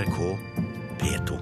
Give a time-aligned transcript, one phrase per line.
[0.00, 0.38] NRK
[0.98, 1.38] P2.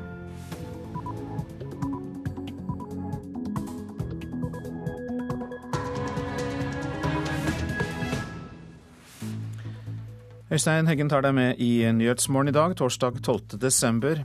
[10.51, 13.61] Øystein Heggen tar deg med i Nyhetsmorgen i dag, torsdag 12.
[13.63, 14.25] desember.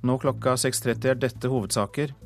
[0.00, 2.16] Nå klokka 6.30 er dette hovedsaker.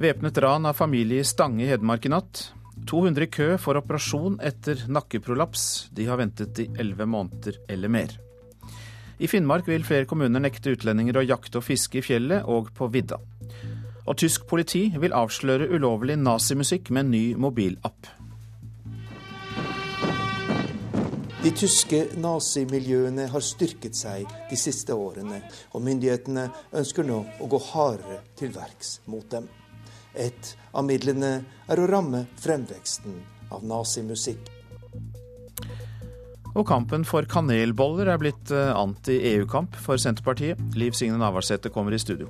[0.00, 2.46] Væpnet ran av familie i Stange i Hedmark i natt.
[2.88, 5.90] 200 i kø for operasjon etter nakkeprolaps.
[5.92, 8.22] De har ventet i 11 måneder eller mer.
[9.18, 12.88] I Finnmark vil flere kommuner nekte utlendinger å jakte og fiske i fjellet og på
[12.90, 13.20] vidda.
[14.04, 18.10] Og tysk politi vil avsløre ulovlig nazimusikk med en ny mobilapp.
[21.44, 25.42] De tyske nazimiljøene har styrket seg de siste årene,
[25.76, 29.50] og myndighetene ønsker nå å gå hardere til verks mot dem.
[30.16, 31.34] Et av midlene
[31.68, 33.20] er å ramme fremveksten
[33.52, 34.53] av nazimusikk.
[36.54, 40.60] Og kampen for kanelboller er blitt eh, anti-EU-kamp for Senterpartiet.
[40.78, 42.28] Liv Signe Navarsete kommer i studio.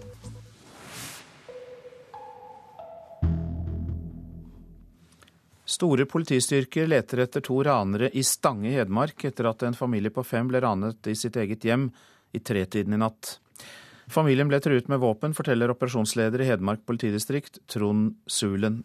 [5.75, 10.25] Store politistyrker leter etter to ranere i Stange i Hedmark etter at en familie på
[10.25, 11.89] fem ble ranet i sitt eget hjem
[12.33, 13.39] i tretiden i natt.
[14.13, 18.83] Familien ble truet med våpen, forteller operasjonsleder i Hedmark politidistrikt, Trond Sulen.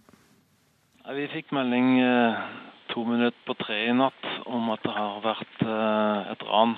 [1.09, 2.47] Vi fikk melding eh,
[2.91, 6.75] to minutter på tre i natt om at det har vært eh, et ran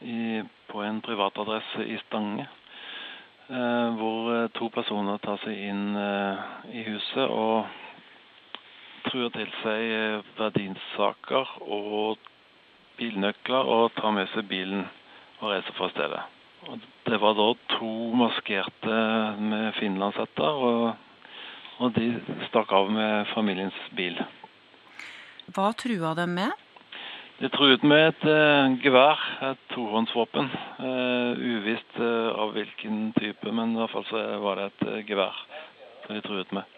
[0.00, 2.48] i, på en privatadresse i Stange.
[3.48, 5.96] Eh, hvor to personer tar seg inn
[6.72, 7.66] i huset og
[9.08, 12.30] truer til seg verdinsaker og
[12.98, 14.86] bilnøkler og tar med seg bilen
[15.40, 16.22] og reiser fra stedet.
[16.68, 19.00] Og det var da to maskerte
[19.50, 20.94] med finlandshetter, og,
[21.78, 22.08] og de
[22.48, 24.16] stakk av med familiens bil.
[25.52, 26.52] Hva trua dem med?
[27.40, 30.46] De truet med et uh, gevær, et tohåndsvåpen.
[30.78, 35.40] Uh, uvisst uh, av hvilken type, men i hvert fall så var det et gevær
[36.06, 36.70] de truet med.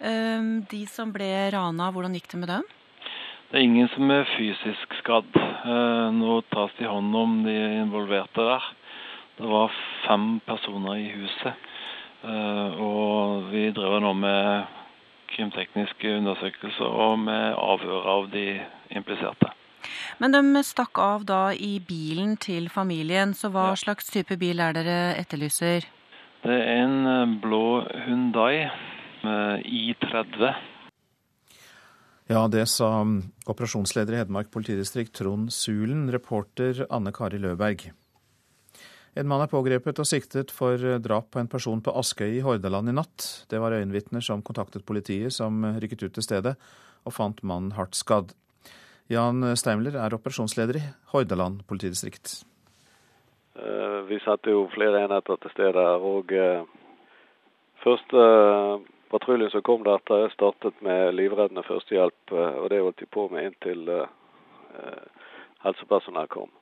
[0.00, 2.66] Ehm, de som ble rana, hvordan gikk det med dem?
[3.50, 5.34] Det er ingen som er fysisk skadd.
[6.16, 8.68] Nå tas de hånd om de involverte der.
[9.36, 9.74] Det var
[10.06, 11.66] fem personer i huset.
[12.22, 14.79] Og vi driver nå med
[15.34, 18.46] krimtekniske undersøkelser og med avhør av de
[18.90, 19.52] impliserte.
[20.20, 23.80] Men de stakk av da i bilen til familien, så hva ja.
[23.84, 25.86] slags type bil er dere etterlyser?
[26.44, 28.68] Det er en blå Hundai
[29.24, 30.52] i30.
[32.30, 32.90] Ja, det sa
[33.50, 37.88] operasjonsleder i Hedmark politidistrikt Trond Sulen, reporter Anne Kari Løberg.
[39.18, 42.92] En mann er pågrepet og siktet for drap på en person på Askøy i Hordaland
[42.92, 43.46] i natt.
[43.50, 46.54] Det var øyenvitner som kontaktet politiet, som rykket ut til stedet
[47.02, 48.36] og fant mannen hardt skadd.
[49.10, 52.44] Jan Steimler er operasjonsleder i Hordaland politidistrikt.
[53.58, 55.86] Eh, vi satte jo flere enheter til stede.
[55.98, 56.30] og
[57.82, 63.10] Første eh, Patruljen som kom der startet med livreddende førstehjelp, eh, og det holdt de
[63.10, 63.90] på med inntil
[65.64, 66.52] helsepersonell kom.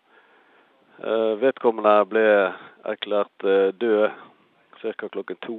[0.99, 2.25] Uh, vedkommende ble
[2.91, 4.11] erklært uh, død
[4.81, 5.09] ca.
[5.09, 5.59] klokken to.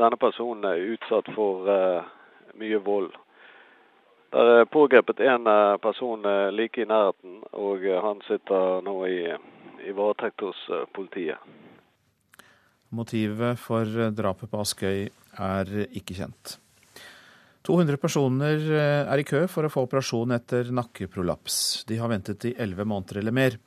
[0.00, 1.68] Denne personen er utsatt for
[2.58, 3.10] mye vold.
[4.32, 5.44] Det er pågrepet en
[5.84, 6.24] person
[6.56, 9.20] like i nærheten, og han sitter nå i,
[9.84, 10.64] i varetekt hos
[10.96, 11.38] politiet.
[12.90, 13.84] Motivet for
[14.16, 15.06] drapet på Askøy
[15.36, 16.56] er ikke kjent.
[17.70, 21.84] 200 personer eh, er i kø for å få operasjon etter nakkeprolaps.
[21.86, 23.58] De har ventet i 11 måneder eller mer.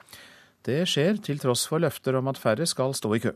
[0.63, 3.33] Det skjer til tross for løfter om at færre skal stå i kø.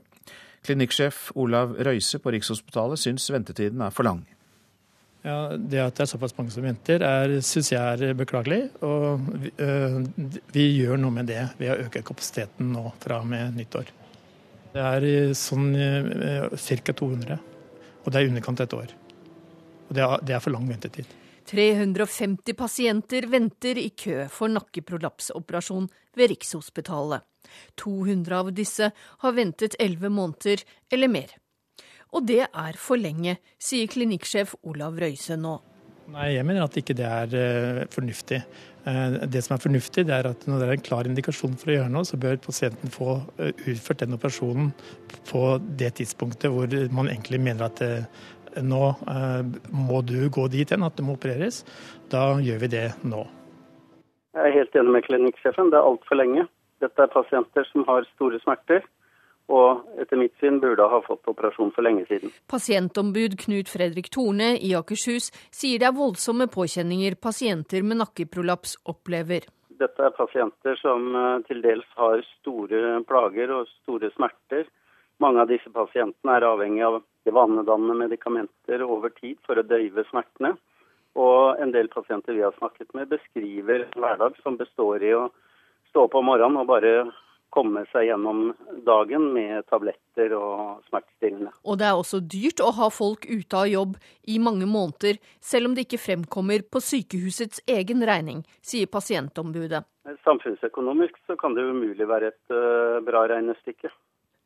[0.68, 4.26] Klinikksjef Olav Røise på Rikshospitalet syns ventetiden er for lang.
[5.24, 7.04] Ja, Det at det er såpass mange som venter,
[7.44, 8.62] syns jeg er beklagelig.
[8.84, 9.98] Og vi, øh,
[10.56, 13.92] vi gjør noe med det ved å øke kapasiteten nå fra og med nyttår.
[14.76, 16.94] Det er sånn ca.
[16.94, 17.40] 200,
[18.04, 18.96] og det er i underkant et år.
[19.88, 21.10] Og det er, det er for lang ventetid.
[21.48, 25.88] 350 pasienter venter i kø for nakkeprolapsoperasjon
[26.20, 27.24] ved Rikshospitalet.
[27.80, 31.32] 200 av disse har ventet 11 måneder eller mer.
[32.16, 35.58] Og det er for lenge, sier klinikksjef Olav Røise nå.
[36.08, 38.40] Nei, jeg mener at ikke det er uh, fornuftig.
[38.88, 41.72] Uh, det som er fornuftig, det er at når det er en klar indikasjon for
[41.72, 44.72] å gjøre noe, så bør pasienten få uh, utført den operasjonen
[45.28, 45.44] på
[45.80, 47.84] det tidspunktet hvor man egentlig mener at
[48.64, 48.84] nå
[49.72, 51.64] må du gå dit hen, at det må opereres.
[52.12, 53.26] Da gjør vi det nå.
[54.38, 55.72] Jeg er helt enig med klinikksjefen.
[55.74, 56.46] Det er altfor lenge.
[56.84, 58.86] Dette er pasienter som har store smerter
[59.48, 62.32] og etter mitt syn burde ha fått operasjon for lenge siden.
[62.52, 69.48] Pasientombud Knut Fredrik Torne i Akershus sier det er voldsomme påkjenninger pasienter med nakkeprolaps opplever.
[69.78, 74.66] Dette er pasienter som eh, til dels har store plager og store smerter.
[75.24, 77.02] Mange av disse pasientene er avhengig av
[77.34, 80.54] vanedannende medikamenter over tid for å døyve smertene.
[81.18, 85.28] Og en del pasienter vi har snakket med, beskriver en hverdag som består i å
[85.90, 86.94] stå opp om morgenen og bare
[87.50, 88.52] komme seg gjennom
[88.86, 91.54] dagen med tabletter og smertestillende.
[91.66, 93.96] Og det er også dyrt å ha folk ute av jobb
[94.30, 99.82] i mange måneder, selv om det ikke fremkommer på sykehusets egen regning, sier pasientombudet.
[100.28, 103.90] Samfunnsøkonomisk så kan det umulig være et uh, bra regnestykke.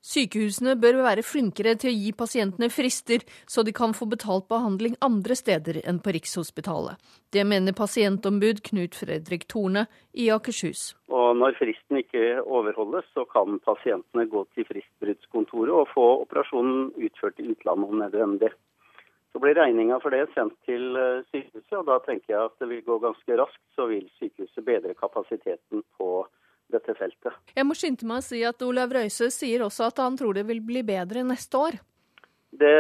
[0.02, 4.96] Sykehusene bør være flinkere til å gi pasientene frister, så de kan få betalt behandling
[5.06, 6.98] andre steder enn på Rikshospitalet.
[7.30, 9.86] Det mener pasientombud Knut Fredrik Torne
[10.18, 10.96] i Akershus.
[11.14, 17.38] Og når fristen ikke overholdes, så kan pasientene gå til fristbruddskontoret og få operasjonen utført
[17.38, 18.52] i utlandet om nødvendig.
[19.32, 22.68] Så blir regninga for det sendt til eh, sykehuset, og da tenker jeg at det
[22.74, 23.62] vil gå ganske raskt.
[23.78, 26.10] Så vil sykehuset bedre kapasiteten på
[26.74, 27.36] dette feltet.
[27.56, 30.46] Jeg må skynde meg å si at Olav Røise sier også at han tror det
[30.50, 31.80] vil bli bedre neste år.
[32.52, 32.78] Det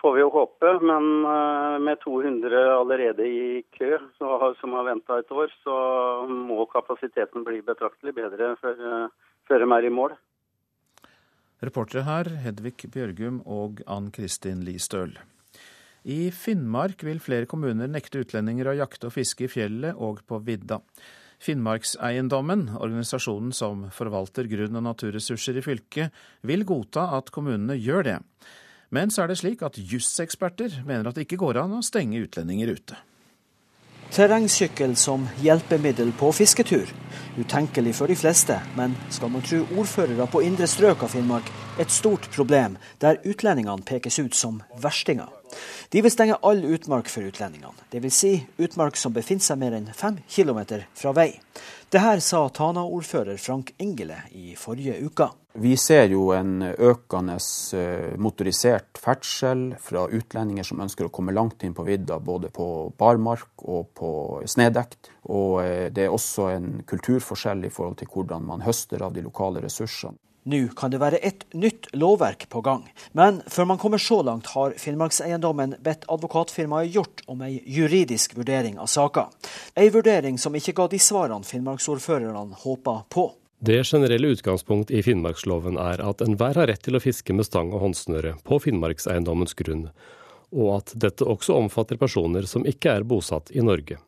[0.00, 5.30] får vi jo håpe, men eh, med 200 allerede i kø som har venta et
[5.30, 5.76] år, så
[6.26, 10.16] må kapasiteten bli betraktelig bedre før, eh, før de er i mål.
[11.62, 15.14] Reportere her Hedvig Bjørgum og Ann Kristin Listøl.
[16.02, 20.40] I Finnmark vil flere kommuner nekte utlendinger å jakte og fiske i fjellet og på
[20.42, 20.80] vidda.
[21.42, 26.12] Finnmarkseiendommen, organisasjonen som forvalter grunn- og naturressurser i fylket,
[26.46, 28.18] vil godta at kommunene gjør det.
[28.94, 32.20] Men så er det slik at jusseksperter mener at det ikke går an å stenge
[32.22, 32.98] utlendinger ute.
[34.12, 36.90] Terrengsykkel som hjelpemiddel på fisketur.
[37.38, 41.48] Utenkelig for de fleste, men skal man tro ordførere på indre strøk av Finnmark,
[41.80, 45.32] et stort problem der utlendingene pekes ut som verstinger.
[45.88, 48.18] De vil stenge all utmark for utlendingene, dvs.
[48.18, 51.30] Si utmark som befinner seg mer enn fem kilometer fra vei.
[51.88, 55.32] Det her sa Tana-ordfører Frank Engele i forrige uke.
[55.54, 57.34] Vi ser jo en økende
[57.76, 62.66] eh, motorisert ferdsel fra utlendinger som ønsker å komme langt inn på vidda, både på
[62.96, 64.12] barmark og på
[64.48, 65.10] snedekt.
[65.28, 69.26] Og eh, det er også en kulturforskjell i forhold til hvordan man høster av de
[69.26, 70.16] lokale ressursene.
[70.48, 72.80] Nå kan det være et nytt lovverk på gang,
[73.14, 78.80] men før man kommer så langt, har Finnmarkseiendommen bedt advokatfirmaet gjort om ei juridisk vurdering
[78.82, 79.28] av saka.
[79.78, 83.28] Ei vurdering som ikke ga de svarene finnmarksordførerne håpa på.
[83.64, 87.68] Det generelle utgangspunkt i finnmarksloven er at enhver har rett til å fiske med stang
[87.70, 89.84] og håndsnøre på finnmarkseiendommens grunn,
[90.50, 94.00] og at dette også omfatter personer som ikke er bosatt i Norge.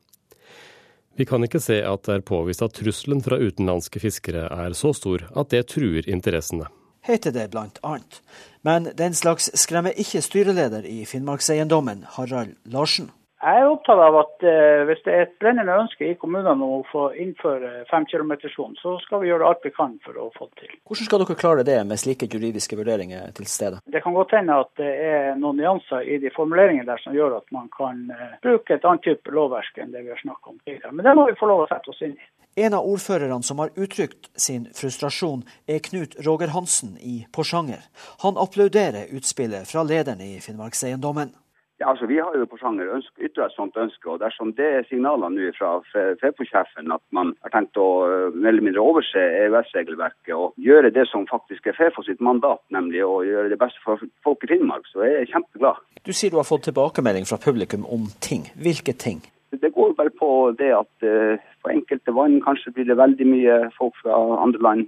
[1.14, 4.90] Vi kan ikke se at det er påvist at trusselen fra utenlandske fiskere er så
[4.90, 6.66] stor at det truer interessene.
[7.06, 8.24] Heter det blant annet.
[8.66, 13.12] Men den slags skremmer ikke styreleder i Finnmarkseiendommen, Harald Larsen.
[13.44, 16.78] Jeg er opptatt av at eh, hvis det er et brennende ønske i kommunene å
[16.88, 20.78] få innføre femkilometerssonen, så skal vi gjøre alt vi kan for å få det til.
[20.88, 23.82] Hvordan skal dere klare det med slike juridiske vurderinger til stede?
[23.84, 27.36] Det kan godt hende at det er noen nyanser i de formuleringene der som gjør
[27.42, 30.58] at man kan eh, bruke et annet type lovverk enn det vi har snakket om
[30.64, 30.94] tidligere.
[30.96, 32.32] Men det må vi få lov å sette oss inn i.
[32.64, 37.82] En av ordførerne som har uttrykt sin frustrasjon, er Knut Roger Hansen i Porsanger.
[38.24, 41.34] Han applauderer utspillet fra lederen i Finnmarkseiendommen.
[41.80, 44.06] Ja, altså Vi har jo på Sjanger ytra et sånt ønske.
[44.10, 45.80] og Dersom det er signalene nå fra
[46.20, 47.86] Fefo-sjefen at man har tenkt å
[48.30, 53.02] mer eller mindre overse EØS-regelverket og gjøre det som faktisk er Fefo sitt mandat, nemlig
[53.02, 55.82] å gjøre det beste for folk i Finnmark, så er jeg kjempeglad.
[56.06, 58.46] Du sier du har fått tilbakemelding fra publikum om ting.
[58.54, 59.24] Hvilke ting?
[59.50, 63.98] Det går bare på det at på enkelte vann kanskje blir det veldig mye folk
[64.02, 64.14] fra
[64.44, 64.86] andre land.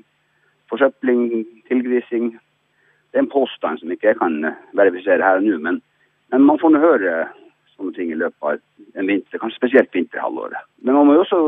[0.70, 2.32] Forsøpling, tilgrising.
[3.10, 4.40] Det er en påstand som ikke jeg kan
[4.74, 5.58] verifisere her og nå.
[5.62, 5.82] men
[6.32, 7.16] men man får nå høre
[7.76, 8.56] sånne ting i løpet av
[8.96, 10.58] en vinter, kanskje spesielt vinterhalvåret.
[10.82, 11.40] Men man må jo også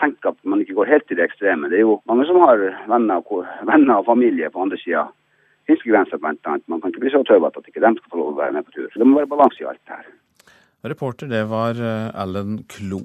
[0.00, 1.68] tenke at man ikke går helt til det ekstreme.
[1.70, 3.24] Det er jo mange som har venner,
[3.68, 5.06] venner og familie på andre sida.
[5.68, 6.56] Fiskegrensa bl.a.
[6.66, 8.66] Man kan ikke bli så tøvete at ikke de skal få lov å være med
[8.66, 8.88] på tur.
[8.90, 10.08] Så det må være balanse i alt det her.
[10.90, 13.02] Reporter, det var eh, Alan Klo.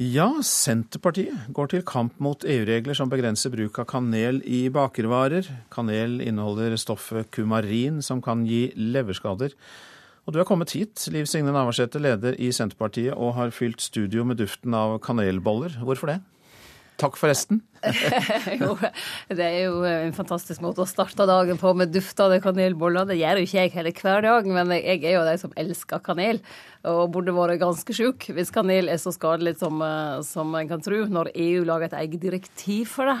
[0.00, 5.44] Ja, Senterpartiet går til kamp mot EU-regler som begrenser bruk av kanel i bakervarer.
[5.68, 9.52] Kanel inneholder stoffet kumarin, som kan gi leverskader.
[10.24, 14.24] Og du er kommet hit, Liv Signe Navarsete, leder i Senterpartiet, og har fylt studio
[14.24, 15.76] med duften av kanelboller.
[15.84, 16.18] Hvorfor det?
[17.00, 17.62] Takk forresten.
[18.60, 18.74] jo,
[19.32, 23.08] det er jo en fantastisk måte å starte dagen på med duftende kanelboller.
[23.08, 26.02] Det gjør jo ikke jeg heller hver dag, men jeg er jo de som elsker
[26.04, 26.42] kanel.
[26.90, 30.84] Og burde vært ganske sjuk hvis kanel er så skadelig som, eh, som en kan
[30.84, 33.18] tro, når EU lager et eget direktiv for det.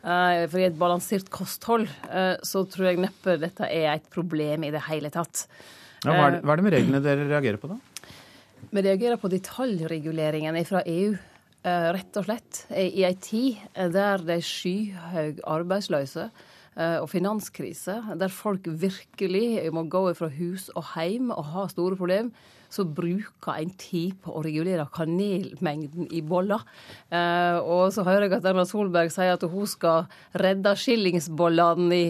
[0.00, 4.64] Eh, for i et balansert kosthold eh, så tror jeg neppe dette er et problem
[4.64, 5.44] i det hele tatt.
[6.06, 7.76] Ja, hva, er det, hva er det med reglene dere reagerer på, da?
[8.70, 11.18] Vi reagerer på detaljreguleringen fra EU.
[11.64, 13.58] Rett og slett i ei tid
[13.92, 16.30] der det er skyhøy arbeidsløse
[16.80, 22.30] og finanskrise, der folk virkelig må gå fra hus og hjem og ha store problemer,
[22.70, 26.62] så bruker en tid på å regulere kanelmengden i boller.
[27.10, 32.06] og så hører jeg at Erna Solberg sier at hun skal redde skillingsbollene i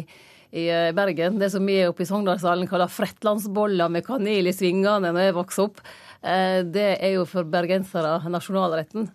[0.50, 1.38] i eh, Bergen.
[1.38, 5.66] Det som vi oppe i Sogndalsdalen kaller fretlandsboller med kanel i svingene når jeg vokste
[5.68, 5.82] opp.
[6.22, 9.08] Eh, det er jo for bergensere nasjonalretten.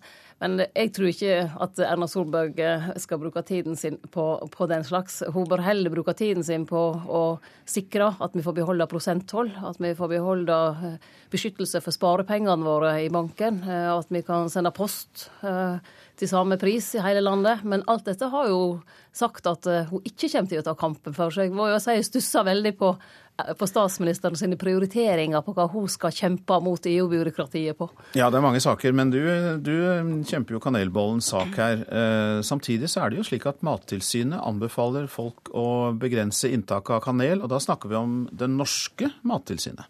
[0.43, 4.83] Men jeg tror ikke at Erna Solberg eh, skal bruke tiden sin på, på, den
[4.83, 5.21] slags.
[5.31, 7.21] Hun bør heller bruke tiden sin på å
[7.63, 10.57] sikre at vi får beholde prosenttoll, at vi får beholde
[11.31, 15.29] beskyttelse for sparepengene våre i banken, at vi kan sende post
[16.19, 17.63] til samme pris i hele landet.
[17.67, 18.61] Men alt dette har jo
[19.15, 21.33] sagt at eh, hun ikke kommer til å ta kampen for.
[21.33, 21.49] seg.
[21.49, 22.91] jeg må jo si jeg stussa veldig på,
[23.39, 27.89] eh, på statsministeren sine prioriteringer på hva hun skal kjempe mot EU-byråkratiet på.
[28.19, 29.21] Ja, det er mange saker, men du,
[29.63, 29.73] du
[30.27, 31.85] kjemper jo kanelbollens sak her.
[31.87, 37.03] Eh, samtidig så er det jo slik at Mattilsynet anbefaler folk å begrense inntaket av
[37.07, 39.87] kanel, og da snakker vi om det norske Mattilsynet.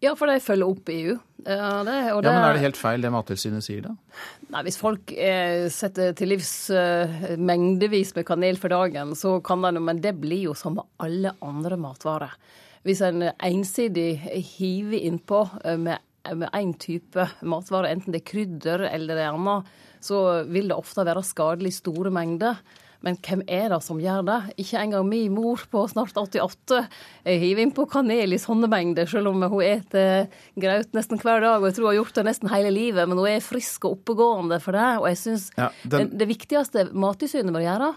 [0.00, 1.16] Ja, for de følger opp EU.
[1.44, 2.08] Ja, det, det...
[2.08, 4.20] ja, Men er det helt feil det Mattilsynet sier, da?
[4.52, 9.64] Nei, Hvis folk eh, setter til livs eh, mengdevis med kanel for dagen, så kan
[9.64, 12.36] det Men det blir jo som med alle andre matvarer.
[12.84, 14.14] Hvis en ensidig
[14.56, 19.32] hiver innpå eh, med med én type matvare, enten det er krydder eller det er
[19.32, 19.68] annet,
[20.04, 22.60] så vil det ofte være skadelig store mengder.
[23.06, 24.38] Men hvem er det som gjør det?
[24.60, 26.82] Ikke engang min mor på snart 88
[27.24, 30.28] hiver innpå kanel i sånne mengder, selv om hun eter
[30.60, 31.60] graut nesten hver dag.
[31.60, 33.98] Og jeg tror hun har gjort det nesten hele livet, men hun er frisk og
[33.98, 34.88] oppegående for det.
[35.00, 36.12] Og jeg syns ja, den...
[36.20, 37.90] det, viktigste Mattilsynet bør gjøre,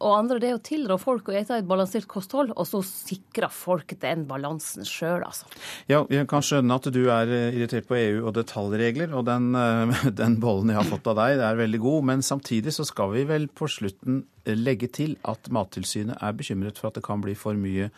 [0.00, 3.50] og andre, det er å tilrå folk å ete et balansert kosthold, og så sikre
[3.52, 5.50] folk den balansen sjøl, altså.
[5.90, 9.52] Ja, jeg kan skjønne at du er irritert på EU og detaljregler, og den,
[10.20, 13.12] den bollen jeg har fått av deg, det er veldig god, men samtidig så skal
[13.14, 17.34] vi vel på slutten legge til at Mattilsynet er bekymret for at det kan bli
[17.38, 17.90] for mye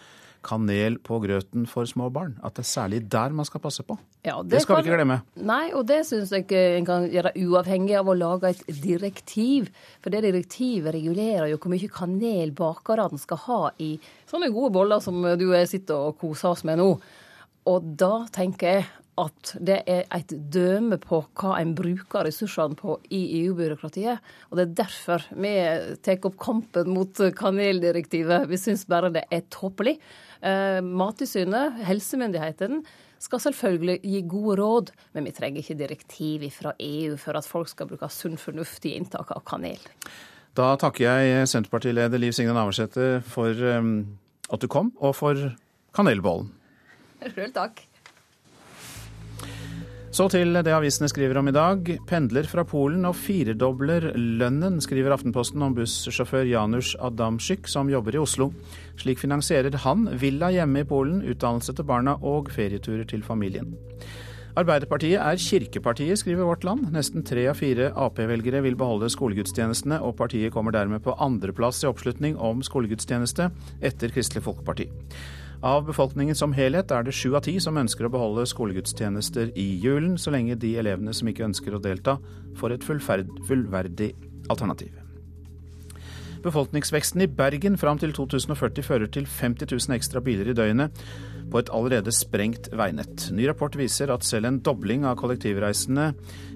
[0.45, 2.37] kanel på grøten for små barn.
[2.47, 3.99] At det er særlig der man skal passe på.
[4.25, 5.19] Ja, det, det, skal kan, vi ikke glemme.
[5.49, 6.47] Nei, og det syns jeg
[6.79, 9.71] en kan gjøre uavhengig av å lage et direktiv.
[10.03, 13.97] For det direktivet regulerer jo hvor mye kanel bakerne skal ha i
[14.31, 16.93] sånne gode boller som du sitter og koser oss med nå.
[17.69, 18.89] Og da tenker jeg
[19.19, 24.23] at det er et døme på hva en bruker ressursene på i EU-byråkratiet.
[24.51, 25.53] Og det er derfor vi
[26.05, 28.49] tar opp kampen mot kaneldirektivet.
[28.51, 29.99] Vi syns bare det er tåpelig.
[30.41, 32.83] Eh, Mattilsynet, helsemyndighetene,
[33.19, 37.71] skal selvfølgelig gi gode råd, men vi trenger ikke direktiv fra EU for at folk
[37.71, 39.83] skal bruke sunn fornuft i inntak av kanel.
[40.59, 44.19] Da takker jeg Senterpartileder Liv Signe Navarsete for um,
[44.51, 45.51] at du kom, og for
[45.99, 46.53] kanelbollen.
[47.35, 47.83] Sjøl takk.
[50.19, 51.93] Så til det avisene skriver om i dag.
[52.11, 58.19] Pendler fra Polen og firedobler lønnen, skriver Aftenposten om bussjåfør Janusz Adamczyk, som jobber i
[58.25, 58.49] Oslo.
[58.99, 63.77] Slik finansierer han villa hjemme i Polen, utdannelse til barna og ferieturer til familien.
[64.59, 66.89] Arbeiderpartiet er kirkepartiet, skriver Vårt Land.
[66.91, 71.93] Nesten tre av fire Ap-velgere vil beholde skolegudstjenestene, og partiet kommer dermed på andreplass i
[71.93, 73.53] oppslutning om skolegudstjeneste,
[73.87, 74.91] etter Kristelig Folkeparti.
[75.63, 79.67] Av befolkningen som helhet er det sju av ti som ønsker å beholde skolegudstjenester i
[79.83, 82.15] julen, så lenge de elevene som ikke ønsker å delta,
[82.61, 84.13] får et fullverdig
[84.55, 84.95] alternativ.
[86.45, 91.03] Befolkningsveksten i Bergen fram til 2040 fører til 50 000 ekstra biler i døgnet
[91.51, 93.27] på et allerede sprengt veinett.
[93.35, 96.13] Ny rapport viser at selv en dobling av kollektivreisende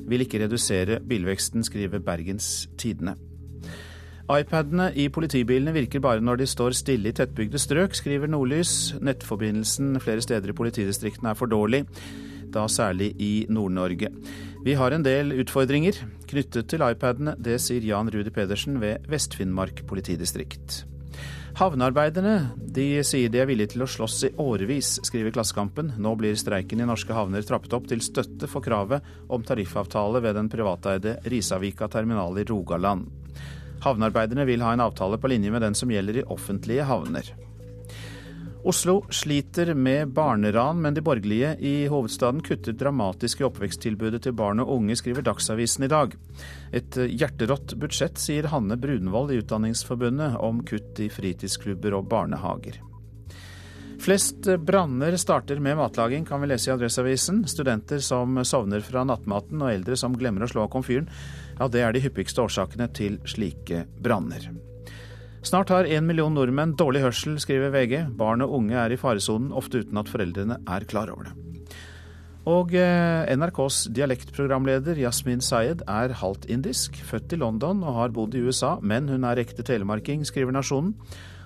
[0.07, 3.19] vil ikke redusere bilveksten, skriver Bergens Tidende
[4.31, 8.95] iPadene i politibilene virker bare når de står stille i tettbygde strøk, skriver Nordlys.
[9.03, 11.83] Nettforbindelsen flere steder i politidistriktene er for dårlig,
[12.53, 14.13] da særlig i Nord-Norge.
[14.63, 15.99] Vi har en del utfordringer
[16.31, 20.85] knyttet til iPadene, det sier Jan Rudi Pedersen ved Vest-Finnmark politidistrikt.
[21.59, 25.91] Havnearbeiderne de sier de er villige til å slåss i årevis, skriver Klassekampen.
[26.01, 30.39] Nå blir streiken i norske havner trappet opp til støtte for kravet om tariffavtale ved
[30.39, 33.22] den privateide Risavika terminal i Rogaland.
[33.83, 37.33] Havnearbeiderne vil ha en avtale på linje med den som gjelder i offentlige havner.
[38.65, 44.63] Oslo sliter med barneran, men de borgerlige i hovedstaden kutter dramatisk i oppveksttilbudet til barn
[44.63, 46.15] og unge, skriver Dagsavisen i dag.
[46.71, 52.79] Et hjerterått budsjett, sier Hanne Brunvoll i Utdanningsforbundet om kutt i fritidsklubber og barnehager.
[54.03, 57.45] Flest branner starter med matlaging, kan vi lese i Adresseavisen.
[57.51, 61.11] Studenter som sovner fra nattmaten og eldre som glemmer å slå av komfyren,
[61.63, 64.49] ja, det er de hyppigste årsakene til slike branner.
[65.47, 67.95] Snart har en million nordmenn dårlig hørsel, skriver VG.
[68.19, 71.35] Barn og unge er i faresonen, ofte uten at foreldrene er klar over det.
[72.51, 78.35] Og eh, NRKs dialektprogramleder Yasmin Sayed er halvt indisk, født i London og har bodd
[78.35, 80.97] i USA, men hun er ekte telemarking, skriver Nasjonen.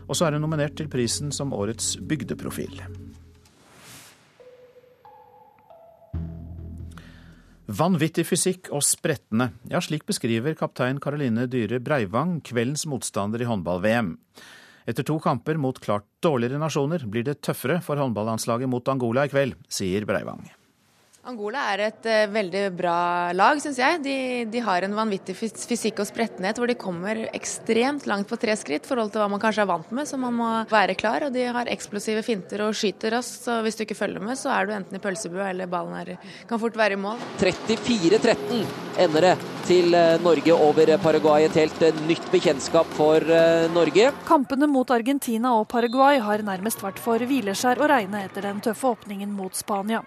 [0.07, 2.81] Og så er hun nominert til prisen som årets bygdeprofil.
[7.67, 9.49] Vanvittig fysikk og sprettende.
[9.67, 14.13] Ja, slik beskriver kaptein Karoline Dyhre Breivang kveldens motstander i håndball-VM.
[14.87, 19.33] Etter to kamper mot klart dårligere nasjoner blir det tøffere for håndballandslaget mot Angola i
[19.33, 20.45] kveld, sier Breivang.
[21.27, 22.99] Angola er et uh, veldig bra
[23.35, 23.99] lag, syns jeg.
[24.05, 24.17] De,
[24.47, 28.87] de, har en vanvittig fysikk og sprettenhet hvor de kommer ekstremt langt på tre skritt
[28.87, 31.27] i forhold til hva man kanskje er vant med, så man må være klar.
[31.27, 34.53] Og de har eksplosive finter og skyter raskt, så hvis du ikke følger med, så
[34.55, 36.13] er du enten i pølsebua eller ballen er,
[36.47, 37.19] kan fort være i mål.
[37.43, 38.63] 34-13
[39.03, 39.35] ender det
[39.67, 41.49] til eh, Norge over Paraguay.
[41.49, 43.35] Et helt eh, nytt bekjentskap for
[43.75, 44.13] Norge.
[44.31, 48.95] Kampene mot Argentina og Paraguay har nærmest vært for hvileskjær å regne etter den tøffe
[48.95, 50.05] åpningen mot Spania.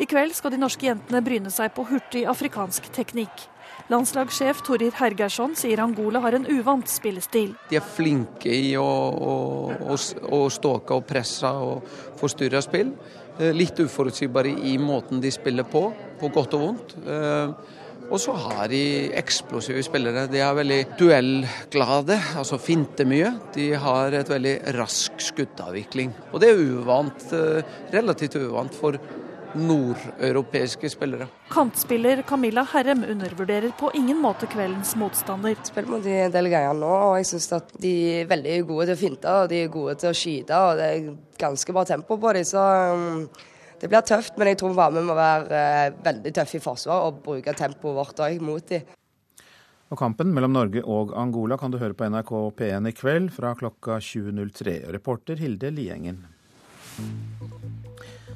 [0.00, 3.48] I kveld skal de norske jentene bryne seg på hurtig afrikansk teknikk.
[3.90, 7.52] Landslagssjef Torir Hergersson sier Angola har en uvant spillestil.
[7.68, 11.82] De er flinke i å, å, å, ståke og presse og
[12.20, 12.94] forstyrre spill.
[13.38, 15.88] Eh, litt uforutsigbare i måten de spiller på,
[16.20, 16.96] på godt og vondt.
[17.02, 17.78] Eh,
[18.12, 20.26] og så har de eksplosive spillere.
[20.28, 23.30] De er veldig duellglade, altså finter mye.
[23.54, 26.12] De har et veldig rask skuddavvikling.
[26.32, 28.98] Og det er uvant, eh, relativt uvant for
[29.58, 31.26] nordeuropeiske spillere.
[31.52, 35.56] Kantspiller Camilla Herrem undervurderer på ingen måte kveldens motstander.
[35.66, 39.02] Spiller mot de greier nå, og jeg syns at de er veldig gode til å
[39.02, 40.58] finte og de er gode til å skyte.
[40.58, 42.48] og Det er ganske bra tempo på dem.
[42.48, 43.28] Så um,
[43.82, 47.22] det blir tøft, men jeg tror vi må være uh, veldig tøffe i forsvar og
[47.26, 48.90] bruke tempoet vårt òg mot dem.
[49.92, 53.52] Og Kampen mellom Norge og Angola kan du høre på NRK P1 i kveld fra
[53.58, 54.78] klokka 20.03.
[54.94, 56.22] Reporter Hilde Liengen.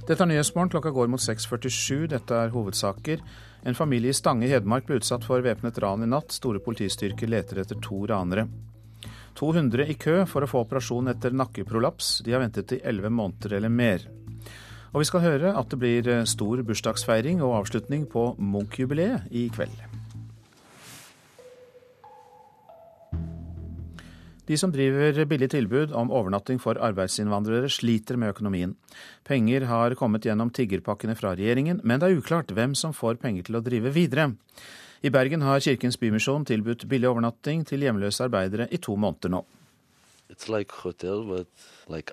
[0.06, 0.70] Dette er Nyhetsmorgen.
[0.70, 2.06] Klokka går mot 6.47.
[2.12, 3.24] Dette er hovedsaker.
[3.66, 6.30] En familie i Stange i Hedmark ble utsatt for væpnet ran i natt.
[6.30, 8.44] Store politistyrker leter etter to ranere.
[9.36, 12.20] 200 i kø for å få operasjon etter nakkeprolaps.
[12.22, 14.06] De har ventet i 11 måneder eller mer.
[14.94, 19.74] Og vi skal høre at det blir stor bursdagsfeiring og avslutning på Munch-jubileet i kveld.
[24.46, 28.76] De som driver billig tilbud om overnatting for arbeidsinnvandrere, sliter med økonomien.
[29.26, 33.48] Penger har kommet gjennom tiggerpakkene fra regjeringen, men det er uklart hvem som får penger
[33.48, 34.30] til å drive videre.
[35.02, 39.42] I Bergen har Kirkens Bymisjon tilbudt billig overnatting til hjemløse arbeidere i to måneder nå.
[40.48, 41.44] Like hotel,
[41.88, 42.12] like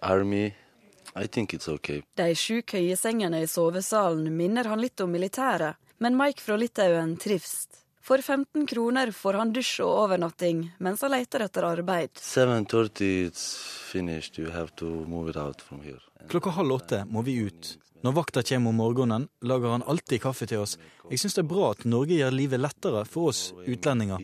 [1.68, 2.02] okay.
[2.16, 7.83] De sju køyesengene i sovesalen minner han litt om militæret, men Mike fra Litauen trives.
[8.04, 12.20] For 15 kroner får han dusj og overnatting mens han leter etter arbeid.
[16.34, 17.70] Klokka halv åtte må vi ut.
[18.04, 20.76] Når vakta kommer om morgenen, lager han alltid kaffe til oss.
[21.08, 24.20] Jeg syns det er bra at Norge gjør livet lettere for oss utlendinger.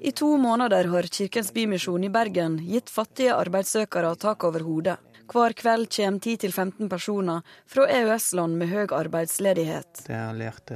[0.00, 4.98] I to måneder har Kirkens Bymisjon i Bergen gitt fattige arbeidssøkere tak over hodet.
[5.30, 10.04] Hver kveld kommer 10-15 personer fra EØS-land med høy arbeidsledighet.
[10.08, 10.70] Jeg har lært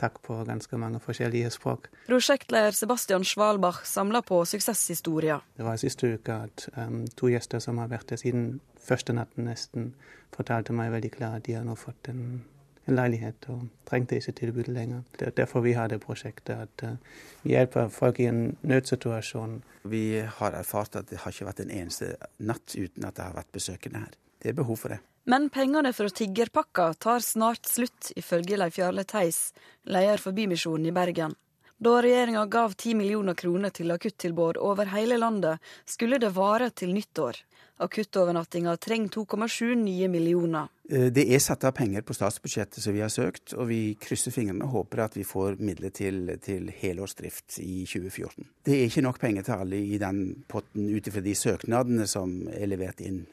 [0.00, 1.88] takk på ganske mange forskjellige språk.
[2.08, 5.44] Prosjektleder Sebastian Svalbach samler på suksesshistorier.
[5.56, 9.48] Det var siste uke at um, to gjester som har vært der siden første natten
[9.48, 9.94] nesten,
[10.36, 12.42] fortalte meg veldig klart at de har nå fått en
[12.84, 15.04] en leilighet og trengte ikke tilbudet lenger.
[15.18, 19.62] Det er derfor vi har det prosjektet, at uh, vi hjelper folk i en nødsituasjon.
[19.88, 20.04] Vi
[20.38, 23.52] har erfart at det har ikke vært en eneste natt uten at det har vært
[23.52, 24.16] besøkende her.
[24.42, 25.00] Det er behov for det.
[25.24, 29.54] Men pengene fra tiggerpakka tar snart slutt, ifølge Leif Jarle Theis,
[29.88, 31.32] leder for Bymisjonen i Bergen.
[31.80, 36.92] Da regjeringa gav 10 millioner kroner til akuttilbud over hele landet, skulle det vare til
[36.94, 37.40] nyttår.
[37.82, 40.68] Akuttovernattinga trenger 2,7 nye millioner.
[40.88, 44.34] Eh, det er satt av penger på statsbudsjettet som vi har søkt, og vi krysser
[44.34, 48.46] fingrene og håper at vi får midler til, til helårsdrift i 2014.
[48.64, 52.44] Det er ikke nok penger til alle i den potten ut ifra de søknadene som
[52.52, 53.24] er levert inn.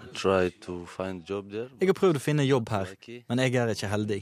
[0.00, 2.92] Jeg har prøvd å finne jobb her,
[3.28, 4.20] men jeg er ikke heldig.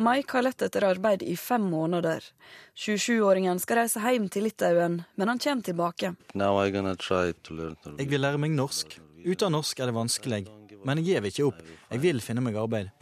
[0.00, 2.24] Mike har lett etter arbeid i fem måneder.
[2.78, 6.14] 27-åringen skal reise hjem til Litauen, men han kommer tilbake.
[7.98, 8.98] Jeg vil lære meg norsk.
[9.24, 10.42] Uten norsk er det vanskelig,
[10.86, 11.62] men jeg gir ikke opp.
[11.90, 12.92] Jeg vil finne meg arbeid.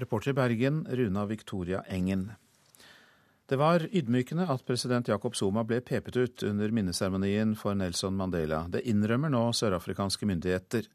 [0.00, 2.32] Reporter i Bergen, Runa Victoria Engen.
[3.46, 8.64] Det var ydmykende at president Jacob Zuma ble pepet ut under minneseremonien for Nelson Mandela.
[8.72, 10.88] Det innrømmer nå sørafrikanske myndigheter.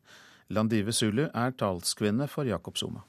[0.49, 3.05] Landive Zulu er talskvinne for Jacob Zuma.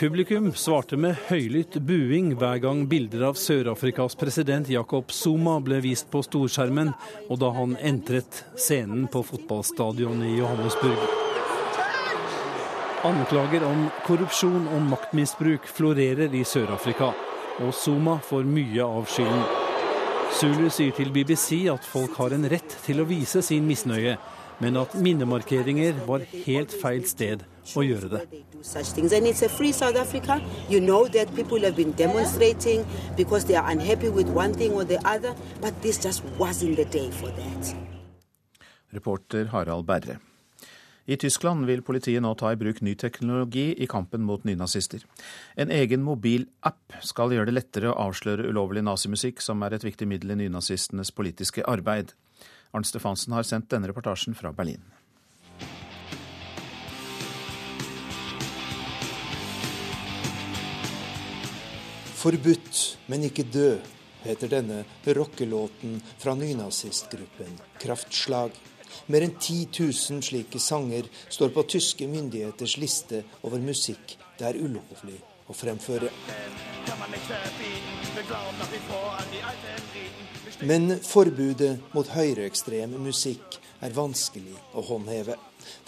[0.00, 6.06] Publikum svarte med høylytt buing hver gang bilder av Sør-Afrikas president Jacob Zuma ble vist
[6.08, 6.94] på storskjermen,
[7.28, 11.04] og da han entret scenen på fotballstadionet i Johannesburg.
[13.10, 17.12] Anklager om korrupsjon og maktmisbruk florerer i Sør-Afrika,
[17.60, 19.44] og Zuma får mye av skylden.
[20.40, 24.16] Zulu sier til BBC at folk har en rett til å vise sin misnøye,
[24.60, 27.44] men at minnemarkeringer var helt feil sted
[27.76, 28.22] å gjøre det.
[38.90, 40.18] Reporter Harald Berre.
[41.10, 45.02] I Tyskland vil politiet nå ta i bruk ny teknologi i kampen mot nynazister.
[45.58, 50.06] En egen mobilapp skal gjøre det lettere å avsløre ulovlig nazimusikk, som er et viktig
[50.06, 52.12] middel i nynazistenes politiske arbeid.
[52.72, 54.82] Arnt Stefansen har sendt denne reportasjen fra Berlin.
[62.20, 63.86] Forbudt, men ikke død,
[64.26, 64.82] heter denne
[65.16, 68.52] rockelåten fra nynazistgruppen Kraftslag.
[69.08, 74.56] Mer enn 10 000 slike sanger står på tyske myndigheters liste over musikk det er
[74.56, 75.18] ulovlig
[75.50, 76.08] å fremføre.
[80.60, 85.38] Men forbudet mot høyreekstrem musikk er vanskelig å håndheve.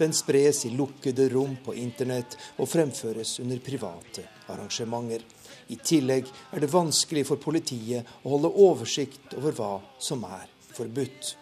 [0.01, 5.27] Den spres i lukkede rom på internett og fremføres under private arrangementer.
[5.69, 11.35] I tillegg er det vanskelig for politiet å holde oversikt over hva som er forbudt.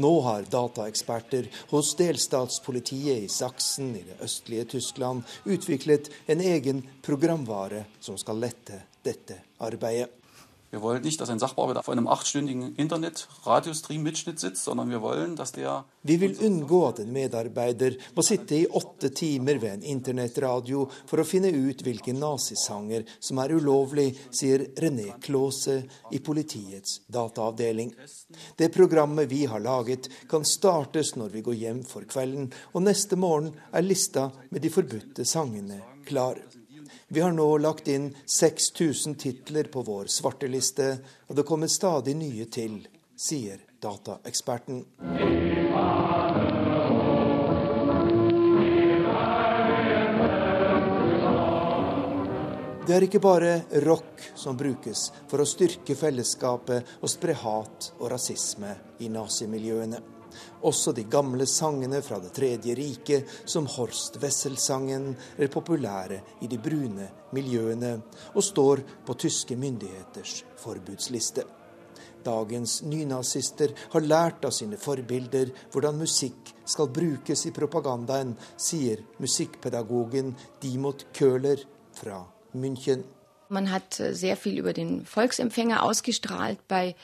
[0.00, 7.84] Nå har dataeksperter hos delstatspolitiet i Saksen i det østlige Tyskland utviklet en egen programvare
[8.00, 10.21] som skal lette dette arbeidet.
[10.72, 15.52] Wir wollen nicht, dass ein Sachbearbeiter vor einem achtstündigen Internett-radiostream-Mitschnitt sitzt, sondern wir wollen, dass
[15.52, 20.86] der Vi vil unngå at en medarbeider må sitte i åtte timer ved en internettradio
[21.04, 27.92] for å finne ut hvilke nazisanger som er ulovlig, sier René Klause i politiets dataavdeling.
[28.56, 33.20] Det programmet vi har laget, kan startes når vi går hjem for kvelden, og neste
[33.20, 36.40] morgen er lista med de forbudte sangene klar.
[37.14, 40.86] Vi har nå lagt inn 6000 titler på vår svarteliste,
[41.28, 42.78] og det kommer stadig nye til,
[43.20, 44.78] sier dataeksperten.
[52.86, 53.52] Det er ikke bare
[53.84, 58.72] rock som brukes for å styrke fellesskapet og spre hat og rasisme
[59.04, 60.00] i nazimiljøene.
[60.62, 66.58] Også de gamle sangene fra Det tredje riket, som Horst Wessel-sangen, er populære i de
[66.58, 67.96] brune miljøene
[68.34, 71.44] og står på tyske myndigheters forbudsliste.
[72.22, 80.36] Dagens nynazister har lært av sine forbilder hvordan musikk skal brukes i propagandaen, sier musikkpedagogen
[80.62, 81.64] Dimot Köhler
[81.98, 82.22] fra
[82.54, 83.02] München.
[83.48, 86.94] Man hat sehr viel über den Volksempfänger ausgestrahlt bei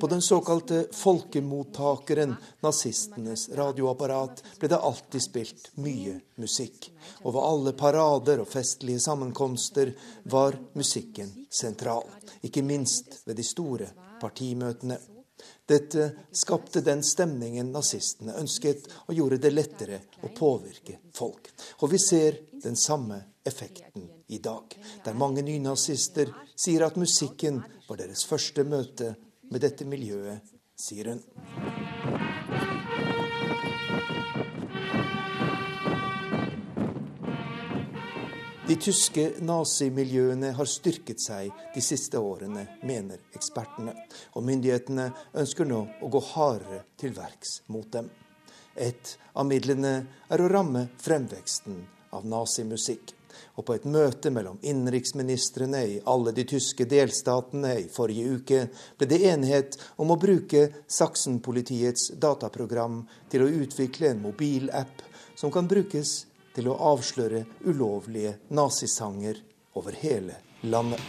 [0.00, 6.86] På den såkalte folkemottakeren, nazistenes radioapparat, ble det alltid spilt mye musikk.
[7.20, 9.92] Og ved alle parader og festlige sammenkomster
[10.32, 12.08] var musikken sentral.
[12.40, 13.90] Ikke minst ved de store
[14.22, 14.96] partimøtene.
[15.68, 21.52] Dette skapte den stemningen nazistene ønsket, og gjorde det lettere å påvirke folk.
[21.84, 27.98] Og vi ser den samme effekten i dag, der mange nynazister sier at musikken var
[28.00, 29.14] deres første møte
[29.50, 30.46] med dette miljøet,
[30.78, 31.24] sier hun.
[38.70, 43.96] De tyske nazimiljøene har styrket seg de siste årene, mener ekspertene.
[44.38, 45.08] Og myndighetene
[45.42, 48.06] ønsker nå å gå hardere til verks mot dem.
[48.78, 49.94] Et av midlene
[50.30, 51.82] er å ramme fremveksten
[52.14, 53.16] av nazimusikk.
[53.60, 58.60] Og på et møte mellom innenriksministrene i alle de tyske delstatene i forrige uke
[58.96, 65.04] ble det enighet om å bruke Saksen-politiets dataprogram til å utvikle en mobilapp
[65.36, 66.22] som kan brukes
[66.56, 69.44] til å avsløre ulovlige nazisanger
[69.76, 71.04] over hele landet.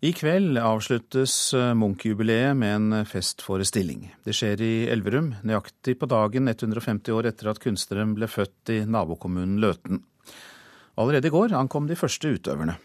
[0.00, 4.06] I kveld avsluttes eh, Munch-jubileet med en festforestilling.
[4.24, 8.78] Det skjer i Elverum, nøyaktig på dagen 150 år etter at kunstneren ble født i
[8.88, 10.00] nabokommunen Løten.
[10.96, 12.78] Allerede i går ankom de første utøverne.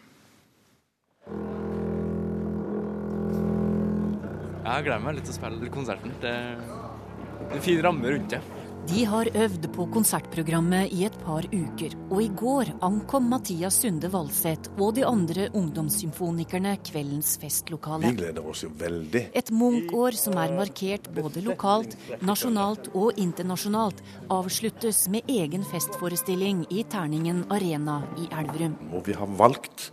[4.66, 6.12] Jeg gleder meg litt til å spille konserten.
[6.20, 8.44] Det er en fin ramme rundt det.
[8.86, 14.06] De har øvd på konsertprogrammet i et par uker, og i går ankom Mathias Sunde
[14.12, 18.06] Valseth og de andre ungdomssymfonikerne kveldens festlokale.
[18.06, 19.24] Vi gleder oss jo veldig.
[19.34, 26.86] Et Munch-år som er markert både lokalt, nasjonalt og internasjonalt, avsluttes med egen festforestilling i
[26.86, 28.78] Terningen Arena i Elverum.
[28.94, 29.90] Hvor vi har valgt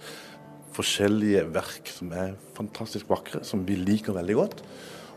[0.78, 4.68] forskjellige verk som er fantastisk vakre, som vi liker veldig godt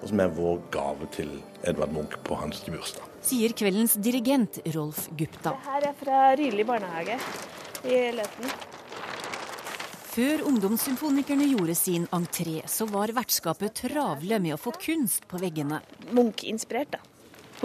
[0.03, 1.31] og som er vår gave til
[1.65, 3.16] Edvard Munch på hans gebursdag.
[3.27, 5.51] Sier kveldens dirigent Rolf Gupta.
[5.51, 7.17] Det Her er fra Ryli barnehage
[7.83, 8.53] i Løten.
[10.13, 15.83] Før ungdomssymfonikerne gjorde sin entré, så var vertskapet travle med å få kunst på veggene.
[16.15, 17.03] Munch-inspirert, da.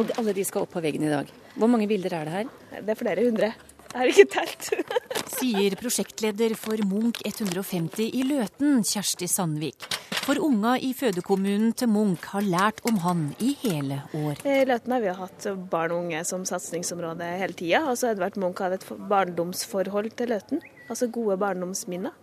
[0.02, 1.30] Og alle de skal opp på veggen i dag.
[1.54, 2.52] Hvor mange bilder er det her?
[2.82, 3.54] Det er flere hundre.
[3.92, 4.70] Jeg har ikke telt.
[5.38, 10.01] Sier prosjektleder for Munch 150 i Løten, Kjersti Sandvik.
[10.22, 14.44] For unga i fødekommunen til Munch har lært om han i hele år.
[14.46, 17.80] I Løten har vi hatt barn og unge som satsingsområde hele tida.
[17.90, 20.62] Altså Edvard Munch hadde et barndomsforhold til Løten.
[20.94, 22.14] Altså gode barndomsminner.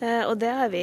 [0.00, 0.82] Eh, og det har vi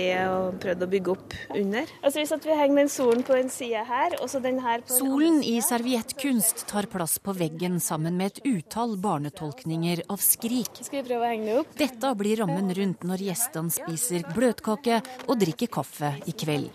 [0.63, 1.89] prøvd å bygge opp under.
[2.01, 4.97] Altså Hvis vi henger den solen på en side her, og så den her på
[4.99, 10.81] Solen i serviettkunst tar plass på veggen sammen med et utall barnetolkninger av skrik.
[10.81, 11.77] Skal vi prøve å henge det opp?
[11.81, 16.71] Dette blir rammen rundt når gjestene spiser bløtkake og drikker kaffe i kveld.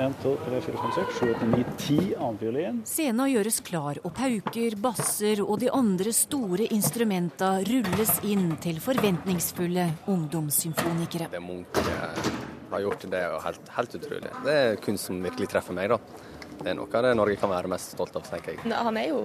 [0.00, 2.80] 1, 2, 3, 4, 5, 6, 7, 8, 9, 10 annenfiolin.
[2.88, 9.86] Scena gjøres klar, og pauker, basser og de andre store instrumenta rulles inn til forventningsfulle
[10.08, 11.28] ungdomssymfonikere.
[11.34, 12.32] Det Munch eh,
[12.72, 14.34] har gjort, det er jo helt, helt utrolig.
[14.46, 16.00] Det er kunst som virkelig treffer meg, da.
[16.60, 18.72] Det er noe av det Norge kan være mest stolt av, tenker jeg.
[18.72, 19.20] Han er jo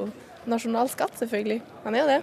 [0.49, 1.59] nasjonalskatt, selvfølgelig.
[1.83, 2.19] Han er jo det.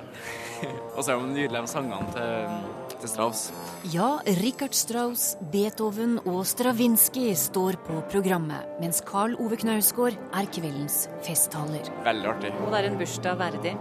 [0.96, 2.70] og så er det nydelige sangene til,
[3.02, 3.50] til Strauss.
[3.92, 11.06] Ja, Richard Strauss, Beethoven og Stravinskij står på programmet, mens Carl Ove Knausgård er kveldens
[11.26, 11.88] festtaler.
[12.06, 12.50] Veldig artig.
[12.62, 13.74] Og det er en bursdag verdig?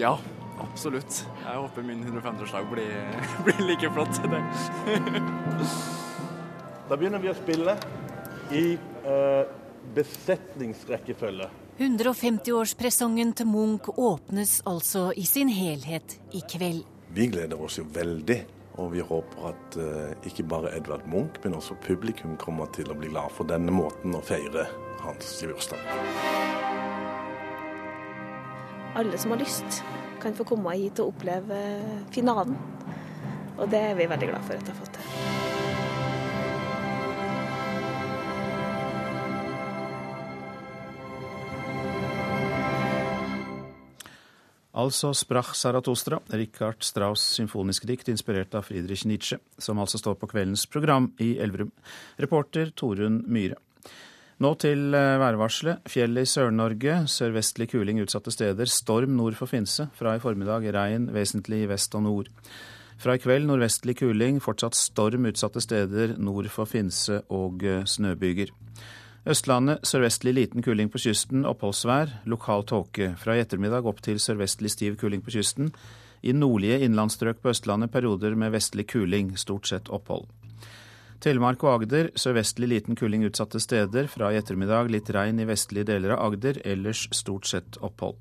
[0.00, 0.16] Ja,
[0.62, 1.12] absolutt.
[1.44, 2.94] Jeg håper min 150-årsdag blir,
[3.46, 4.14] blir, like flott.
[6.88, 7.76] da begynner vi å spille
[8.54, 8.64] i
[9.06, 9.44] uh,
[9.94, 11.48] besetningsrekkefølge.
[11.74, 16.84] 150-årspresongen til Munch åpnes altså i sin helhet i kveld.
[17.14, 18.40] Vi gleder oss jo veldig,
[18.82, 22.96] og vi håper at uh, ikke bare Edvard Munch, men også publikum kommer til å
[22.98, 24.66] bli glad for denne måten å feire
[25.04, 25.78] hans bursdag.
[28.98, 29.84] Alle som har lyst,
[30.18, 31.62] kan få komme hit og oppleve
[32.10, 32.58] finalen.
[33.60, 35.53] Og det er vi veldig glad for at jeg har fått til.
[44.74, 50.28] Altså sprach Saratostra, Richard Strauss' symfoniske dikt inspirert av Friedrich Nietzsche, som altså står på
[50.32, 51.70] kveldens program i Elverum.
[52.18, 53.60] Reporter Torunn Myhre.
[54.42, 55.84] Nå til eh, værvarselet.
[55.86, 58.66] Fjellet i Sør-Norge, sørvestlig kuling utsatte steder.
[58.66, 59.86] Storm nord for Finse.
[59.94, 62.32] Fra i formiddag regn vesentlig i vest og nord.
[62.98, 68.50] Fra i kveld nordvestlig kuling, fortsatt storm utsatte steder nord for Finse og eh, snøbyger.
[69.24, 73.14] Østlandet sørvestlig liten kuling på kysten, oppholdsvær, lokal tåke.
[73.16, 75.70] Fra i ettermiddag opp til sørvestlig stiv kuling på kysten.
[76.20, 80.26] I nordlige innlandsstrøk på Østlandet perioder med vestlig kuling, stort sett opphold.
[81.24, 84.10] Telemark og Agder sørvestlig liten kuling utsatte steder.
[84.12, 88.18] Fra i ettermiddag litt regn i vestlige deler av Agder, ellers stort sett opphold.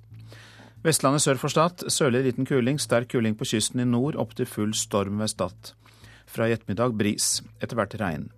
[0.87, 4.47] Vestlandet sør for Stad sørlig liten kuling, sterk kuling på kysten i nord, opp til
[4.47, 5.73] full storm ved Stad.
[6.31, 8.29] Fra i ettermiddag bris, etter hvert regn.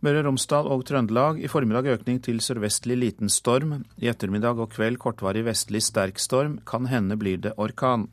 [0.00, 3.82] Møre og Romsdal og Trøndelag i formiddag økning til sørvestlig liten storm.
[4.00, 6.54] I ettermiddag og kveld kortvarig vestlig sterk storm.
[6.64, 8.06] Kan hende blir det orkan.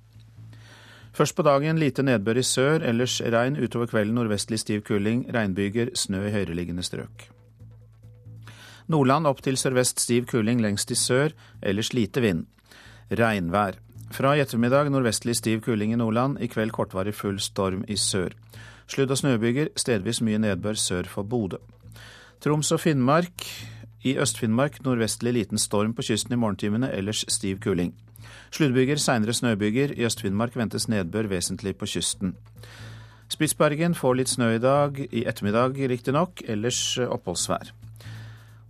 [1.15, 5.93] Først på dagen lite nedbør i sør, ellers regn utover kvelden nordvestlig stiv kuling, regnbyger,
[5.95, 7.29] snø i høyereliggende strøk.
[8.91, 11.31] Nordland opp til sørvest stiv kuling lengst i sør,
[11.63, 12.43] ellers lite vind.
[13.09, 13.79] Regnvær.
[14.11, 18.35] Fra i ettermiddag nordvestlig stiv kuling i Nordland, i kveld kortvarig full storm i sør.
[18.87, 21.63] Sludd- og snøbyger, stedvis mye nedbør sør for Bodø.
[22.43, 23.45] Troms og Finnmark.
[24.05, 27.95] I Øst-Finnmark nordvestlig liten storm på kysten i morgentimene, ellers stiv kuling.
[28.51, 29.95] Sluddbyger, seinere snøbyger.
[29.97, 32.35] I Øst-Finnmark ventes nedbør vesentlig på kysten.
[33.27, 37.73] Spitsbergen får litt snø i dag, i ettermiddag riktignok, ellers oppholdsvær.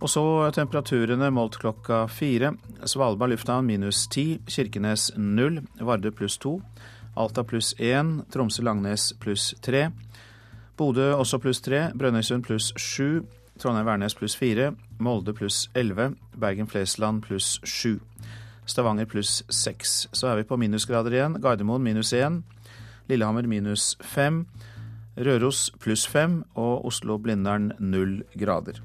[0.00, 2.54] Og så temperaturene målt klokka fire.
[2.86, 6.60] Svalbard lufthavn minus ti, Kirkenes null, Vardø pluss to,
[7.18, 9.90] Alta pluss én, Tromsø-Langnes pluss tre.
[10.78, 13.24] Bodø også pluss tre, Brønnøysund pluss sju,
[13.58, 17.98] Trondheim-Værnes pluss fire, Molde pluss elleve, Bergen-Flesland pluss sju.
[18.68, 20.08] Stavanger pluss seks.
[20.12, 21.38] Så er vi på minusgrader igjen.
[21.42, 22.42] Gardermoen minus 1,
[23.08, 24.44] Lillehammer minus fem,
[25.18, 28.78] Røros pluss fem og Oslo-Blindern null grader.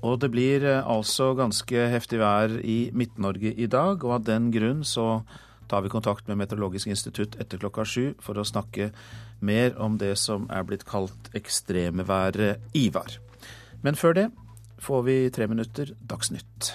[0.00, 4.48] Og det blir eh, altså ganske heftig vær i Midt-Norge i dag, og av den
[4.54, 5.22] grunn så
[5.70, 8.90] tar vi kontakt med Meteorologisk institutt etter klokka sju for å snakke
[9.44, 13.20] mer om det som er blitt kalt ekstremeværet Ivar.
[13.82, 14.28] Men før det
[14.80, 16.72] får vi tre minutter Dagsnytt.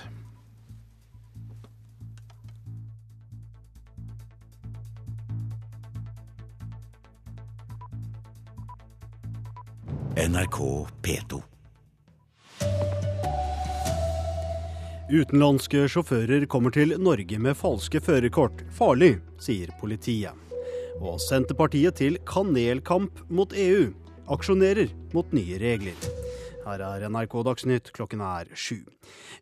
[10.15, 11.41] NRK P2.
[15.05, 18.63] Utenlandske sjåfører kommer til Norge med falske førerkort.
[18.73, 20.33] Farlig, sier politiet.
[20.97, 23.91] Og Senterpartiet til kanelkamp mot EU.
[24.33, 26.24] Aksjonerer mot nye regler.
[26.65, 28.79] Her er NRK Dagsnytt, klokken er sju.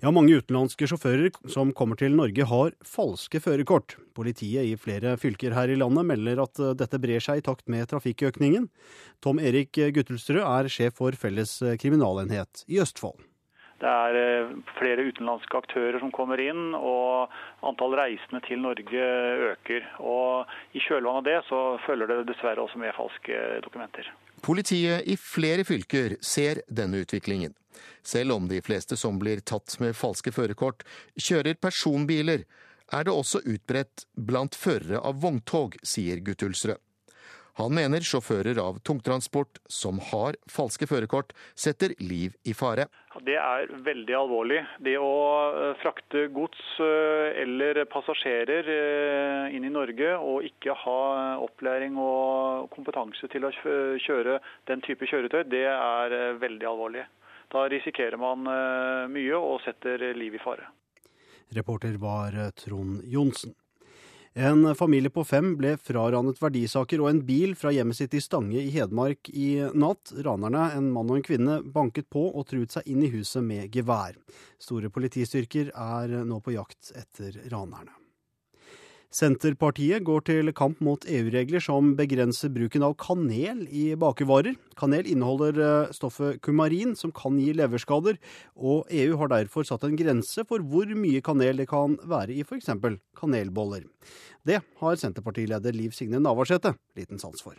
[0.03, 3.95] Ja, mange utenlandske sjåfører som kommer til Norge har falske førerkort.
[4.13, 7.87] Politiet i flere fylker her i landet melder at dette brer seg i takt med
[7.93, 8.67] trafikkøkningen.
[9.23, 13.23] Tom Erik Guttelsrød er sjef for Felles kriminalenhet i Østfold.
[13.83, 17.33] Det er eh, flere utenlandske aktører som kommer inn, og
[17.67, 19.07] antall reisende til Norge
[19.49, 19.89] øker.
[19.99, 24.07] Og I kjølvannet av det så følger det dessverre også med falske dokumenter.
[24.43, 27.55] Politiet i flere fylker ser denne utviklingen.
[28.03, 30.83] Selv om de fleste som blir tatt med falske førerkort,
[31.19, 32.47] kjører personbiler,
[32.93, 36.79] er det også utbredt blant førere av vogntog, sier Guttulsrød.
[37.61, 42.87] Han mener sjåfører av tungtransport som har falske førerkort, setter liv i fare.
[43.21, 44.59] Det er veldig alvorlig.
[44.81, 45.09] Det å
[45.53, 52.71] eh, frakte gods eh, eller passasjerer eh, inn i Norge og ikke ha opplæring og
[52.73, 57.05] kompetanse til å kjøre den type kjøretøy, det er veldig alvorlig.
[57.53, 58.47] Da risikerer man
[59.13, 60.65] mye og setter liv i fare.
[61.53, 63.53] Reporter var Trond Johnsen.
[64.33, 68.57] En familie på fem ble fraranet verdisaker og en bil fra hjemmet sitt i Stange
[68.57, 70.09] i Hedmark i natt.
[70.25, 73.69] Ranerne, en mann og en kvinne, banket på og truet seg inn i huset med
[73.75, 74.17] gevær.
[74.57, 77.93] Store politistyrker er nå på jakt etter ranerne.
[79.13, 84.55] Senterpartiet går til kamp mot EU-regler som begrenser bruken av kanel i bakevarer.
[84.79, 88.17] Kanel inneholder eh, stoffet kumarin, som kan gi leverskader,
[88.57, 92.41] og EU har derfor satt en grense for hvor mye kanel det kan være i
[92.41, 92.71] f.eks.
[93.19, 93.85] kanelboller.
[94.49, 97.53] Det har Senterpartileder Liv Signe Navarsete liten sans for.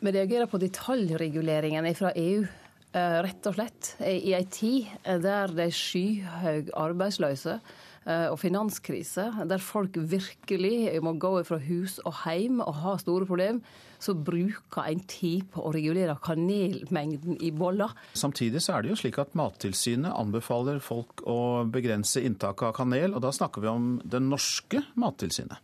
[0.00, 5.68] Vi reagerer på detaljreguleringen fra EU eh, rett og slett i ei tid der det
[5.68, 12.62] er skyhøy arbeidsløse Eh, og finanskrise, der folk virkelig må gå fra hus og hjem
[12.64, 13.60] og ha store problemer,
[14.00, 17.92] så bruker en tid på å regulere kanelmengden i boller.
[18.16, 23.14] Samtidig så er det jo slik at Mattilsynet anbefaler folk å begrense inntaket av kanel,
[23.14, 25.60] og da snakker vi om det norske Mattilsynet.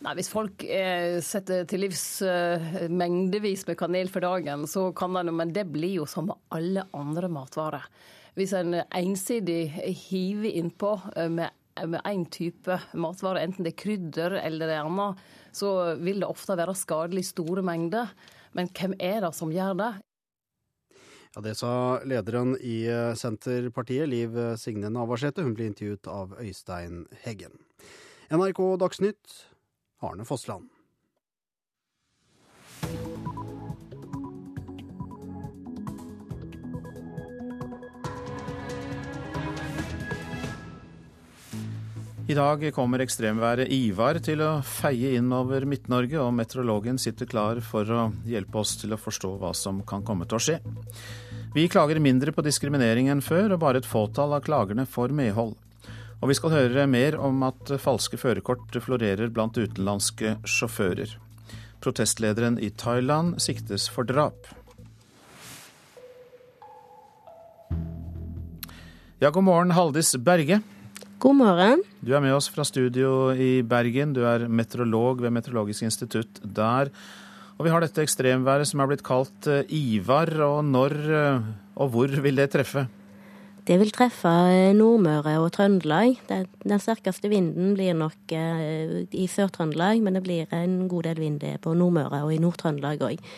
[0.00, 5.18] Nei, Hvis folk eh, setter til livs eh, mengdevis med kanel for dagen, så kan
[5.18, 7.84] det Men det blir jo som med alle andre matvarer.
[8.38, 9.66] Hvis en ensidig
[10.08, 11.50] hiver innpå eh, med
[11.86, 15.22] med én type matvare, enten det er krydder eller det annet,
[15.54, 18.10] så vil det ofte være skadelig i store mengder.
[18.56, 19.92] Men hvem er det som gjør det?
[21.36, 25.44] Ja, Det sa lederen i Senterpartiet, Liv Signe Navarsete.
[25.44, 27.54] Hun ble intervjuet av Øystein Heggen.
[28.32, 29.36] NRK Dagsnytt,
[30.02, 30.72] Arne Fossland.
[42.28, 47.62] I dag kommer ekstremværet Ivar til å feie inn over Midt-Norge, og meteorologen sitter klar
[47.64, 50.58] for å hjelpe oss til å forstå hva som kan komme til å skje.
[51.54, 55.56] Vi klager mindre på diskriminering enn før, og bare et fåtall av klagerne får medhold.
[56.20, 61.16] Og vi skal høre mer om at falske førerkort florerer blant utenlandske sjåfører.
[61.80, 64.52] Protestlederen i Thailand siktes for drap.
[69.16, 70.60] Ja, god morgen, Haldis Berge.
[71.18, 71.80] God morgen.
[71.98, 74.12] Du er med oss fra studio i Bergen.
[74.14, 76.92] Du er meteorolog ved Meteorologisk institutt der.
[77.58, 80.30] Og vi har dette ekstremværet som er blitt kalt eh, Ivar.
[80.46, 81.50] Og når eh,
[81.82, 82.86] og hvor vil det treffe?
[83.66, 86.22] Det vil treffe eh, Nordmøre og Trøndelag.
[86.30, 91.74] Den sterkeste vinden blir nok i Sør-Trøndelag, men det blir en god del vind på
[91.74, 93.30] Nordmøre og i Nord-Trøndelag òg.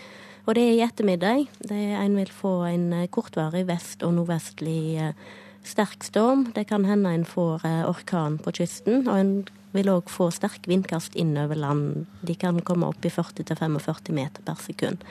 [0.45, 1.49] Og det er i ettermiddag.
[1.73, 5.15] En vil få en kortvarig vest- og nordvestlig
[5.63, 6.53] sterk storm.
[6.55, 9.07] Det kan hende en får eh, orkan på kysten.
[9.09, 9.33] Og en
[9.75, 12.07] vil òg få sterk vindkast innover land.
[12.27, 15.05] De kan komme opp i 40-45 meter per sekund.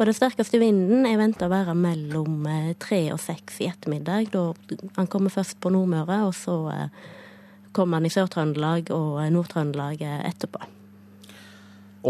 [0.00, 4.30] Og den sterkeste vinden er venta å være mellom eh, tre og seks i ettermiddag.
[4.32, 7.08] Da han kommer først på Nordmøre, og så eh,
[7.76, 10.62] kommer han i Sør-Trøndelag og Nord-Trøndelag etterpå.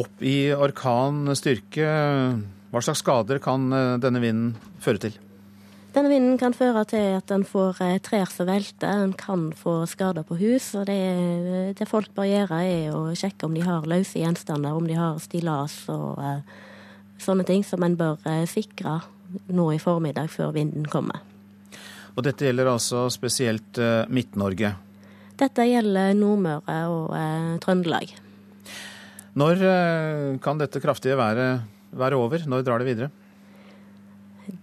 [0.01, 1.89] Opp i orkanstyrke,
[2.71, 3.67] hva slags skader kan
[3.99, 5.19] denne vinden føre til?
[5.91, 9.81] Denne vinden kan føre til at en får eh, trær som velter, en kan få
[9.91, 10.69] skader på hus.
[10.79, 14.87] og det, det, folk bør gjøre, er å sjekke om de har løse gjenstander, om
[14.87, 16.39] de har stillas og uh,
[17.19, 19.01] sånne ting som en bør uh, sikre
[19.51, 21.25] nå i formiddag før vinden kommer.
[22.15, 24.77] Og dette gjelder altså spesielt uh, Midt-Norge?
[25.43, 27.15] Dette gjelder Nordmøre og
[27.65, 28.13] Trøndelag.
[29.41, 29.63] Når
[30.45, 31.63] kan dette kraftige været
[31.97, 32.45] være over?
[32.45, 33.09] Når drar det videre?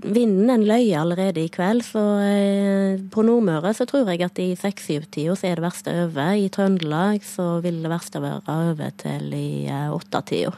[0.03, 4.51] Vinden den løy allerede i kveld, så eh, på Nordmøre så tror jeg at i
[4.59, 6.33] seks-syv-tida så er det verste over.
[6.38, 10.53] I Trøndelag så vil det verste være over til i eh, åtte-tida.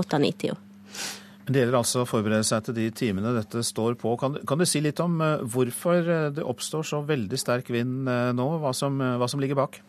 [0.00, 0.58] Åtte-ni-tida.
[1.50, 4.14] Det gjelder altså å forberede seg til de timene dette står på.
[4.20, 8.50] Kan, kan, du si litt om eh, hvorfor det oppstår så veldig sterk vind nå,
[8.62, 9.80] hva som, hva som ligger bak?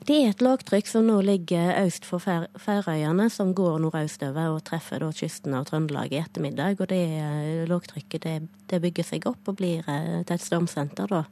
[0.00, 5.02] Det er et lavtrykk som nå ligger øst for Færøyene, som går nordøstover og treffer
[5.02, 6.80] da kysten av Trøndelag i ettermiddag.
[6.80, 8.34] Og det lavtrykket det,
[8.72, 11.26] det, bygger seg opp og blir eh, til et stormsenter da,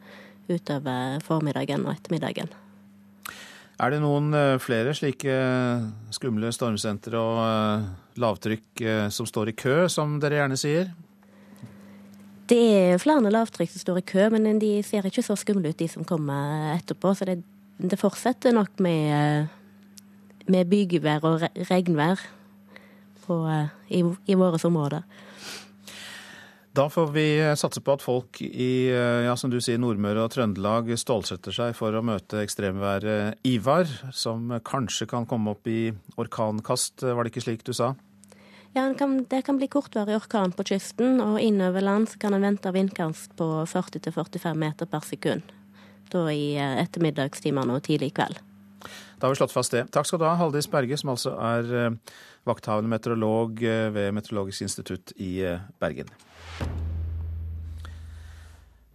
[0.52, 2.52] utover formiddagen og ettermiddagen.
[3.80, 5.40] Er det noen eh, flere slike
[6.12, 10.92] skumle stormsentre og lavtrykk som står i kø, som dere gjerne sier?
[12.48, 15.80] Det er flere lavtrykk som står i kø, men de ser ikke så skumle ut,
[15.80, 17.16] de som kommer etterpå.
[17.16, 17.46] så det er
[17.78, 19.48] det fortsetter nok med,
[20.50, 22.20] med bygevær og regnvær
[23.26, 23.38] på,
[23.88, 25.06] i, i våre områder.
[26.78, 27.26] Da får vi
[27.58, 31.96] satse på at folk i ja, som du sier, Nordmøre og Trøndelag stålsetter seg for
[31.96, 35.88] å møte ekstremværet Ivar, som kanskje kan komme opp i
[36.20, 37.94] orkankast, var det ikke slik du sa?
[38.76, 42.46] Ja, det kan, det kan bli kortvarig orkan på kysten, og innover land kan en
[42.46, 45.57] vente vindkast på 40-45 meter per sekund
[46.12, 48.40] da i eh, ettermiddagstimene og tidlig i kveld.
[49.18, 49.88] Da har vi slått fast det.
[49.94, 54.66] Takk skal du ha, Haldis Berge, som altså er eh, vakthavende meteorolog eh, ved Meteorologisk
[54.68, 55.32] institutt i
[55.80, 56.12] Bergen.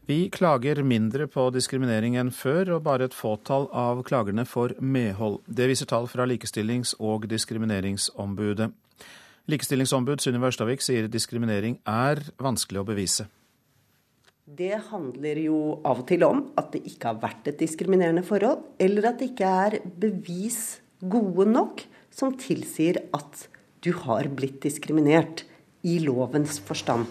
[0.05, 5.39] Vi klager mindre på diskriminering enn før, og bare et fåtall av klagerne får medhold.
[5.47, 8.74] Det viser tall fra Likestillings- og diskrimineringsombudet.
[9.47, 13.30] Likestillingsombud Sunniva Ørstavik sier diskriminering er vanskelig å bevise.
[14.44, 18.66] Det handler jo av og til om at det ikke har vært et diskriminerende forhold,
[18.76, 23.46] eller at det ikke er bevis gode nok som tilsier at
[23.80, 25.46] du har blitt diskriminert
[25.88, 27.08] i lovens forstand.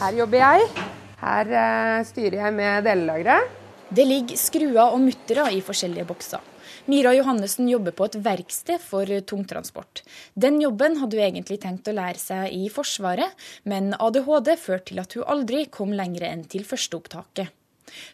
[0.00, 0.72] Her jobber jeg.
[1.20, 3.52] Her uh, styrer jeg med delelageret.
[3.92, 6.53] Det ligger skruer og muttere i forskjellige bokser.
[6.86, 10.02] Mira Johannessen jobber på et verksted for tungtransport.
[10.36, 13.32] Den jobben hadde hun egentlig tenkt å lære seg i Forsvaret,
[13.64, 17.54] men ADHD førte til at hun aldri kom lenger enn til førsteopptaket.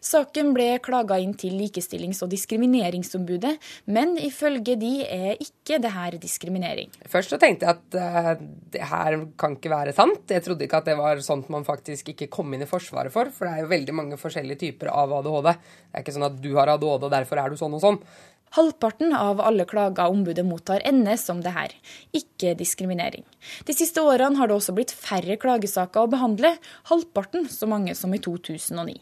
[0.03, 3.53] Saken ble klaga inn til Likestillings- og diskrimineringsombudet,
[3.91, 6.91] men ifølge de er ikke det her diskriminering.
[7.09, 8.31] Først så tenkte jeg at uh,
[8.73, 10.23] det her kan ikke være sant.
[10.29, 13.31] Jeg trodde ikke at det var sånt man faktisk ikke kom inn i Forsvaret for,
[13.35, 15.53] for det er jo veldig mange forskjellige typer av ADHD.
[15.55, 18.01] Det er ikke sånn at du har ADHD og derfor er du sånn og sånn.
[18.51, 21.71] Halvparten av alle klager ombudet mottar ender som det her,
[22.11, 23.23] ikke diskriminering.
[23.63, 26.57] De siste årene har det også blitt færre klagesaker å behandle,
[26.91, 28.97] halvparten så mange som i 2009.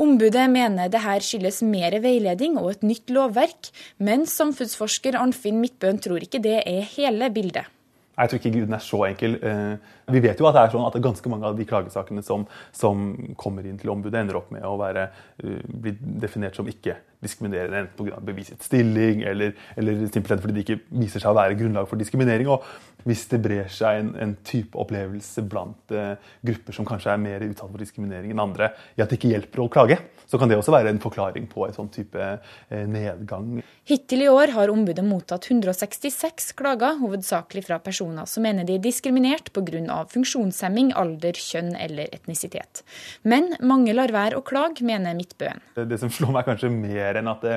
[0.00, 3.68] Ombudet mener det her skyldes mer veiledning og et nytt lovverk,
[4.00, 7.68] men samfunnsforsker Arnfinn Midtbøen tror ikke det er hele bildet.
[8.16, 9.34] Jeg tror ikke Guden er så enkel.
[9.44, 12.46] Eh, vi vet jo at det er sånn at ganske mange av de klagesakene som,
[12.72, 15.10] som kommer inn til ombudet, ender opp med å være,
[15.44, 15.92] eh, bli
[16.24, 18.20] definert som ikke diskriminerende, enten pga.
[18.24, 22.50] beviset stilling eller, eller, simpelthen fordi det ikke viser seg å være grunnlag for diskriminering.
[22.52, 22.64] Og
[23.06, 26.14] hvis det brer seg en, en type opplevelse blant eh,
[26.46, 29.62] grupper som kanskje er mer utsatt for diskriminering enn andre, i at det ikke hjelper
[29.62, 33.60] å klage, så kan det også være en forklaring på en sånn type eh, nedgang.
[33.86, 38.82] Hittil i år har ombudet mottatt 166 klager, hovedsakelig fra personer som mener de er
[38.82, 40.02] diskriminert pga.
[40.10, 42.82] funksjonshemming, alder, kjønn eller etnisitet.
[43.22, 45.62] Men mange lar være å klage, mener Midtbøen.
[45.76, 47.56] Det som slår meg kanskje mer enn at det,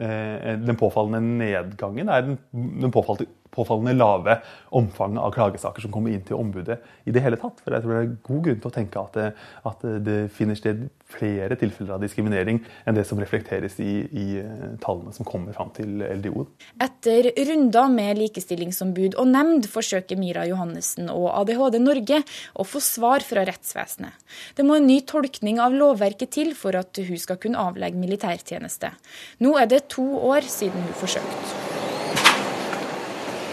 [0.00, 4.38] eh, den påfallende nedgangen er den, den påfallende påfallende lave
[4.76, 7.60] omfanget av klagesaker som kommer inn til ombudet i det hele tatt.
[7.64, 9.28] For jeg tror det er god grunn til å tenke at det,
[9.70, 14.66] at det finner sted flere tilfeller av diskriminering enn det som reflekteres i, i eh,
[14.82, 16.46] tallene som kommer fram til LDO.
[16.82, 22.22] Etter runder med likestillingsombud og nemnd forsøker Mira Johannessen og ADHD Norge
[22.54, 24.14] å få svar fra rettsvesenet.
[24.54, 28.94] Det må en ny tolkning av lovverket til for at hun skal kunne avlegge militærtjeneste.
[29.42, 31.69] Nå er det to år siden hun forsøkte.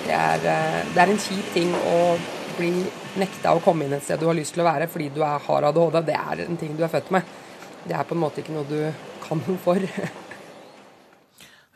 [0.08, 1.95] Det er, eh, det er en kjip ting å
[2.55, 2.70] bli
[3.20, 5.41] nekta å komme inn et sted du har lyst til å være fordi du er,
[5.43, 5.97] har ADHD.
[6.08, 7.28] Det er en ting du er født med.
[7.84, 8.80] Det er på en måte ikke noe du
[9.26, 9.84] kan noe for.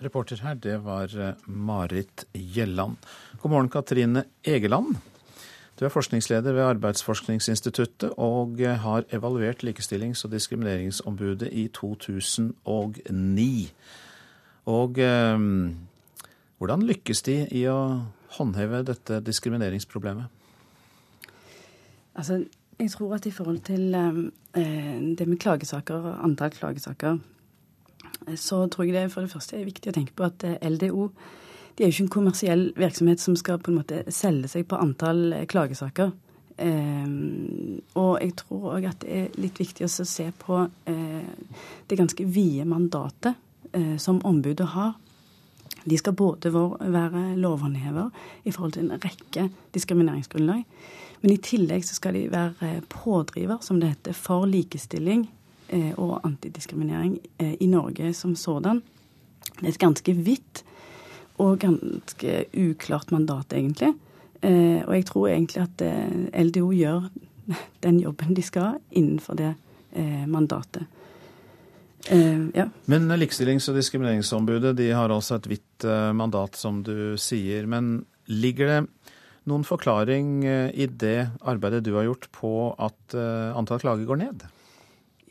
[0.02, 2.96] Reporter her, det var eh, Marit Gjelland.
[3.42, 4.96] God morgen, Katrine Egeland.
[5.76, 13.52] Du er forskningsleder ved Arbeidsforskningsinstituttet og har evaluert Likestillings- og diskrimineringsombudet i 2009.
[14.72, 15.38] Og eh,
[16.62, 17.80] hvordan lykkes de i å
[18.38, 20.26] håndheve dette diskrimineringsproblemet?
[22.16, 22.44] Altså,
[22.80, 27.20] jeg tror at i forhold til eh, det med klagesaker og antall klagesaker,
[28.28, 30.60] eh, så tror jeg det for det første er viktig å tenke på at eh,
[30.70, 31.12] LDO
[31.78, 34.80] de er jo ikke en kommersiell virksomhet som skal på en måte selge seg på
[34.80, 36.12] antall eh, klagesaker.
[36.62, 37.14] Eh,
[37.98, 40.60] og jeg tror òg at det er litt viktig å se på
[40.92, 41.32] eh,
[41.88, 43.40] det ganske vide mandatet
[43.74, 44.98] eh, som ombudet har.
[45.90, 48.10] De skal både være lovhåndhever
[48.46, 50.66] i forhold til en rekke diskrimineringsgrunnlag,
[51.22, 55.28] men i tillegg så skal de være pådriver, som det heter, for likestilling
[55.70, 58.82] eh, og antidiskriminering eh, i Norge som sådan.
[59.60, 60.64] Det er et ganske vidt
[61.42, 63.94] og ganske uklart mandat, egentlig.
[64.42, 65.84] Eh, og jeg tror egentlig at
[66.46, 67.10] LDO gjør
[67.84, 69.54] den jobben de skal innenfor det
[70.28, 70.86] mandatet.
[72.10, 72.66] Ja.
[72.90, 75.86] Men Likestillings- og diskrimineringsombudet de har altså et vidt
[76.18, 77.68] mandat, som du sier.
[77.70, 78.80] Men ligger det
[79.50, 84.22] noen forklaring eh, i det arbeidet du har gjort på at uh, antall klager går
[84.22, 84.46] ned?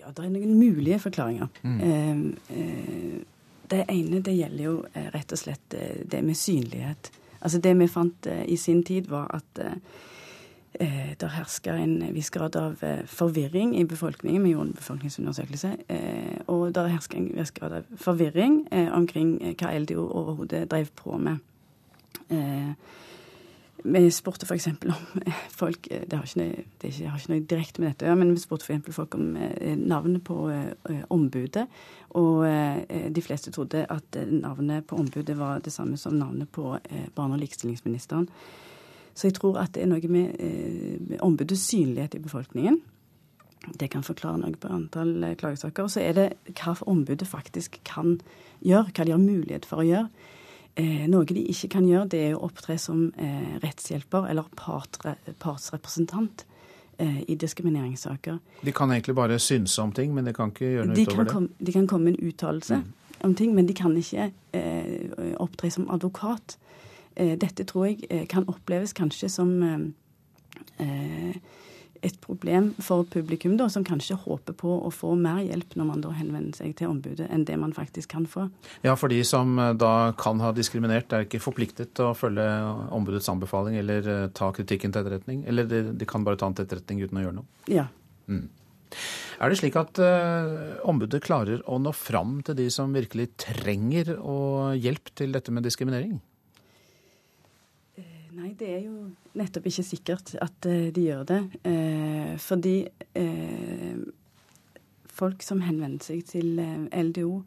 [0.00, 1.50] Ja, det er noen mulige forklaringer.
[1.62, 1.80] Mm.
[2.50, 3.20] Eh,
[3.70, 4.76] det ene det gjelder jo
[5.14, 5.76] rett og slett
[6.10, 7.12] det med synlighet.
[7.38, 9.60] Altså Det vi fant i sin tid, var at
[10.72, 14.44] eh, det herska en viss grad av forvirring i befolkningen.
[14.44, 15.74] Vi gjorde en befolkningsundersøkelse.
[15.88, 20.92] Eh, og det herska en viss grad av forvirring eh, omkring hva LDO overhodet drev
[20.96, 21.38] på med.
[22.30, 22.74] Eh,
[23.84, 24.66] vi spurte f.eks.
[24.66, 28.10] om eh, folk eh, Det har ikke det har ikke noe direkte med dette å
[28.10, 28.92] gjøre, men vi spurte f.eks.
[28.94, 30.36] folk om eh, navnet på
[31.08, 31.66] ombudet.
[32.18, 32.42] Og
[33.14, 36.72] de fleste trodde at navnet på ombudet var det samme som navnet på
[37.14, 38.26] barne- og likestillingsministeren.
[39.14, 42.80] Så jeg tror at det er noe med ombudets synlighet i befolkningen.
[43.76, 45.84] Det kan forklare noe på antall klagesaker.
[45.84, 48.18] Og så er det hva ombudet faktisk kan
[48.64, 50.08] gjøre, hva de har mulighet for å gjøre.
[50.78, 55.16] Eh, noe de ikke kan gjøre, det er å opptre som eh, rettshjelper eller partre,
[55.42, 56.44] partsrepresentant
[57.02, 58.38] eh, i diskrimineringssaker.
[58.62, 61.26] De kan egentlig bare synse om ting, men de kan ikke gjøre noe de utover
[61.26, 61.34] det?
[61.34, 62.86] Kom, de kan komme med en uttalelse mm.
[63.28, 66.56] om ting, men de kan ikke eh, opptre som advokat.
[67.16, 69.56] Eh, dette tror jeg eh, kan oppleves kanskje som
[72.02, 76.04] et problem for publikum, da, som kanskje håper på å få mer hjelp når man
[76.04, 78.46] da henvender seg til ombudet, enn det man faktisk kan få.
[78.86, 82.46] Ja, for de som eh, da kan ha diskriminert, er ikke forpliktet til å følge
[82.96, 85.44] ombudets anbefaling eller eh, ta kritikken til etterretning?
[85.50, 87.60] Eller de, de kan bare ta den til etterretning uten å gjøre noe?
[87.70, 87.86] Ja.
[88.30, 88.48] Mm.
[89.40, 94.16] Er det slik at uh, ombudet klarer å nå fram til de som virkelig trenger
[94.18, 96.18] å hjelp til dette med diskriminering?
[98.30, 99.08] Nei, det er jo
[99.38, 101.38] nettopp ikke sikkert at eh, de gjør det.
[101.66, 102.74] Eh, fordi
[103.18, 103.96] eh,
[105.10, 107.40] folk som henvender seg til eh, LDO,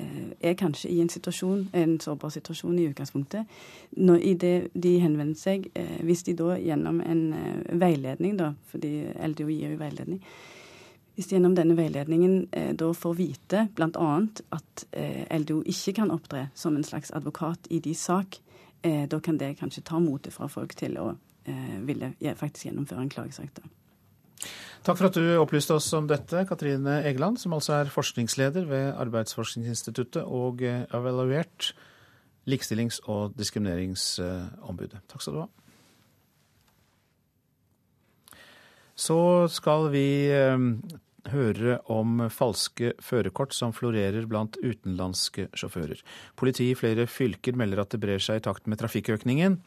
[0.00, 3.52] eh, er kanskje i en situasjon, en sårbar situasjon i utgangspunktet.
[4.00, 7.26] Når i det de henvender seg, eh, hvis de da gjennom en
[7.82, 10.24] veiledning, da, fordi LDO gir jo veiledning,
[11.14, 14.12] hvis de gjennom denne veiledningen eh, da får vite bl.a.
[14.56, 18.40] at eh, LDO ikke kan opptre som en slags advokat i de sak,
[18.82, 21.10] eh, da kan det kanskje ta motet fra folk til å
[21.44, 23.52] eh, ville faktisk gjennomføre en klagesak.
[23.56, 23.68] da.
[24.80, 28.94] Takk for at du opplyste oss om dette, Katrine Egeland, som altså er forskningsleder ved
[28.96, 31.74] Arbeidsforskningsinstituttet og eh, evaluert
[32.48, 35.02] likestillings- og diskrimineringsombudet.
[35.10, 35.50] Takk skal du ha.
[39.00, 40.06] Så skal vi
[41.30, 46.02] eh, høre om falske førerkort som florerer blant utenlandske sjåfører.
[46.36, 49.60] Politiet i flere fylker melder at det brer seg i takt med trafikkøkningen.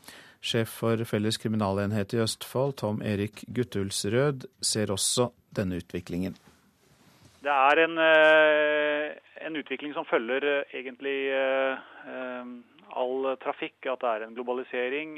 [0.43, 6.35] Sjef for Felles kriminalenhet i Østfold, Tom Erik Guttulsrød, ser også denne utviklingen.
[7.43, 12.45] Det er en, eh, en utvikling som følger eh, egentlig eh,
[12.99, 15.15] all trafikk, at det er en globalisering.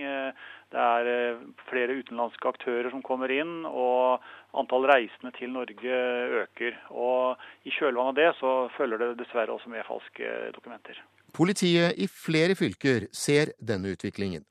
[0.72, 4.24] Det er flere utenlandske aktører som kommer inn, og
[4.58, 6.00] antall reisende til Norge
[6.44, 6.80] øker.
[6.92, 11.00] Og I kjølvannet av det så følger det dessverre også med falske dokumenter.
[11.36, 14.46] Politiet i flere fylker ser denne utviklingen.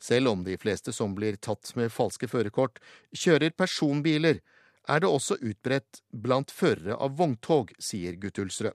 [0.00, 2.78] Selv om de fleste som blir tatt med falske førerkort,
[3.12, 4.40] kjører personbiler,
[4.88, 8.72] er det også utbredt blant førere av vogntog, sier Guttulsrød.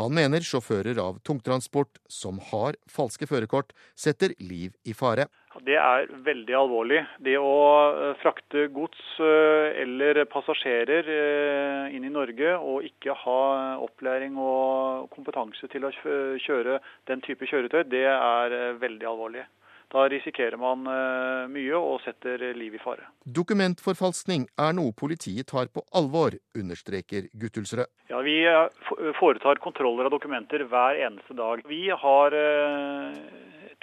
[0.00, 5.28] Han mener sjåfører av tungtransport som har falske førerkort, setter liv i fare.
[5.62, 7.04] Det er veldig alvorlig.
[7.22, 7.52] Det å
[7.92, 13.38] eh, frakte gods eh, eller passasjerer eh, inn i Norge og ikke ha
[13.86, 15.94] opplæring og kompetanse til å
[16.42, 19.46] kjøre den type kjøretøy, det er veldig alvorlig.
[19.94, 23.06] Da risikerer man eh, mye og setter liv i fare.
[23.36, 27.86] Dokumentforfalskning er noe politiet tar på alvor, understreker Guttulsrød.
[28.10, 31.62] Ja, Vi eh, foretar kontroller av dokumenter hver eneste dag.
[31.70, 32.34] Vi har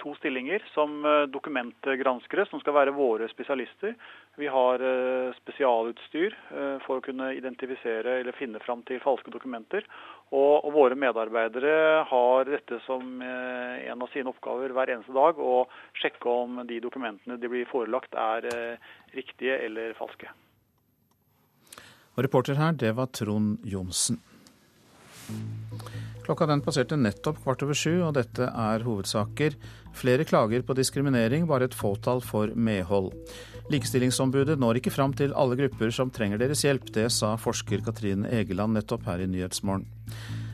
[0.02, 3.94] to stillinger som eh, dokumentgranskere, som skal være våre spesialister.
[4.40, 9.86] Vi har eh, spesialutstyr eh, for å kunne identifisere eller finne fram til falske dokumenter.
[10.32, 15.66] Og, og våre medarbeidere har dette som en av sine oppgaver hver eneste dag, å
[16.00, 18.48] sjekke om de dokumentene de blir forelagt er
[19.12, 20.30] riktige eller falske.
[22.16, 24.22] Og reporter her, det var Trond Johnsen.
[26.22, 29.56] Klokka den passerte nettopp kvart over sju, og dette er hovedsaker.
[29.98, 33.10] Flere klager på diskriminering, bare et fåtall får medhold.
[33.72, 36.92] Likestillingsombudet når ikke fram til alle grupper som trenger deres hjelp.
[36.94, 39.88] Det sa forsker Katrine Egeland nettopp her i Nyhetsmorgen.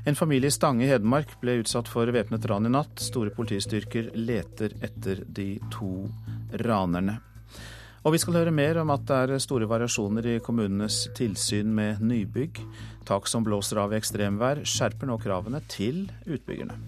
[0.08, 3.02] En familie i Stange i Hedmark ble utsatt for væpnet ran i natt.
[3.04, 6.06] Store politistyrker leter etter de to
[6.64, 7.18] ranerne.
[8.06, 12.02] Og vi skal høre mer om at det er store variasjoner i kommunenes tilsyn med
[12.04, 12.60] nybygg.
[13.08, 16.78] Tak som blåser av i ekstremvær, skjerper nå kravene til utbyggerne.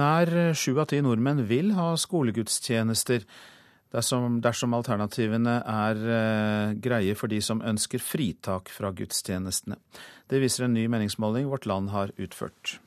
[0.00, 3.24] Nær sju av ti nordmenn vil ha skolegudstjenester
[3.94, 9.78] dersom, dersom alternativene er eh, greie for de som ønsker fritak fra gudstjenestene.
[10.30, 12.78] Det viser en ny meningsmåling Vårt Land har utført.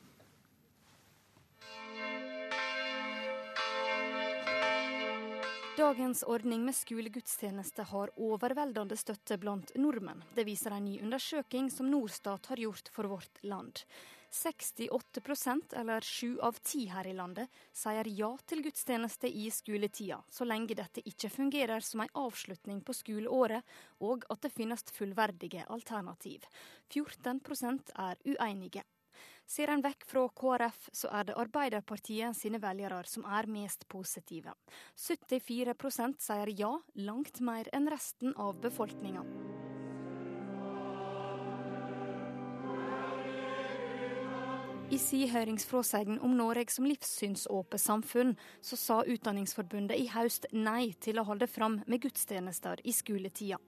[5.76, 10.20] Dagens ordning med skolegudstjeneste har overveldende støtte blant nordmenn.
[10.36, 13.82] Det viser en ny undersøking som Norstat har gjort for Vårt Land.
[14.30, 20.46] 68% eller sju av ti her i landet, sier ja til gudstjeneste i skoletida, så
[20.46, 23.66] lenge dette ikke fungerer som en avslutning på skoleåret,
[23.98, 26.46] og at det finnes fullverdige alternativ.
[26.86, 28.86] 14% er uenige.
[29.46, 34.54] Ser en vekk fra KrF, så er det Arbeiderpartiet sine velgere som er mest positive.
[34.96, 39.24] 74% sier ja, langt mer enn resten av befolkninga.
[44.94, 51.18] I si høringsfråsegn om Norge som livssynsåpe samfunn, så sa Utdanningsforbundet i høst nei til
[51.18, 53.58] å holde fram med gudstjenester i skoletida.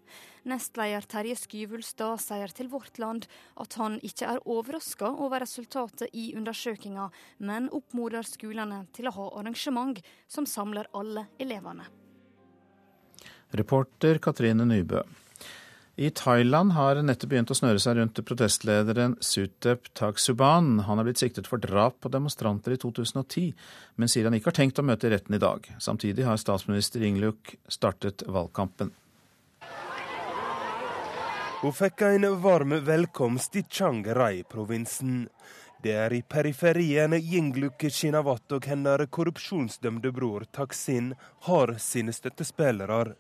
[0.47, 3.27] Nestleder Terje Skyvulstad sier til Vårt Land
[3.59, 7.09] at han ikke er overraska over resultatet i undersøkinga,
[7.43, 9.99] men oppmoder skolene til å ha arrangement
[10.31, 11.91] som samler alle elevene.
[13.51, 15.03] Reporter Katrine Nybø.
[15.99, 20.83] I Thailand har nettopp begynt å snøre seg rundt protestlederen Sutep Taksuban.
[20.85, 23.55] Han er blitt siktet for drap på demonstranter i 2010,
[23.97, 25.65] men sier han ikke har tenkt å møte retten i dag.
[25.81, 28.93] Samtidig har statsminister Ingluk startet valgkampen.
[31.63, 35.31] Hun fikk en varm velkomst i Chiang Rai-provinsen.
[35.81, 41.15] Det er i periferien Yingluk Shinawat og hennes korrupsjonsdømte bror Taksin
[41.49, 43.17] har sine støttespillere.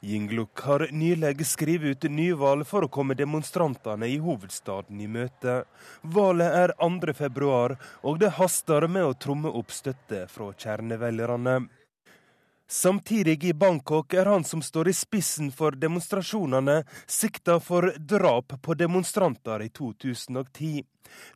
[0.00, 5.64] Yingluk har nylig skrevet ut nyvalg for å komme demonstrantene i hovedstaden i møte.
[6.02, 7.76] Valget er 2.2,
[8.06, 11.58] og det haster med å tromme opp støtte fra kjernevelgerne.
[12.70, 18.76] Samtidig i Bangkok er han som står i spissen for demonstrasjonene, sikta for drap på
[18.76, 20.82] demonstranter i 2010.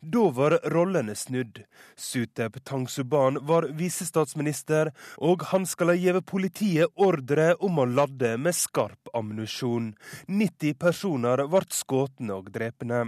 [0.01, 1.63] Da var rollene snudd.
[1.95, 8.53] Sutep Tangsuban var visestatsminister, og han skal ha gitt politiet ordre om å lade med
[8.53, 9.95] skarp ammunisjon.
[10.29, 13.07] 90 personer ble skutt og drepne.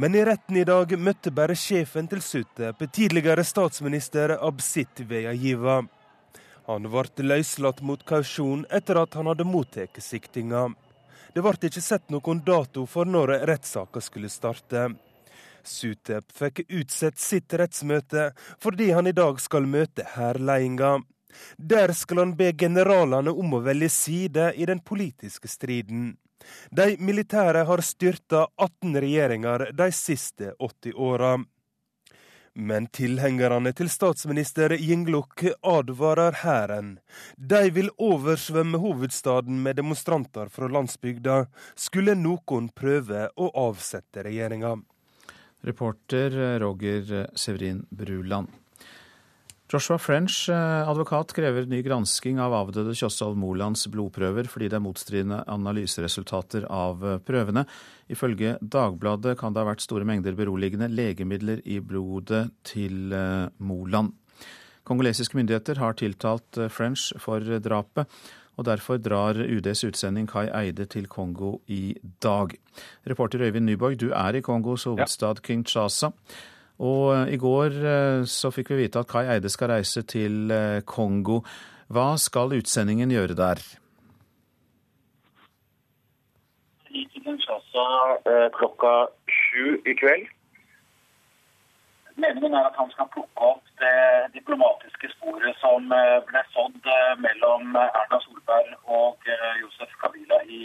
[0.00, 5.74] Men i retten i dag møtte bare sjefen til Sutep, tidligere statsminister Absit Veyajiva.
[6.70, 10.62] Han ble løslatt mot kausjon etter at han hadde mottatt siktinga.
[11.34, 14.86] Det ble ikke sett noen dato for når rettssaka skulle starte.
[15.68, 18.30] Sutep fikk utsett sitt rettsmøte
[18.64, 21.04] fordi han i dag skal møte hærledelsen.
[21.60, 26.14] Der skal han be generalene om å velge side i den politiske striden.
[26.70, 31.32] De militære har styrta 18 regjeringer de siste 80 åra.
[32.54, 36.96] Men tilhengerne til statsminister Yingluk advarer hæren.
[37.36, 41.44] De vil oversvømme hovedstaden med demonstranter fra landsbygda,
[41.78, 44.74] skulle noen prøve å avsette regjeringa.
[45.62, 48.59] Reporter Roger Severin Bruland.
[49.70, 54.82] Joshua French, eh, advokat, krever ny gransking av avdøde Kjosvold Molands blodprøver fordi det er
[54.82, 57.62] motstridende analyseresultater av eh, prøvene.
[58.10, 64.16] Ifølge Dagbladet kan det ha vært store mengder beroligende legemidler i blodet til eh, Moland.
[64.90, 68.10] Kongolesiske myndigheter har tiltalt French for drapet,
[68.58, 72.56] og derfor drar UDs utsending Kai Eide til Kongo i dag.
[73.06, 76.10] Reporter Øyvind Nyborg, du er i Kongos hovedstad Kinshasa.
[76.80, 80.50] Og eh, i går eh, så fikk vi vite at Kai Eide skal reise til
[80.54, 81.42] eh, Kongo.
[81.92, 83.60] Hva skal utsendingen gjøre der?
[86.90, 87.86] I Kinshasa
[88.56, 88.92] klokka
[89.30, 90.28] sju i kveld.
[92.20, 95.86] Meningen er at han skal plukke opp det diplomatiske sporet som
[96.28, 96.88] ble sådd
[97.24, 99.30] mellom Erna Solberg og
[99.62, 100.60] Josef Kabila i,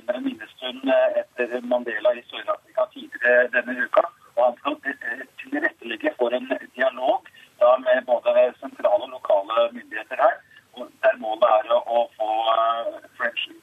[0.00, 0.90] under en minnestund
[1.22, 4.08] etter Mandela i Sør-Afrika tidligere denne uka.
[4.46, 4.76] Han skal
[5.42, 7.28] tilrettelegge for en dialog
[7.60, 10.38] da, med både sentrale og lokale myndigheter her.
[11.04, 12.30] Der målet er å få
[13.18, 13.60] French ut.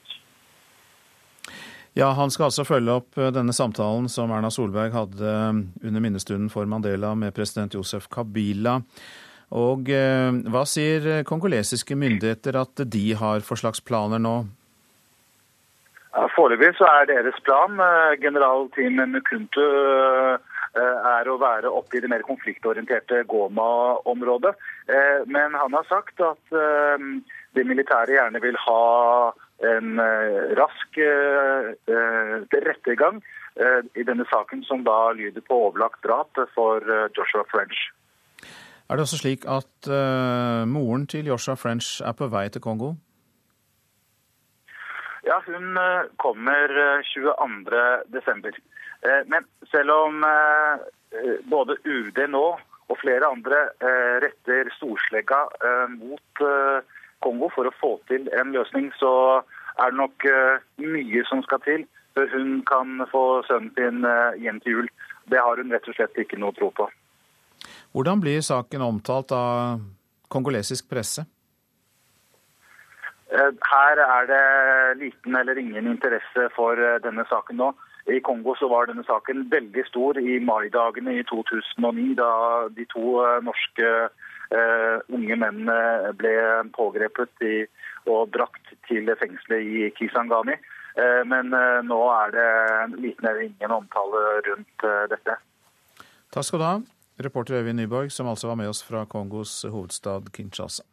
[1.98, 6.04] Ja, Han skal altså følge opp eh, denne samtalen som Erna Solberg hadde eh, under
[6.04, 8.76] minnestunden for Mandela med president Josef Kabila.
[9.58, 14.36] Og eh, Hva sier kongolesiske myndigheter at de har for slags planer nå?
[16.36, 17.82] Foreløpig så er deres plan
[18.22, 19.66] general Tim Mukuntu
[21.28, 24.56] er å være oppe i det mer konfliktorienterte Goma-området.
[25.28, 26.56] Men han har sagt at
[27.58, 29.34] det militære gjerne vil ha
[29.68, 30.00] en
[30.60, 31.00] rask
[32.68, 33.20] rettergang
[33.98, 36.80] i denne saken, som da lyder på overlagt drap for
[37.18, 37.80] Joshua French.
[38.88, 39.90] Er det også slik at
[40.70, 42.94] moren til Joshua French er på vei til Kongo?
[45.28, 45.76] Ja, hun
[46.22, 46.72] kommer
[47.04, 48.62] 22.12.
[49.04, 50.26] Men selv om
[51.52, 52.46] både UD nå
[52.88, 53.60] og flere andre
[54.24, 55.44] retter storslegga
[55.94, 56.44] mot
[57.24, 59.44] Kongo for å få til en løsning, så
[59.78, 60.28] er det nok
[60.82, 61.86] mye som skal til
[62.18, 64.08] før hun kan få sønnen sin
[64.42, 64.90] hjem til jul.
[65.30, 66.88] Det har hun rett og slett ikke noe tro på.
[67.94, 69.82] Hvordan blir saken omtalt av
[70.32, 71.26] kongolesisk presse?
[73.28, 74.44] Her er det
[75.02, 77.74] liten eller ingen interesse for denne saken nå.
[78.08, 82.32] I Kongo så var denne saken veldig stor i maidagene i 2009, da
[82.72, 86.34] de to norske uh, unge mennene ble
[86.78, 87.58] pågrepet i,
[88.08, 90.56] og brakt til fengselet i Kisangani.
[90.96, 92.50] Uh, men uh, nå er det
[92.96, 95.40] liten eller ingen omtale rundt dette.
[96.32, 96.76] Takk skal du ha,
[97.28, 100.88] reporter Øyvind Nyborg, som altså var med oss fra Kongos hovedstad Kinshasa.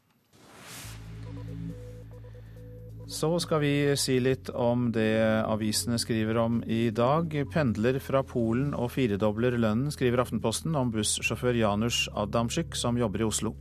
[3.07, 5.13] Så skal vi si litt om det
[5.45, 7.35] avisene skriver om i dag.
[7.53, 13.27] Pendler fra Polen og firedobler lønnen, skriver Aftenposten om bussjåfør Janusz Adamczyk, som jobber i
[13.29, 13.53] Oslo.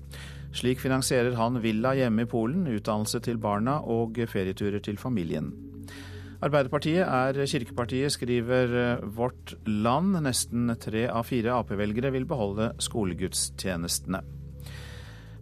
[0.56, 5.52] Slik finansierer han villa hjemme i Polen, utdannelse til barna og ferieturer til familien.
[6.44, 10.22] Arbeiderpartiet er kirkepartiet, skriver Vårt Land.
[10.24, 14.24] Nesten tre av fire Ap-velgere vil beholde skolegudstjenestene.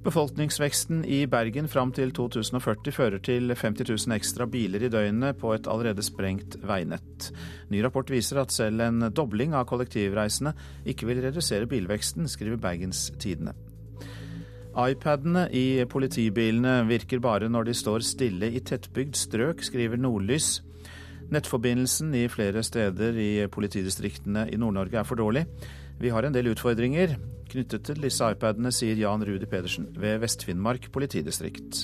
[0.02, 5.52] Befolkningsveksten i Bergen fram til 2040 fører til 50 000 ekstra biler i døgnet på
[5.54, 7.28] et allerede sprengt veinett.
[7.70, 10.56] Ny rapport viser at selv en dobling av kollektivreisende
[10.90, 13.54] ikke vil redusere bilveksten, skriver Bergens Tidende.
[14.74, 20.64] iPadene i politibilene virker bare når de står stille i tettbygd strøk, skriver Nordlys.
[21.30, 25.46] Nettforbindelsen i flere steder i politidistriktene i Nord-Norge er for dårlig.
[26.02, 27.12] Vi har en del utfordringer
[27.52, 31.84] knyttet til disse iPadene, sier Jan Rudi Pedersen ved Vest-Finnmark politidistrikt.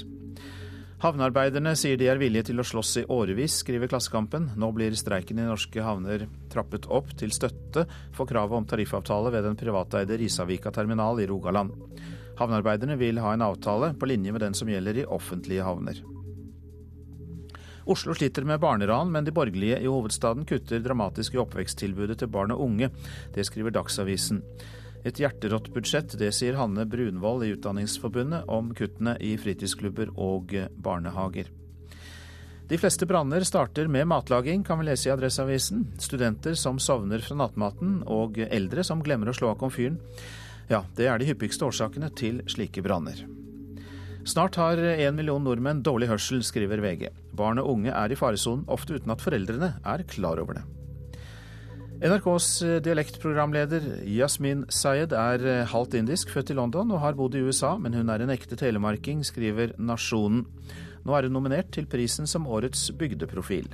[1.04, 4.50] Havnearbeiderne sier de er villige til å slåss i årevis, skriver Klassekampen.
[4.58, 7.86] Nå blir streiken i norske havner trappet opp til støtte
[8.18, 11.78] for kravet om tariffavtale ved den privateide Risavika terminal i Rogaland.
[12.42, 16.02] Havnearbeiderne vil ha en avtale på linje med den som gjelder i offentlige havner.
[17.88, 22.52] Oslo sliter med barneran, men de borgerlige i hovedstaden kutter dramatisk i oppveksttilbudet til barn
[22.52, 22.90] og unge.
[23.36, 24.42] Det skriver Dagsavisen.
[25.08, 30.52] Et hjerterått budsjett, det sier Hanne Brunvoll i Utdanningsforbundet om kuttene i fritidsklubber og
[30.84, 31.48] barnehager.
[32.68, 35.88] De fleste branner starter med matlaging, kan vi lese i Adresseavisen.
[36.04, 40.02] Studenter som sovner fra nattmaten, og eldre som glemmer å slå av komfyren.
[40.68, 43.24] Ja, det er de hyppigste årsakene til slike branner.
[44.28, 47.06] Snart har en million nordmenn dårlig hørsel, skriver VG.
[47.38, 50.66] Barn og unge er i faresonen, ofte uten at foreldrene er klar over det.
[51.98, 52.50] NRKs
[52.86, 57.96] dialektprogramleder Yasmin Sayed er halvt indisk, født i London og har bodd i USA, men
[57.96, 60.44] hun er en ekte telemarking, skriver Nasjonen.
[61.08, 63.72] Nå er hun nominert til prisen som årets bygdeprofil.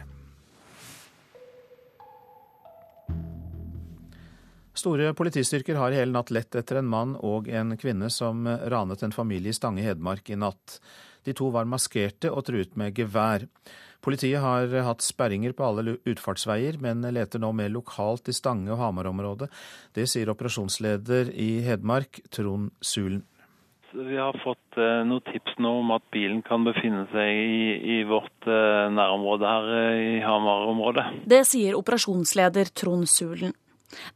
[4.73, 9.03] Store politistyrker har i hele natt lett etter en mann og en kvinne som ranet
[9.05, 10.79] en familie i Stange Hedmark i natt.
[11.23, 13.45] De to var maskerte og truet med gevær.
[14.03, 18.81] Politiet har hatt sperringer på alle utfartsveier, men leter nå mer lokalt i Stange- og
[18.81, 19.47] Hamar-området.
[19.95, 23.23] Det sier operasjonsleder i Hedmark, Trond Sulen.
[23.93, 28.03] vi har fått eh, noen tips nå om at bilen kan befinne seg i, i
[28.09, 31.05] vårt eh, nærområde her eh, i Hamar-området.
[31.29, 33.53] Det sier operasjonsleder Trond Sulen.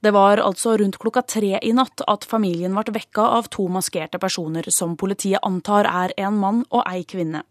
[0.04, 4.22] Det var altså rundt klokka tre i natt at familien ble vekka av to maskerte
[4.22, 7.44] personer som politiet antar er en mann og ei kvinne.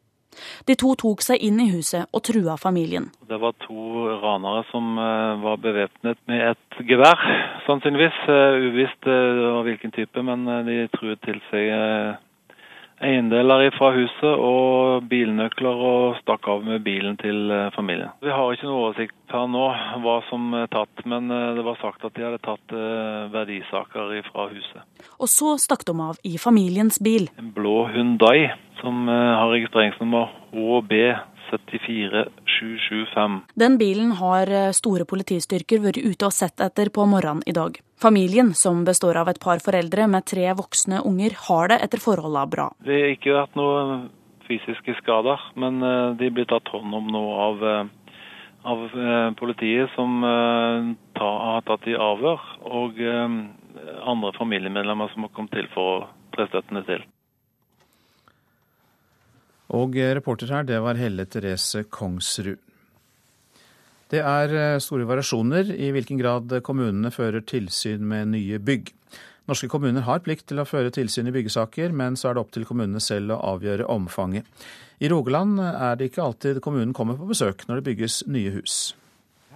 [0.69, 3.09] De to tok seg inn i huset og trua familien.
[3.29, 7.23] Det var to ranere som eh, var bevæpnet med et gevær,
[7.65, 8.19] sannsynligvis.
[8.29, 11.73] Eh, uvisst uh, hvilken type, men de truet til seg
[13.05, 18.11] eiendeler fra huset og bilnøkler og stakk av med bilen til eh, familien.
[18.25, 19.67] Vi har ikke noe oversikt per nå
[20.05, 24.05] hva som er tatt, men eh, det var sagt at de hadde tatt eh, verdisaker
[24.31, 24.81] fra huset.
[25.21, 27.29] Og så stakk de av i familiens bil.
[27.41, 28.51] En blå Hundai
[28.83, 30.93] som har registreringsnummer HB
[31.49, 33.41] 74775.
[33.57, 37.81] Den bilen har store politistyrker vært ute og sett etter på morgenen i dag.
[38.03, 42.51] Familien, som består av et par foreldre med tre voksne unger, har det etter forholdene
[42.53, 42.67] bra.
[42.85, 44.11] Vi har ikke hatt noen
[44.49, 48.21] fysiske skader, men eh, de blir tatt hånd om nå av, eh,
[48.67, 48.85] av
[49.39, 56.09] politiet, som har tatt i avhør, og andre familiemedlemmer som har kommet til for å
[56.35, 57.05] tre støttene til.
[59.79, 62.66] Og reporter her, det var Helle Therese Kongsrud.
[64.13, 68.93] Det er eh, store variasjoner i hvilken grad kommunene fører tilsyn med nye bygg.
[69.47, 72.53] Norske kommuner har plikt til å føre tilsyn i byggesaker, men så er det opp
[72.55, 74.47] til kommunene selv å avgjøre omfanget.
[74.99, 78.95] I Rogaland er det ikke alltid kommunen kommer på besøk når det bygges nye hus.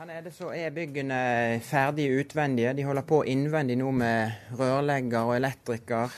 [0.00, 1.20] Her nede så er byggene
[1.66, 2.74] ferdige utvendige.
[2.76, 6.14] De holder på innvendig nå med rørlegger og elektriker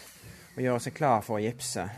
[0.52, 1.88] og gjør seg klar for å gipse.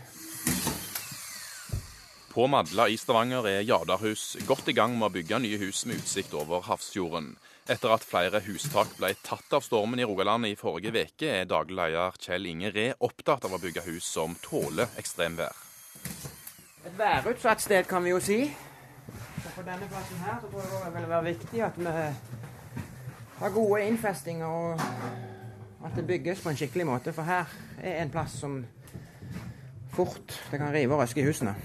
[2.35, 6.01] På Madla i Stavanger er Jadarhus godt i gang med å bygge nye hus med
[6.01, 7.29] utsikt over Hafrsfjorden.
[7.71, 11.77] Etter at flere hustak ble tatt av stormen i Rogaland i forrige uke, er daglig
[11.79, 15.55] leder Kjell Inge Re opptatt av å bygge hus som tåler ekstremvær.
[16.83, 18.41] Et værutsatt sted, kan vi jo si.
[19.39, 21.93] Så på denne plassen her så tror jeg det vil være viktig at vi
[23.37, 27.15] har gode innfestinger, og at det bygges på en skikkelig måte.
[27.15, 27.47] For her
[27.79, 28.59] er en plass som
[29.95, 31.55] fort det kan rive og røske i husene.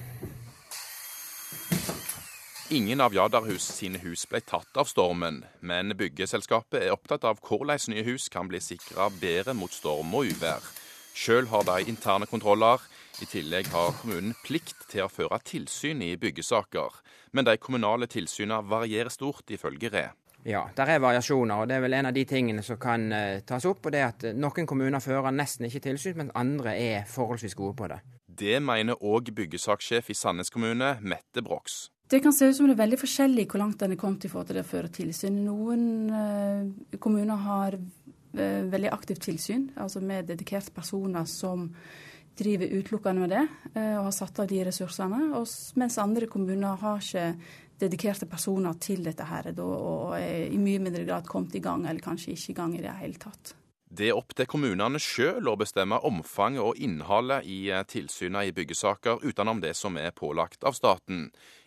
[2.73, 7.91] Ingen av Jadarhus sine hus ble tatt av stormen, men byggeselskapet er opptatt av hvordan
[7.91, 10.63] nye hus kan bli sikra bedre mot storm og uvær.
[11.11, 12.79] Sjøl har de interne kontroller.
[13.19, 17.03] I tillegg har kommunen plikt til å føre tilsyn i byggesaker.
[17.35, 20.07] Men de kommunale tilsynene varierer stort, ifølge Re.
[20.47, 23.43] Ja, der er variasjoner, og det er vel en av de tingene som kan uh,
[23.43, 23.83] tas opp.
[23.83, 27.83] og det er at Noen kommuner fører nesten ikke tilsyn, mens andre er forholdsvis gode
[27.83, 27.99] på det.
[28.31, 31.89] Det mener òg byggesakssjef i Sandnes kommune, Mette Brox.
[32.11, 34.29] Det kan se ut som det er veldig forskjellig hvor langt en er kommet i
[34.33, 35.37] forhold til det å føre tilsyn.
[35.47, 41.69] Noen eh, kommuner har eh, veldig aktivt tilsyn, altså med dedikerte personer som
[42.41, 43.45] driver utelukkende med det,
[43.77, 45.21] eh, og har satt av de ressursene.
[45.79, 47.29] Mens andre kommuner har ikke
[47.81, 52.03] dedikerte personer til dette her, og er i mye mindre grad kommet i gang, eller
[52.03, 53.55] kanskje ikke i gang i det hele tatt.
[53.91, 58.53] Det er opp til kommunene sjøl å bestemme omfanget og innholdet i eh, tilsynene i
[58.55, 61.25] byggesaker utenom det som er pålagt av staten.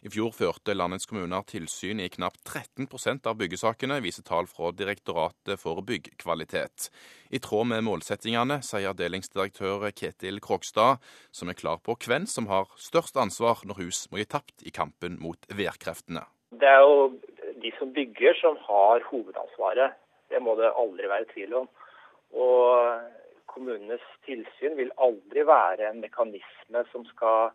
[0.08, 5.60] I fjor førte landets kommuner tilsyn i knapt 13% av byggesakene, viser tall fra Direktoratet
[5.60, 6.88] for byggkvalitet.
[7.28, 11.04] I tråd med målsettingene, sier avdelingsdirektør Ketil Krogstad,
[11.36, 14.72] som er klar på hvem som har størst ansvar når hus må gi tapt i
[14.72, 16.24] kampen mot værkreftene.
[16.56, 17.20] Det er jo
[17.60, 20.00] de som bygger som har hovedansvaret.
[20.32, 21.74] Det må det aldri være tvil om.
[22.34, 23.02] Og
[23.54, 27.54] kommunenes tilsyn vil aldri være en mekanisme som skal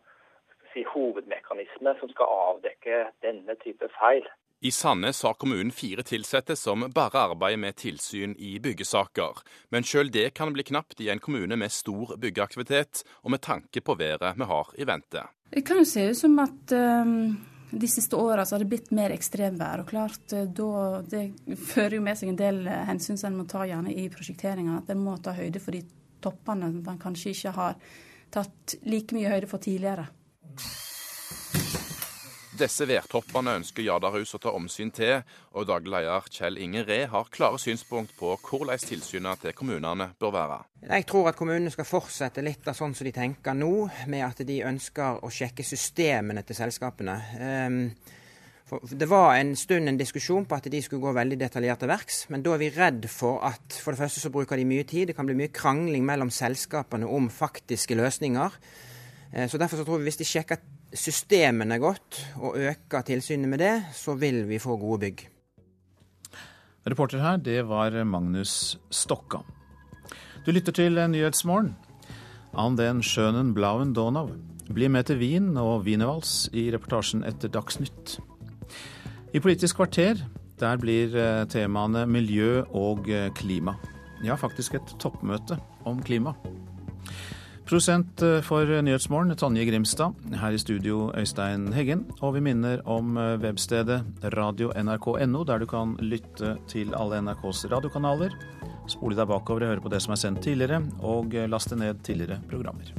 [0.73, 4.27] si hovedmekanisme som skal avdekke denne type feil.
[4.61, 9.39] I Sandnes har kommunen fire ansatte som bare arbeider med tilsyn i byggesaker.
[9.71, 13.81] Men sjøl det kan bli knapt i en kommune med stor byggeaktivitet, og med tanke
[13.81, 15.23] på været vi har i vente.
[15.53, 19.13] Det kan jo se ut som at um de siste åra har det blitt mer
[19.13, 19.83] ekstremvær.
[19.83, 23.41] og klart eh, da, Det fører jo med seg en del eh, hensyn som en
[23.41, 24.79] må ta gjerne i prosjekteringa.
[24.81, 25.83] At en må ta høyde for de
[26.19, 27.77] toppene en kanskje ikke har
[28.33, 30.09] tatt like mye høyde for tidligere.
[32.59, 35.21] Disse værtoppene ønsker Jadarhus å ta omsyn til,
[35.55, 40.33] og daglig leder Kjell Inge Ree har klare synspunkt på hvordan tilsynet til kommunene bør
[40.35, 40.57] være.
[40.89, 43.71] Jeg tror at kommunene skal fortsette litt av sånn som de tenker nå,
[44.11, 47.15] med at de ønsker å sjekke systemene til selskapene.
[47.39, 47.77] Ehm,
[48.91, 52.19] det var en stund en diskusjon på at de skulle gå veldig detaljert til verks,
[52.33, 55.07] men da er vi redd for at for det første så bruker de mye tid,
[55.07, 58.59] det kan bli mye krangling mellom selskapene om faktiske løsninger.
[59.31, 60.59] Eh, så Derfor så tror vi hvis de sjekker
[60.93, 65.27] systemene godt og øker tilsynet med det, så vil vi få gode bygg.
[66.89, 69.43] Reporter her, det var Magnus Stokka.
[70.45, 71.75] Du lytter til Nyhetsmorgen.
[72.57, 74.31] An den schönen blauen Donau.
[74.73, 78.17] Bli med til Wien og wienervals i reportasjen etter Dagsnytt.
[79.33, 80.23] I Politisk kvarter
[80.59, 83.77] der blir eh, temaene miljø og eh, klima.
[84.25, 86.33] Ja, faktisk et toppmøte om klima.
[87.69, 90.15] Prosent eh, for Nyhetsmorgen, Tonje Grimstad.
[90.41, 92.07] Her i studio, Øystein Heggen.
[92.21, 94.01] Og vi minner om webstedet
[94.33, 98.33] radio.nrk.no, der du kan lytte til alle NRKs radiokanaler.
[98.89, 102.41] Spole deg bakover og høre på det som er sendt tidligere, og laste ned tidligere
[102.49, 102.89] programmer.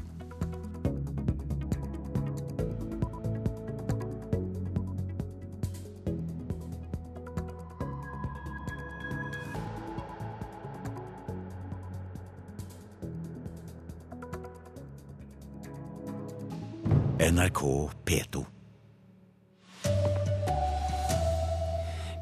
[17.41, 18.45] NRK P2.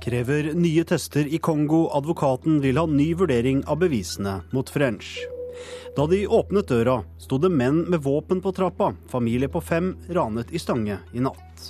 [0.05, 1.89] Krever nye tester i Kongo.
[1.97, 5.17] Advokaten vil ha ny vurdering av bevisene mot French.
[5.97, 8.93] Da de åpnet døra, sto det menn med våpen på trappa.
[9.11, 11.69] Familie på fem ranet i Stange i natt.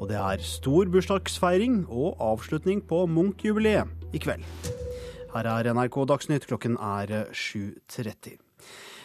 [0.00, 4.72] Og det er stor bursdagsfeiring og avslutning på Munch-jubileet i kveld.
[5.36, 8.41] Her er NRK Dagsnytt, klokken er 7.30.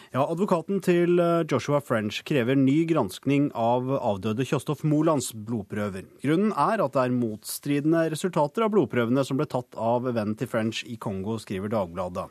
[0.08, 6.06] Ja, Advokaten til eh, Joshua French krever ny granskning av avdøde Kjostolf Molands blodprøver.
[6.22, 10.48] Grunnen er at det er motstridende resultater av blodprøvene som ble tatt av vennen til
[10.48, 12.24] French i Kongo, skriver Dagbladet.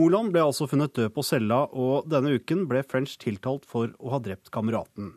[0.00, 4.16] Moland ble altså funnet død på cella, og denne uken ble French tiltalt for å
[4.16, 5.12] ha drept kameraten.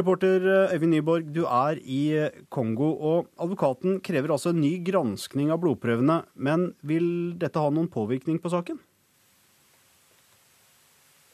[0.00, 4.78] Reporter eh, Øyvind Nyborg, du er i eh, Kongo, og advokaten krever altså en ny
[4.80, 6.22] granskning av blodprøvene.
[6.40, 8.80] Men vil dette ha noen påvirkning på saken?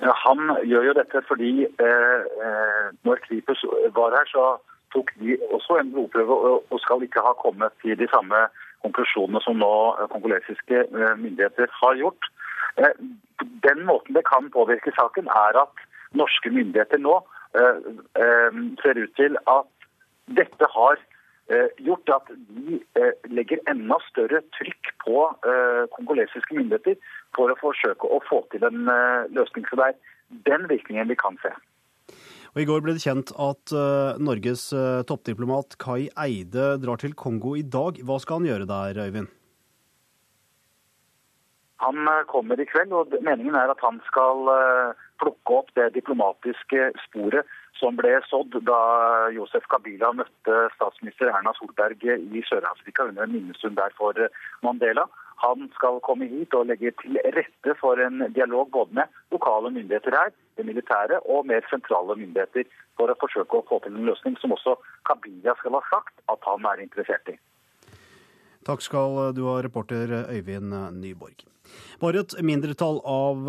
[0.04, 3.62] Han gjør jo dette fordi eh, eh, når Kripos
[3.96, 4.44] var her, så
[4.92, 8.44] tok de også en blodprøve og skal ikke ha kommet til de samme
[8.84, 9.72] konklusjonene som nå
[10.12, 12.28] kongolesiske eh, myndigheter har gjort.
[13.64, 15.82] Den måten det kan påvirke saken, er at
[16.12, 17.20] norske myndigheter nå
[18.82, 19.68] ser ut til at
[20.34, 20.96] dette har
[21.86, 22.80] gjort at de
[23.30, 25.20] legger enda større trykk på
[25.94, 26.98] kongolesiske myndigheter
[27.36, 29.66] for å forsøke å få til en uh, løsning.
[29.68, 31.52] Så det er den virkningen vi kan se.
[32.54, 37.16] Og I går ble det kjent at uh, Norges uh, toppdiplomat Kai Eide drar til
[37.18, 37.98] Kongo i dag.
[38.06, 39.32] Hva skal han gjøre der, Øyvind?
[41.82, 44.46] Han kommer i kveld, og meningen er at han skal
[45.20, 48.78] plukke opp det diplomatiske sporet som ble sådd da
[49.34, 54.16] Josef Kabila møtte statsminister Erna Solberg i Sør-Afrika under en minnestund der for
[54.64, 55.04] Mandela.
[55.44, 60.16] Han skal komme hit og legge til rette for en dialog både med lokale myndigheter
[60.16, 64.38] her, det militære, og mer sentrale myndigheter for å forsøke å få til en løsning
[64.40, 64.78] som også
[65.08, 67.36] Kabila skal ha sagt at han er interessert i.
[68.64, 71.44] Takk skal du ha, reporter Øyvind Nyborg.
[72.00, 73.48] Bare et mindretall av,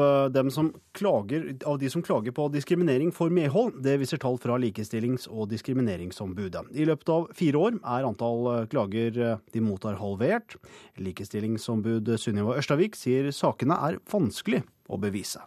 [0.53, 3.81] som klager, av de som klager på diskriminering får medhold.
[3.83, 6.63] Det viser tall fra Likestillings- og diskrimineringsombudet.
[6.73, 9.19] I løpet av fire år er antall klager
[9.51, 10.57] de mottar halvert.
[11.01, 15.43] Likestillingsombud Sunniva Ørstavik sier sakene er vanskelig å bevise.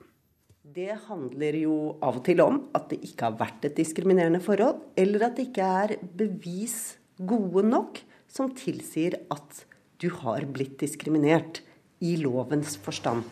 [0.69, 4.83] Det handler jo av og til om at det ikke har vært et diskriminerende forhold,
[5.01, 9.64] eller at det ikke er bevis gode nok som tilsier at
[9.99, 11.62] du har blitt diskriminert
[12.05, 13.24] i lovens forstand.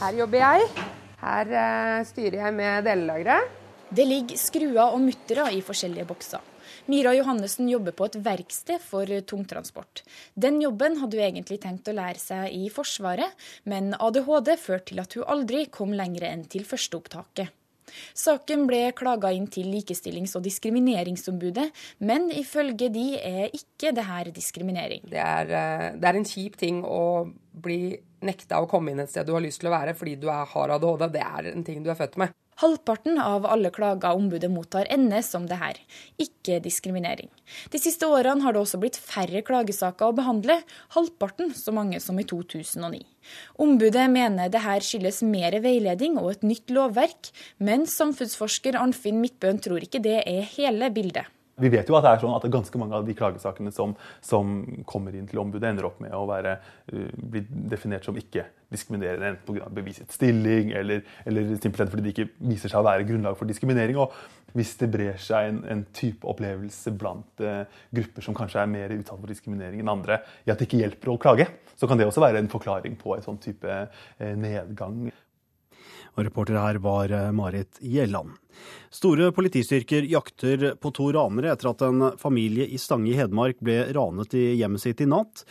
[0.00, 0.70] Her jobber jeg.
[1.22, 3.60] Her uh, styrer jeg med delelageret.
[3.92, 6.42] Det ligger skruer og muttere i forskjellige bokser.
[6.90, 10.02] Mira Johannessen jobber på et verksted for tungtransport.
[10.34, 13.36] Den jobben hadde hun egentlig tenkt å lære seg i Forsvaret,
[13.68, 17.52] men ADHD førte til at hun aldri kom lenger enn til førsteopptaket.
[18.14, 21.68] Saken ble klaga inn til Likestillings- og diskrimineringsombudet,
[22.00, 25.04] men ifølge de er ikke det her diskriminering.
[25.10, 29.10] Det er, eh, det er, en kjip ting å bli nekta å komme inn et
[29.10, 31.08] sted du har lyst til å være fordi du er, har ADHD.
[31.12, 32.32] Det er en ting du er født med.
[32.62, 35.80] Halvparten av alle klager ombudet mottar, ender som det her,
[36.22, 37.26] ikke diskriminering.
[37.74, 40.60] De siste årene har det også blitt færre klagesaker å behandle,
[40.94, 43.02] halvparten så mange som i 2009.
[43.66, 49.58] Ombudet mener det her skyldes mer veiledning og et nytt lovverk, men samfunnsforsker Arnfinn Midtbøen
[49.62, 51.26] tror ikke det er hele bildet.
[51.62, 53.94] Vi vet jo at det er sånn at ganske mange av de klagesakene som,
[54.24, 54.58] som
[54.88, 56.56] kommer inn til ombudet, ender opp med å være,
[56.92, 59.68] uh, bli definert som ikke diskriminerende, enten pga.
[59.74, 64.00] bevisets stilling eller, eller, simpelthen fordi det ikke viser seg å være grunnlag for diskriminering.
[64.00, 68.72] Og hvis det brer seg en, en type opplevelse blant uh, grupper som kanskje er
[68.72, 71.48] mer utsatt for diskriminering enn andre, i at det ikke hjelper å klage,
[71.78, 75.06] så kan det også være en forklaring på en sånn type uh, nedgang.
[76.12, 78.34] Og reporter her var Marit Gjelland.
[78.92, 83.78] Store politistyrker jakter på to ranere etter at en familie i Stange i Hedmark ble
[83.96, 85.46] ranet i hjemmet sitt i natt.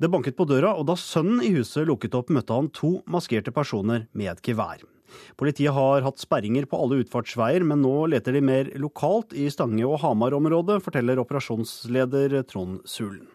[0.00, 3.52] Det banket på døra, og da sønnen i huset lukket opp, møtte han to maskerte
[3.54, 4.80] personer med et gevær.
[5.36, 9.86] Politiet har hatt sperringer på alle utfartsveier, men nå leter de mer lokalt i Stange-
[9.86, 13.28] og Hamar-området, forteller operasjonsleder Trond Sulen.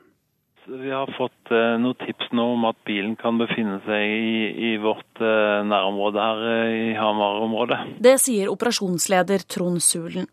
[0.70, 4.72] Vi har fått eh, noen tips nå om at bilen kan befinne seg i, i
[4.84, 7.78] vårt eh, nærområde her eh, i Hamar-området.
[8.04, 10.28] Det sier operasjonsleder Trond Sulen.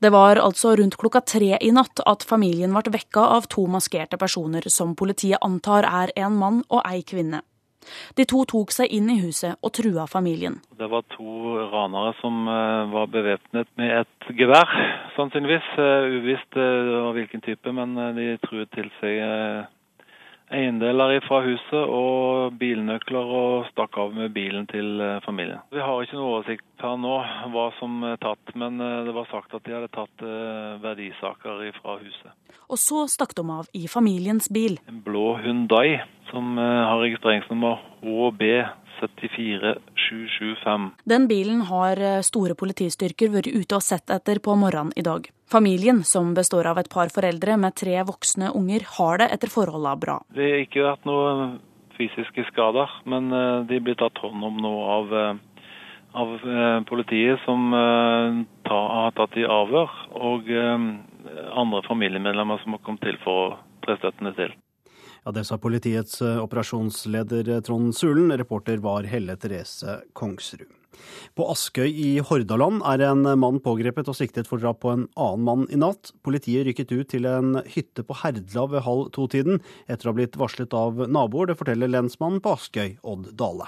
[0.00, 4.16] Det var altså rundt klokka tre i natt at familien ble vekka av to maskerte
[4.16, 7.42] personer som politiet antar er en mann og ei kvinne.
[8.16, 10.60] De to tok seg inn i huset og trua familien.
[10.78, 14.70] Det var to ranere som eh, var bevæpnet med et gevær,
[15.16, 15.70] sannsynligvis.
[15.78, 19.20] Eh, Uvisst eh, av hvilken type, men de truet til seg
[20.52, 25.62] eiendeler fra huset og bilnøkler og stakk av med bilen til eh, familien.
[25.74, 27.16] Vi har ikke noe oversikt per nå
[27.54, 31.64] hva som er tatt, men eh, det var sagt at de hadde tatt eh, verdisaker
[31.80, 32.34] fra huset.
[32.66, 34.78] Og så stakk de av i familiens bil.
[34.90, 36.00] En blå Hyundai
[36.32, 37.78] som har registreringsnummer
[39.00, 40.90] HB74775.
[41.04, 45.28] Den bilen har eh, store politistyrker vært ute og sett etter på morgenen i dag.
[45.50, 49.96] Familien, som består av et par foreldre med tre voksne unger, har det etter forholdene
[50.02, 50.16] bra.
[50.34, 51.58] Det har ikke vært noen
[51.96, 55.36] fysiske skader, men eh, de blir tatt hånd om nå av, eh,
[56.16, 56.28] av
[56.88, 57.60] politiet, som
[58.64, 63.48] ta, har tatt i avhør, og andre familiemedlemmer som har kommet til for å
[63.84, 64.54] tre støttende til.
[65.26, 68.30] Ja, Det sa politiets eh, operasjonsleder eh, Trond Sulen.
[68.38, 70.68] Reporter var Helle Therese Kongsrud.
[71.34, 75.42] På Askøy i Hordaland er en mann pågrepet og siktet for drap på en annen
[75.48, 76.12] mann i natt.
[76.22, 79.58] Politiet rykket ut til en hytte på Herdla ved halv to-tiden,
[79.90, 81.50] etter å ha blitt varslet av naboer.
[81.50, 83.66] Det forteller lensmannen på Askøy, Odd Dale.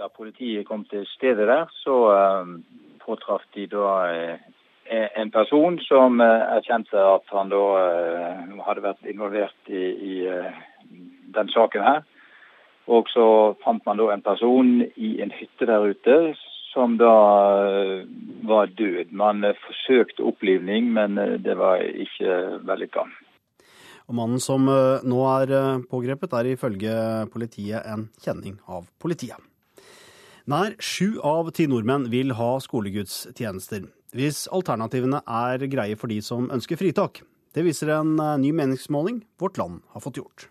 [0.00, 2.56] Da politiet kom til stedet der, så uh,
[3.04, 4.48] påtraff de da uh,
[4.88, 7.62] en person som uh, erkjente at han da
[8.64, 10.18] hadde vært involvert i, i
[11.34, 12.04] den saken her.
[12.88, 13.24] Og så
[13.64, 16.18] fant man da en person i en hytte der ute
[16.72, 17.14] som da
[18.48, 19.12] var død.
[19.12, 23.04] Man forsøkte opplivning, men det var ikke vellykka.
[24.08, 26.96] Og Mannen som nå er pågrepet, er ifølge
[27.32, 29.36] politiet en kjenning av politiet.
[30.48, 33.82] Nær sju av ti nordmenn vil ha skolegudstjenester,
[34.16, 37.20] hvis alternativene er greie for de som ønsker fritak.
[37.52, 40.48] Det viser en ny meningsmåling Vårt Land har fått gjort.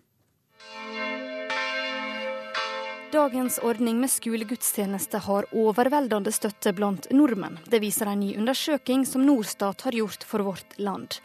[3.11, 7.55] Dagens ordning med skolegudstjeneste har overveldende støtte blant nordmenn.
[7.63, 11.15] Det viser en ny undersøking som Norstat har gjort for Vårt Land.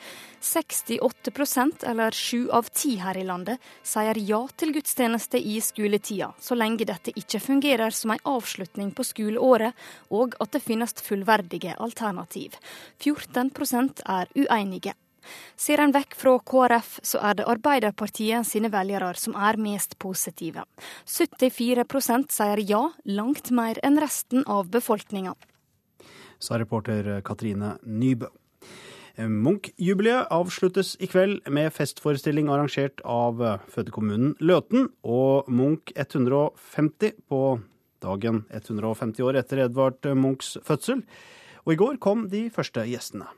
[0.43, 6.55] 68% eller sju av ti her i landet, sier ja til gudstjeneste i skoletida, så
[6.55, 9.74] lenge dette ikke fungerer som en avslutning på skoleåret,
[10.14, 12.59] og at det finnes fullverdige alternativ.
[13.03, 14.95] 14% er uenige.
[15.57, 20.64] Ser en vekk fra KrF, så er det Arbeiderpartiet sine velgere som er mest positive.
[21.07, 25.35] 74% sier ja, langt mer enn resten av befolkninga.
[26.43, 28.31] Sa reporter Katrine Nybø.
[29.16, 37.43] Munch-jubileet avsluttes i kveld med festforestilling arrangert av fødekommunen Løten og Munch 150 på
[38.03, 41.05] dagen 150 år etter Edvard Munchs fødsel.
[41.66, 43.29] Og i går kom de første gjestene.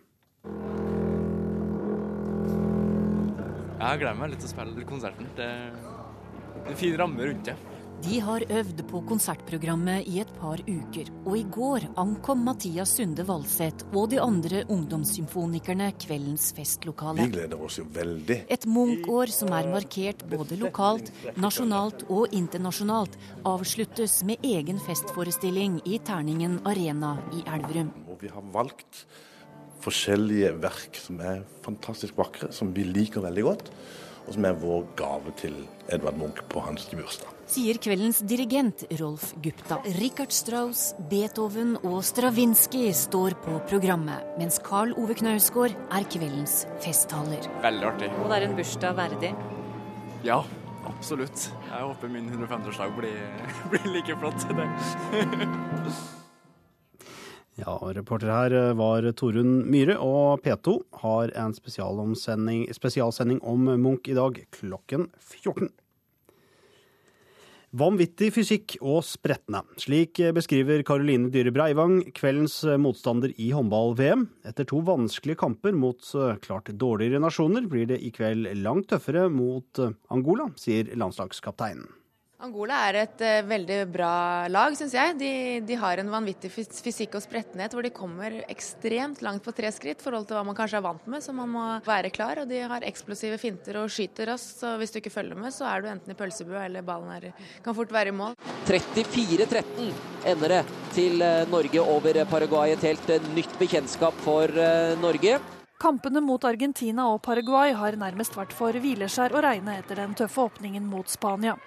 [3.85, 5.27] Jeg gleder meg litt til å spille konserten.
[5.37, 7.57] Det er en fin ramme rundt det.
[8.05, 13.27] De har øvd på konsertprogrammet i et par uker, og i går ankom Mathias Sunde
[13.29, 17.27] Valseth og de andre ungdomssymfonikerne kveldens festlokale.
[17.29, 18.39] Vi gleder oss jo veldig.
[18.57, 23.21] Et Munch-år som er markert både lokalt, nasjonalt og internasjonalt,
[23.53, 27.93] avsluttes med egen festforestilling i Terningen Arena i Elverum.
[28.09, 29.07] Og vi har valgt
[29.85, 33.71] forskjellige verk som er fantastisk vakre, som vi liker veldig godt,
[34.25, 35.57] og som er vår gave til
[35.93, 37.35] Edvard Munch på hans bursdag.
[37.51, 39.77] Sier kveldens dirigent Rolf Gupta.
[39.99, 47.45] Richard Strauss, Beethoven og Stravinskij står på programmet, mens Carl Ove Knausgård er kveldens festtaler.
[47.65, 48.11] Veldig artig.
[48.23, 49.35] Og det er en bursdag verdig?
[50.25, 50.41] Ja,
[50.89, 51.51] absolutt.
[51.69, 53.25] Jeg håper min 150-årsdag blir,
[53.75, 54.49] blir like flott.
[54.55, 56.24] Det.
[57.55, 60.73] Ja, reporter her var Torunn Myhre, og P2
[61.05, 65.71] har en spesialsending om Munch i dag klokken 14.
[67.75, 69.63] Vanvittig fysikk og spretne.
[69.79, 74.29] Slik beskriver Karoline Dyhre Breivang kveldens motstander i håndball-VM.
[74.47, 76.03] Etter to vanskelige kamper mot
[76.43, 79.79] klart dårligere nasjoner blir det i kveld langt tøffere mot
[80.11, 81.87] Angola, sier landslagskapteinen.
[82.45, 84.13] Angola er et uh, veldig bra
[84.53, 85.15] lag, syns jeg.
[85.17, 85.31] De,
[85.65, 90.03] de, har en vanvittig fysikk og sprettenhet hvor de kommer ekstremt langt på tre skritt
[90.03, 92.43] i forhold til hva man kanskje er vant med, så man må være klar.
[92.43, 95.69] Og de har eksplosive finter og skyter raskt, så hvis du ikke følger med, så
[95.71, 97.31] er du enten i pølsebua eller ballen er,
[97.65, 98.37] kan fort være i mål.
[98.69, 99.93] 34-13
[100.35, 100.63] ender det
[100.95, 102.77] til eh, Norge over Paraguay.
[102.77, 104.53] Et helt eh, nytt bekjentskap for
[105.01, 105.39] Norge.
[105.85, 110.47] Kampene mot Argentina og Paraguay har nærmest vært for hvileskjær å regne etter den tøffe
[110.47, 111.59] åpningen mot Spania.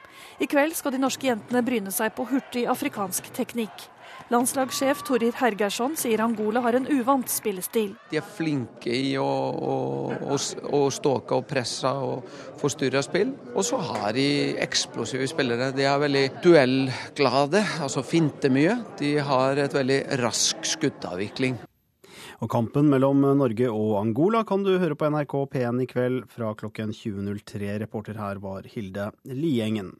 [0.42, 3.86] I kveld skal de norske jentene bryne seg på hurtig afrikansk teknikk.
[4.34, 7.94] Landslagssjef Torir Hergersson sier Angola har en uvant spillestil.
[8.10, 9.78] De er flinke i å, å,
[10.34, 12.26] å, ståke og presse og
[12.58, 13.38] forstyrre spill.
[13.54, 14.28] Og så har de
[14.66, 15.70] eksplosive spillere.
[15.78, 18.80] De er veldig duellglade, altså finter mye.
[18.98, 21.62] De har et veldig rask skuddavvikling.
[22.38, 26.52] Og kampen mellom Norge og Angola kan du høre på NRK P1 i kveld fra
[26.60, 27.72] klokken 20.03.
[27.82, 29.96] Reporter her var Hilde Liengen.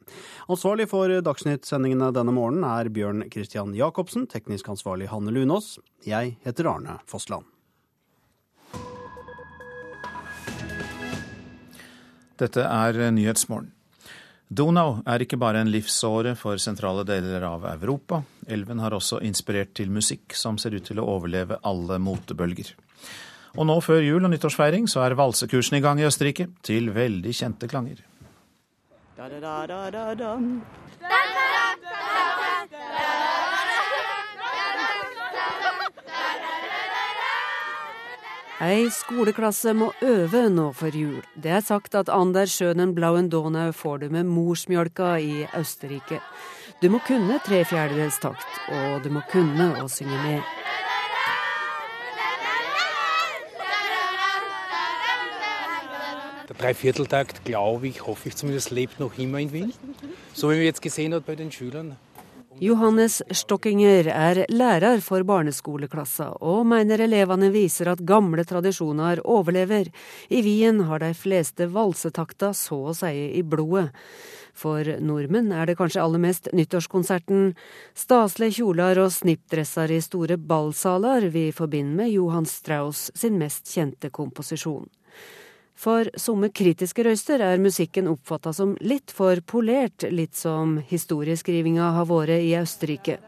[0.46, 5.80] Ansvarlig for Dagsnytt-sendingene denne morgenen er Bjørn Christian Jacobsen, teknisk ansvarlig Hanne Lunås.
[6.06, 7.48] Jeg heter Arne Fossland.
[12.38, 13.72] Dette er Nyhetsmorgen.
[14.48, 18.22] Donau er ikke bare en livsåre for sentrale deler av Europa.
[18.48, 22.72] Elven har også inspirert til musikk som ser ut til å overleve alle motebølger.
[23.58, 27.34] Og nå før jul og nyttårsfeiring så er valsekursen i gang i Østerrike, til veldig
[27.34, 28.04] kjente klanger.
[29.18, 30.34] Da, da, da,
[38.58, 41.20] Ei skoleklasse må øve nå for jul.
[41.38, 46.18] Det er sagt at Ander Schønen Blauen Donau får du med morsmjølka i Østerrike.
[46.78, 50.44] Du må kunne tre fjerdedels takt, og du må kunne å synge med.
[56.46, 59.72] Der Dreivierteltakt, glaube ich, hoffe ich zumindest, lebt noch immer in Wien.
[60.32, 61.96] So wie wir jetzt gesehen haben bei den Schülern.
[62.60, 69.90] Johannes Stokkinger er lærer for barneskoleklassa, og mener elevene viser at gamle tradisjoner overlever.
[70.30, 73.90] I Wien har de fleste valsetakta så å si i blodet.
[74.58, 77.52] For nordmenn er det kanskje aller mest nyttårskonserten,
[77.94, 84.10] staselige kjoler og snippdresser i store ballsaler vi forbinder med Johan Strauss sin mest kjente
[84.10, 84.88] komposisjon.
[85.78, 92.08] For somme kritiske røyster er musikken oppfatta som litt for polert, litt som historieskrivinga har
[92.10, 93.20] vært i Østerrike.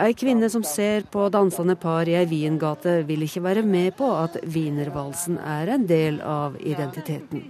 [0.00, 4.08] Ei kvinne som ser på dansende par i ei Wiengate, vil ikke være med på
[4.14, 7.44] at wienervalsen er en del av identiteten.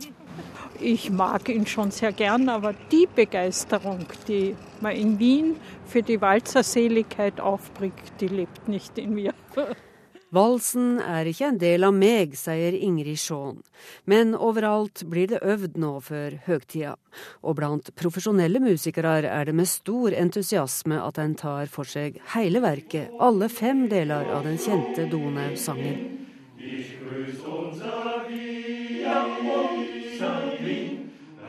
[0.85, 5.57] Ich mag ihn schon sehr gern, aber die Begeisterung, die man in Wien
[5.87, 9.33] für die Walzerseligkeit aufbringt, die lebt nicht in mir.
[10.33, 13.61] Valsen er ikke en del av meg, sier Ingrid Sjån,
[14.09, 16.97] men overalt blir det øvd nå før høgtida.
[17.45, 22.65] Og blant profesjonelle musikere er det med stor entusiasme at en tar for seg hele
[22.65, 26.32] verket, alle fem deler av den kjente Donau-sangen.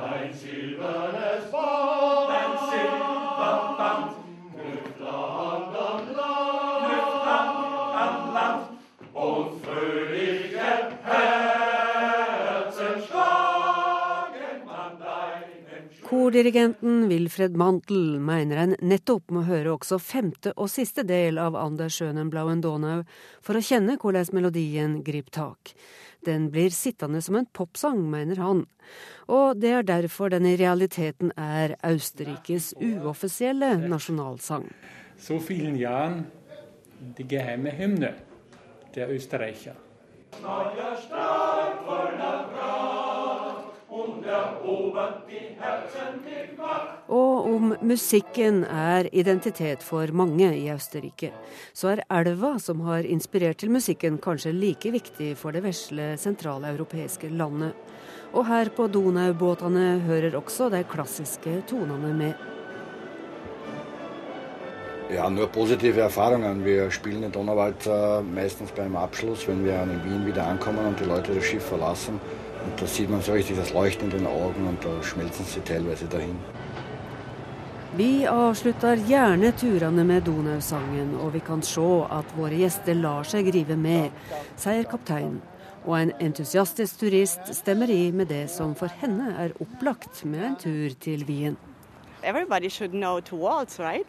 [0.04, 4.23] Ein silbernes Band, ein Silberband,
[16.14, 21.96] Kordirigenten Wilfred Mantel mener en nettopp må høre også femte og siste del av Anders
[21.98, 23.00] Schönenblauen Donau
[23.42, 25.72] for å kjenne hvordan melodien griper tak.
[26.22, 28.62] Den blir sittende som en popsang, mener han.
[29.26, 34.70] Og det er derfor den i realiteten er Østerrikes uoffisielle nasjonalsang.
[35.18, 36.28] Så vielen Jahren
[37.18, 38.14] die geheime Hymne
[38.94, 39.82] der Österreicher.
[40.46, 42.46] Neuer Stadt voller
[47.08, 51.32] og om musikken er identitet for mange i Østerrike,
[51.74, 57.30] så er elva som har inspirert til musikken, kanskje like viktig for det vesle sentraleuropeiske
[57.34, 57.74] landet.
[58.34, 62.34] Og her på Donau-båtene hører også de klassiske tonene med.
[65.14, 66.64] Ja, nur positive Erfahrungen.
[66.66, 67.86] Wir spielen den Donauwald
[68.34, 72.20] meistens beim Abschluss, wenn wir in Wien wieder ankommen und die Leute das Schiff verlassen.
[72.66, 75.60] Und da sieht man so richtig das Leuchten in den Augen und da schmelzen sie
[75.60, 76.38] teilweise dahin.
[77.96, 83.52] Vi avslutter gjerne turene med Donausangen, og vi kan se at våre gjester lar seg
[83.54, 84.10] rive med,
[84.58, 85.42] sier kapteinen.
[85.86, 90.56] Og en entusiastisk turist stemmer i med det som for henne er opplagt med en
[90.56, 91.58] tur til Wien.
[92.24, 94.08] Everybody should know to waltz, right?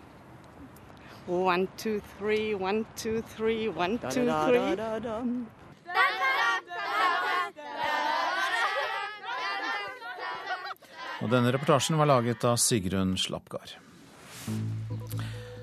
[1.27, 4.77] One, two, three, one, two, three, one, two, three.
[11.25, 13.79] Og denne reportasjen var laget av Sigrun Slapgard.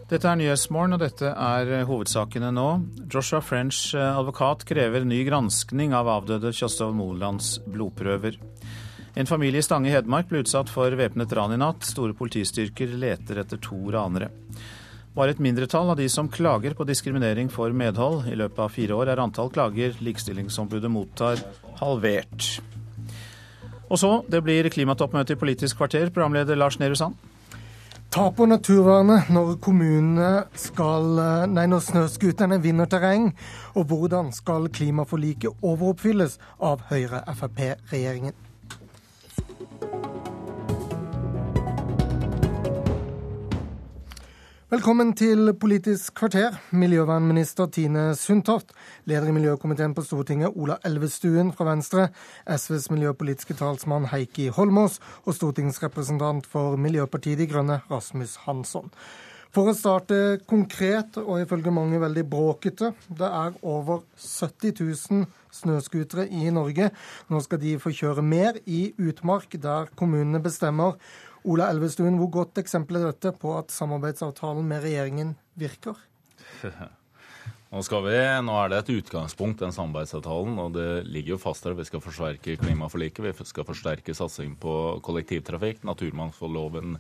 [0.09, 2.67] Dette er Nyhetsmorgen, og dette er hovedsakene nå.
[3.05, 8.39] Joshua French, eh, advokat, krever ny granskning av avdøde Kjostov Molands blodprøver.
[9.15, 11.83] En familie i Stange i Hedmark ble utsatt for væpnet ran i natt.
[11.83, 14.31] Store politistyrker leter etter to ranere.
[15.13, 18.27] Bare et mindretall av de som klager på diskriminering får medhold.
[18.31, 21.37] I løpet av fire år er antall klager Likestillingsombudet mottar,
[21.79, 22.61] halvert.
[23.91, 27.17] Og så, det blir klimatoppmøte i Politisk kvarter, programleder Lars Nehru Sand.
[28.11, 31.19] Ta på naturvernet når kommunene skal
[31.51, 33.29] Nei, når snøscooterne vinner terreng.
[33.75, 38.35] Og hvordan skal klimaforliket overoppfylles av Høyre-Frp-regjeringen?
[44.71, 46.53] Velkommen til Politisk kvarter.
[46.71, 48.69] Miljøvernminister Tine Sundtoft,
[49.03, 52.05] leder i miljøkomiteen på Stortinget Ola Elvestuen fra Venstre,
[52.47, 58.87] SVs miljøpolitiske talsmann Heikki Holmås og stortingsrepresentant for Miljøpartiet De Grønne Rasmus Hansson.
[59.51, 66.29] For å starte konkret, og ifølge mange veldig bråkete, det er over 70 000 snøscootere
[66.31, 66.87] i Norge.
[67.27, 70.95] Nå skal de få kjøre mer i utmark, der kommunene bestemmer.
[71.49, 75.97] Ola Elvestuen, hvor godt eksempel er dette på at samarbeidsavtalen med regjeringen virker?
[77.71, 81.77] Nå, vi, nå, er det et utgangspunkt, den samarbeidsavtalen, og det ligger jo fast at
[81.77, 83.23] vi skal forsterke klimaforliket.
[83.23, 85.79] Vi skal forsterke satsing på kollektivtrafikk.
[85.87, 86.97] Naturmangfoldloven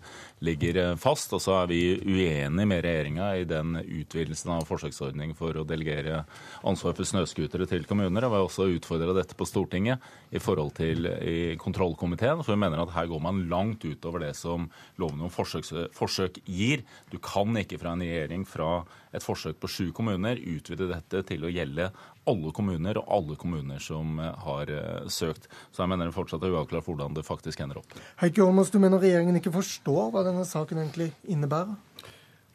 [0.47, 1.35] ligger eh, fast.
[1.35, 6.21] Og så er vi uenige med regjeringa i den utvidelsen av forsøksordning for å delegere
[6.63, 8.29] ansvar for snøscootere til kommuner.
[8.29, 9.99] Og vi har også utfordra dette på Stortinget
[10.31, 12.45] i forhold til i kontrollkomiteen.
[12.45, 14.71] For vi mener at her går man langt utover det som
[15.03, 15.67] loven om forsøk,
[15.99, 16.87] forsøk gir.
[17.11, 21.43] Du kan ikke fra en regjering fra et forsøk på sju kommuner utvide dette til
[21.45, 21.89] å gjelde
[22.29, 25.49] alle kommuner og alle kommuner som eh, har uh, søkt.
[25.73, 27.95] Så jeg mener det fortsatt er uavklart hvordan det faktisk ender opp.
[28.21, 31.73] Heikki Holmås, du mener regjeringen ikke forstår hva denne saken egentlig innebærer?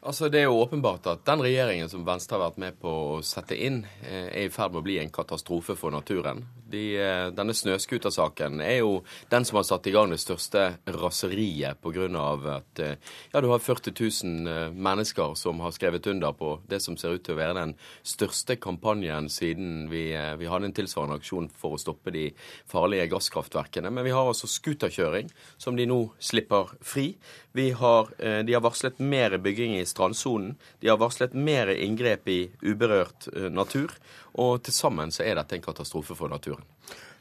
[0.07, 3.15] Altså, Det er jo åpenbart at den regjeringen som Venstre har vært med på å
[3.27, 6.45] sette inn, eh, er i ferd med å bli en katastrofe for naturen.
[6.69, 11.81] De, eh, denne snøskutersaken er jo den som har satt i gang det største raseriet
[11.81, 12.55] pga.
[12.55, 12.95] at eh,
[13.33, 17.23] ja, du har 40 000 mennesker som har skrevet under på det som ser ut
[17.23, 21.77] til å være den største kampanjen siden vi, vi hadde en tilsvarende aksjon for å
[21.77, 22.33] stoppe de
[22.65, 23.91] farlige gasskraftverkene.
[23.91, 27.17] Men vi har altså scooterkjøring, som de nå slipper fri.
[27.57, 30.55] Har, de har varslet mer bygging i strandsonen.
[30.79, 33.97] De har varslet mer inngrep i uberørt eh, natur.
[34.37, 36.63] Og til sammen så er dette en katastrofe for naturen.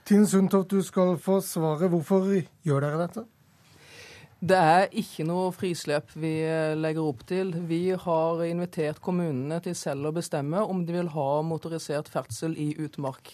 [0.07, 1.91] Tine Sundtoft, du skal få svaret.
[1.91, 2.29] Hvorfor
[2.63, 3.27] gjør dere dette?
[4.47, 7.55] Det er ikke noe frislepp vi eh, legger opp til.
[7.67, 12.75] Vi har invitert kommunene til selv å bestemme om de vil ha motorisert ferdsel i
[12.85, 13.33] utmark.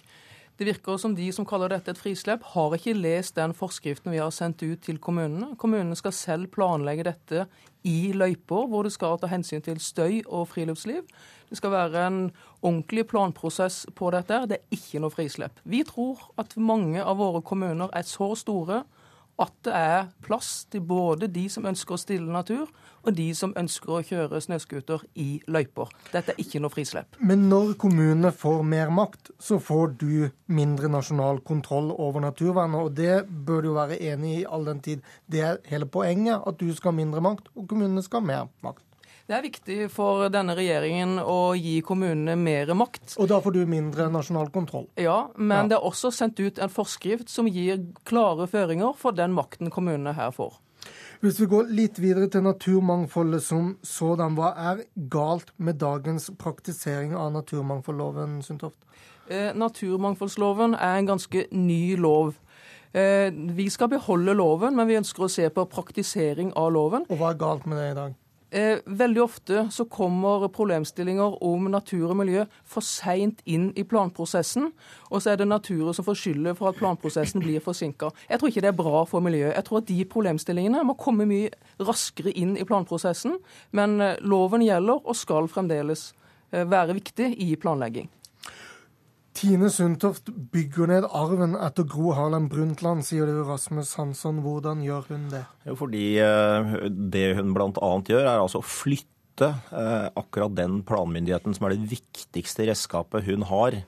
[0.61, 4.21] Det virker som de som kaller dette et frislepp, har ikke lest den forskriften vi
[4.21, 5.55] har sendt ut til kommunene.
[5.59, 7.47] Kommunene skal selv planlegge dette
[7.89, 11.07] i løyper, hvor det skal ta hensyn til støy og friluftsliv.
[11.49, 12.21] Det skal være en
[12.61, 14.45] ordentlig planprosess på dette.
[14.49, 15.59] Det er ikke noe frislepp.
[15.65, 18.85] Vi tror at mange av våre kommuner er så store
[19.43, 22.71] at det er plass til både de som ønsker å stille natur,
[23.03, 25.91] og de som ønsker å kjøre snøscooter i løyper.
[26.13, 27.19] Dette er ikke noe frislipp.
[27.19, 32.87] Men når kommunene får mer makt, så får du mindre nasjonal kontroll over naturvernet.
[32.87, 36.61] Og det bør du være enig i all den tid det er hele poenget, at
[36.61, 38.87] du skal ha mindre makt, og kommunene skal ha mer makt.
[39.33, 43.15] Det er viktig for denne regjeringen å gi kommunene mer makt.
[43.17, 44.91] Og da får du mindre nasjonal kontroll?
[45.01, 45.71] Ja, men ja.
[45.71, 50.13] det er også sendt ut en forskrift som gir klare føringer for den makten kommunene
[50.19, 50.61] her får.
[51.25, 57.17] Hvis vi går litt videre til naturmangfoldet som sådan, hva er galt med dagens praktisering
[57.17, 58.83] av naturmangfoldloven, Sundtoft?
[59.33, 62.35] Eh, naturmangfoldsloven er en ganske ny lov.
[62.93, 67.09] Eh, vi skal beholde loven, men vi ønsker å se på praktisering av loven.
[67.09, 68.19] Og hva er galt med det i dag?
[68.53, 74.67] Eh, veldig ofte så kommer problemstillinger om natur og miljø for seint inn i planprosessen.
[75.09, 78.11] Og så er det naturen som får skylda for at planprosessen blir forsinka.
[78.29, 79.57] Jeg tror ikke det er bra for miljøet.
[79.57, 81.49] Jeg tror at de problemstillingene må komme mye
[81.81, 83.39] raskere inn i planprosessen.
[83.73, 86.11] Men eh, loven gjelder og skal fremdeles
[86.53, 88.13] eh, være viktig i planlegging.
[89.33, 94.43] Tine Sundtoft bygger ned arven etter Gro Harlem Brundtland, sier du Rasmus Hansson.
[94.45, 95.43] Hvordan gjør hun det?
[95.65, 96.75] Jo, fordi eh,
[97.13, 97.93] det hun bl.a.
[98.09, 103.49] gjør, er altså å flytte eh, akkurat den planmyndigheten som er det viktigste redskapet hun
[103.49, 103.81] har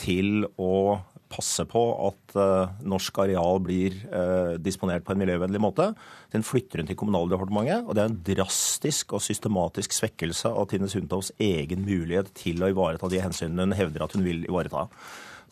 [0.00, 1.00] til å
[1.30, 5.90] passe på at uh, norsk areal blir uh, disponert på en miljøvennlig måte.
[6.34, 10.90] Den flytter hun til Kommunaldepartementet, og det er en drastisk og systematisk svekkelse av Tine
[10.90, 14.88] Sundtovs egen mulighet til å ivareta de hensynene hun hevder at hun vil ivareta.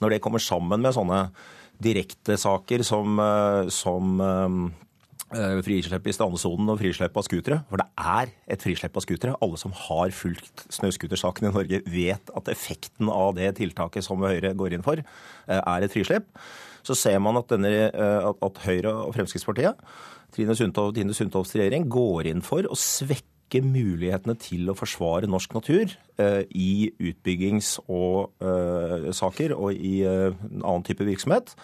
[0.02, 1.22] Når det kommer sammen med sånne
[1.82, 4.54] direkte saker som, uh, som eh,
[5.28, 7.60] frislepp i strandsonen og frislepp av scootere.
[7.68, 9.36] For det er et frislepp av scootere.
[9.44, 14.54] Alle som har fulgt snøscootersaken i Norge, vet at effekten av det tiltaket som Høyre
[14.56, 16.24] går inn for, eh, er et frislepp.
[16.82, 19.76] Så ser man at, denne, eh, at Høyre og Fremskrittspartiet,
[20.32, 25.54] Trine Sundtoft, Tine Sundtofts regjering, går inn for å svekke mulighetene til å forsvare norsk
[25.56, 31.54] natur eh, i utbyggings- og eh, saker og i eh, en annen type virksomhet.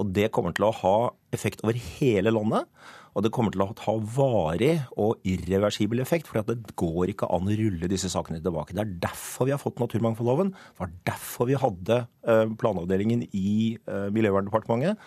[0.00, 0.96] Og det kommer til å ha
[1.36, 2.66] effekt over hele landet.
[3.14, 7.46] Og det kommer til å ha varig og irreversibel effekt, for det går ikke an
[7.46, 8.74] å rulle disse sakene tilbake.
[8.74, 10.50] Det er derfor vi har fått naturmangfoldloven.
[10.50, 14.98] Det var derfor vi hadde eh, planavdelingen i eh, Miljøverndepartementet.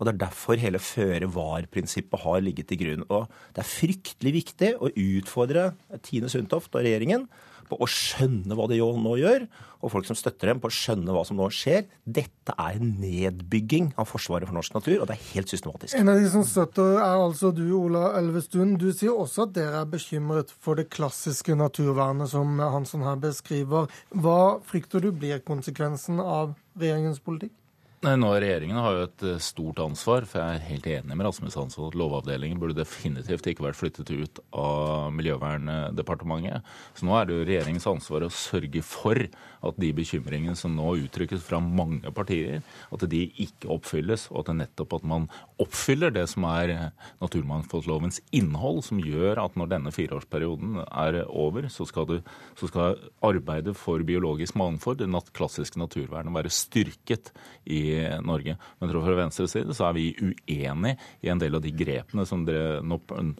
[0.00, 3.06] Og det er derfor hele føre-var-prinsippet har ligget til grunn.
[3.12, 5.72] Og det er fryktelig viktig å utfordre
[6.06, 7.28] Tine Sundtoft og regjeringen
[7.70, 9.44] på å skjønne hva de nå gjør,
[9.80, 11.86] og folk som støtter dem på å skjønne hva som nå skjer.
[12.04, 15.96] Dette er en nedbygging av Forsvaret for norsk natur, og det er helt systematisk.
[15.96, 18.74] En av de som støtter, er altså du, Ola Elvestuen.
[18.80, 23.88] Du sier også at dere er bekymret for det klassiske naturvernet som Hansson her beskriver.
[24.10, 27.54] Hva frykter du blir konsekvensen av regjeringens politikk?
[28.00, 31.56] Nå Regjeringen har jo et eh, stort ansvar, for jeg er helt enig med Rasmus
[31.58, 36.64] Hansson at Lovavdelingen burde definitivt ikke vært flyttet ut av Miljøverndepartementet.
[36.96, 40.94] Så nå er det jo regjeringens ansvar å sørge for at de bekymringene som nå
[41.02, 45.28] uttrykkes fra mange partier, at de ikke oppfylles, og at det nettopp at man
[45.60, 46.72] oppfyller det som er
[47.20, 52.98] naturmangfoldlovens innhold, som gjør at når denne fireårsperioden er over, så skal, du, så skal
[53.26, 57.32] arbeidet for biologisk mangfold, det klassiske naturvernet, være styrket
[57.70, 57.82] i
[58.24, 58.56] Norge.
[58.80, 62.44] Men fra Venstres side så er vi uenig i en del av de grepene som
[62.46, 62.80] dere,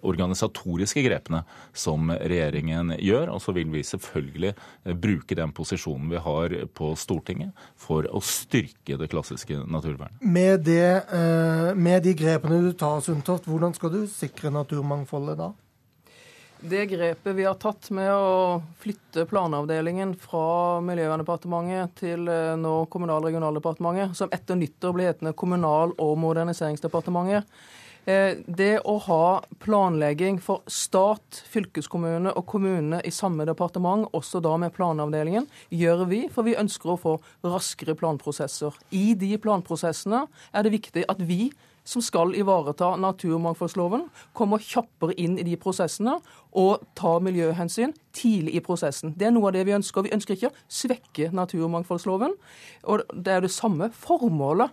[0.06, 1.42] organisatoriske grepene
[1.76, 3.32] som regjeringen gjør.
[3.34, 8.22] Og så vil vi selvfølgelig eh, bruke den posisjonen vi har på Stortinget for å
[8.24, 10.20] styrke det klassiske naturvernet.
[10.20, 15.52] Med, det, eh, med de grepene du tar, Sundtoft, hvordan skal du sikre naturmangfoldet da?
[16.60, 23.22] Det grepet vi har tatt med å flytte planavdelingen fra Miljøverndepartementet til eh, nå Kommunal-
[23.22, 27.48] og regionaldepartementet, som etter nyttår blir hetende Kommunal- og moderniseringsdepartementet,
[28.04, 34.52] eh, det å ha planlegging for stat, fylkeskommune og kommune i samme departement, også da
[34.60, 38.76] med planavdelingen, gjør vi, for vi ønsker å få raskere planprosesser.
[38.92, 41.46] I de planprosessene er det viktig at vi
[41.90, 44.06] som skal ivareta naturmangfoldsloven,
[44.36, 46.18] kommer kjappere inn i de prosessene
[46.56, 49.16] og tar miljøhensyn tidlig i prosessen.
[49.18, 50.06] Det er noe av det vi ønsker.
[50.06, 52.36] Vi ønsker ikke å svekke naturmangfoldsloven.
[52.90, 54.70] Og det er det samme formålet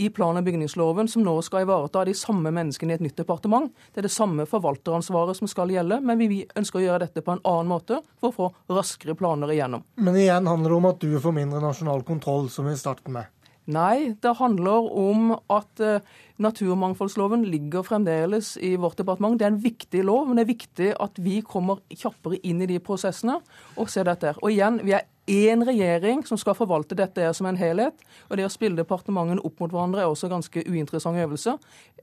[0.00, 3.68] i plan- og bygningsloven som nå skal ivareta de samme menneskene i et nytt departement.
[3.92, 7.34] Det er det samme forvalteransvaret som skal gjelde, men vi ønsker å gjøre dette på
[7.34, 9.84] en annen måte for å få raskere planer igjennom.
[10.00, 13.28] Men igjen handler det om at du får mindre nasjonal kontroll, som vi startet med.
[13.70, 16.00] Nei, det handler om at uh,
[16.42, 19.38] naturmangfoldsloven ligger fremdeles i vårt departement.
[19.38, 22.66] Det er en viktig lov, men det er viktig at vi kommer kjappere inn i
[22.66, 23.38] de prosessene
[23.76, 24.34] og ser dette.
[24.42, 28.02] Og igjen, vi er én regjering som skal forvalte dette som en helhet.
[28.28, 31.54] Og det å spille departementene opp mot hverandre er også en ganske uinteressant øvelse.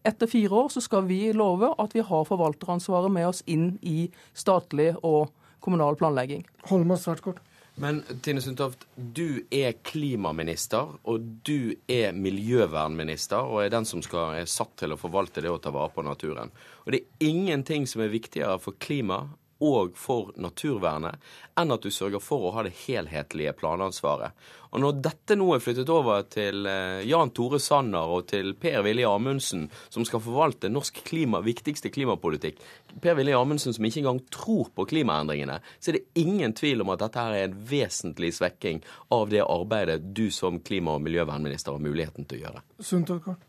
[0.07, 4.07] Etter fire år så skal vi love at vi har forvalteransvaret med oss inn i
[4.31, 6.45] statlig og kommunal planlegging.
[6.72, 7.44] Holmås, svært kort.
[7.80, 14.35] Men Tine Sundtoft, du er klimaminister, og du er miljøvernminister, og er den som skal,
[14.41, 16.51] er satt til å forvalte det å ta vare på naturen.
[16.84, 19.22] Og det er ingenting som er viktigere for klima
[19.60, 21.19] og for naturvernet
[21.60, 24.36] enn at du sørger for å ha det helhetlige planansvaret.
[24.69, 28.84] Og når dette nå er flyttet over til eh, Jan Tore Sanner og til Per
[28.86, 32.61] Willy Amundsen, som skal forvalte norsk klima, viktigste klimapolitikk,
[33.02, 36.94] Per Willy Amundsen som ikke engang tror på klimaendringene, så er det ingen tvil om
[36.94, 38.84] at dette her er en vesentlig svekking
[39.15, 42.65] av det arbeidet du som klima- og miljøvernminister har muligheten til å gjøre.
[42.80, 43.48] Sundtøkart.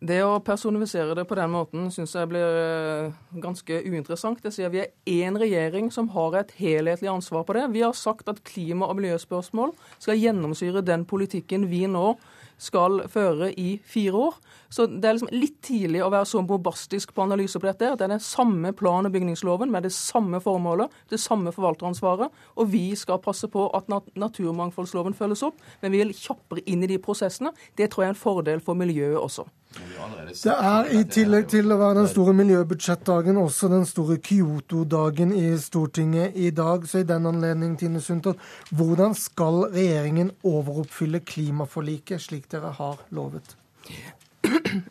[0.00, 4.40] Det å personifisere det på den måten syns jeg blir eh, ganske uinteressant.
[4.46, 7.66] Jeg sier Vi er én regjering som har et helhetlig ansvar på det.
[7.74, 12.14] Vi har sagt at klima- og miljøspørsmål skal gjennomsyre den politikken vi nå
[12.56, 14.40] skal føre i fire år.
[14.72, 17.92] Så det er liksom litt tidlig å være så bombastisk på analyse på dette.
[17.92, 22.32] at Det er den samme plan- og bygningsloven med det samme formålet, det samme forvalteransvaret.
[22.56, 23.84] Og vi skal passe på at
[24.16, 27.52] naturmangfoldsloven følges opp, men vi vil kjappere inn i de prosessene.
[27.76, 29.44] Det tror jeg er en fordel for miljøet også.
[29.70, 35.52] Det er i tillegg til å være den store miljøbudsjettdagen også den store Kyoto-dagen i
[35.62, 36.88] Stortinget i dag.
[36.90, 38.42] Så i den anledning, Tine Sundtoft,
[38.74, 43.54] hvordan skal regjeringen overoppfylle klimaforliket slik dere har lovet?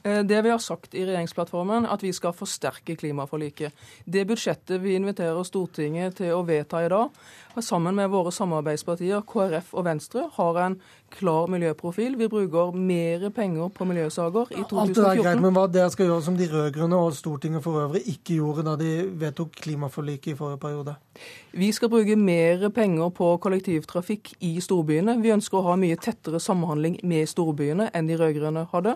[0.04, 3.74] Eh, det vi har sagt i regjeringsplattformen, at vi skal forsterke klimaforliket.
[4.06, 7.10] Det budsjettet vi inviterer Stortinget til å vedta i dag,
[7.60, 10.78] sammen med våre samarbeidspartier KrF og Venstre, har en
[11.14, 12.16] klar miljøprofil.
[12.20, 14.80] Vi bruker mer penger på miljøsaker i 2014.
[14.82, 17.82] Alt det er greit, men hva dere skal gjøre som de rød-grønne og Stortinget for
[17.84, 18.92] øvrig ikke gjorde da de
[19.22, 20.96] vedtok klimaforliket i forrige periode?
[21.52, 25.18] Vi skal bruke mer penger på kollektivtrafikk i storbyene.
[25.24, 28.96] Vi ønsker å ha mye tettere samhandling med storbyene enn de rød-grønne hadde.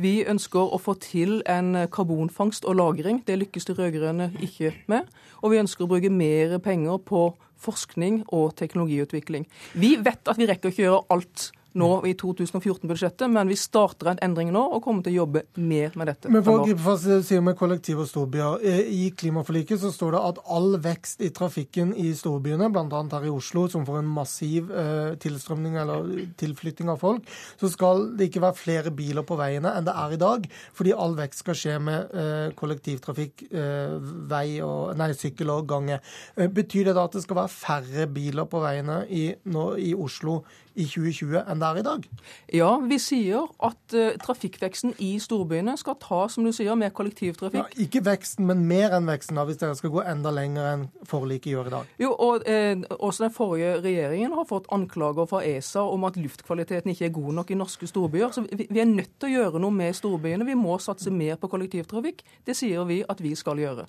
[0.00, 3.22] Vi ønsker å få til en karbonfangst og -lagring.
[3.26, 5.00] Det lykkes de rød-grønne ikke med.
[5.42, 9.46] Og vi ønsker å bruke mer penger på forskning og teknologiutvikling.
[9.78, 14.12] Vi vet at vi rekker ikke å gjøre alt nå i 2014-budsjettet, men vi starter
[14.12, 16.30] en endring nå og kommer til å jobbe mer med dette.
[16.32, 18.64] Men for å gripe fast det du sier med kollektiv og storbyer.
[18.68, 23.02] Eh, I klimaforliket så står det at all vekst i trafikken i storbyene, bl.a.
[23.14, 27.28] her i Oslo, som får en massiv eh, tilstrømning eller tilflytting av folk,
[27.60, 30.96] så skal det ikke være flere biler på veiene enn det er i dag, fordi
[30.96, 35.98] all vekst skal skje med eh, kollektivtrafikk, vei og, nei, sykkel og gange.
[36.36, 40.40] Betyr det da at det skal være færre biler på veiene i, nå, i Oslo
[40.74, 42.06] i 2020 enn det er i dag?
[42.54, 47.74] Ja, vi sier at uh, trafikkveksten i storbyene skal ta, som du sier, med kollektivtrafikk.
[47.76, 50.86] Ja, ikke veksten, men mer enn veksten, da, hvis dere skal gå enda lenger enn
[51.08, 51.92] forliket gjør i dag.
[52.02, 56.94] Jo, og uh, Også den forrige regjeringen har fått anklager fra ESA om at luftkvaliteten
[56.94, 58.32] ikke er god nok i norske storbyer.
[58.34, 60.46] Så vi, vi er nødt til å gjøre noe med storbyene.
[60.48, 62.24] Vi må satse mer på kollektivtrafikk.
[62.46, 63.86] Det sier vi at vi skal gjøre.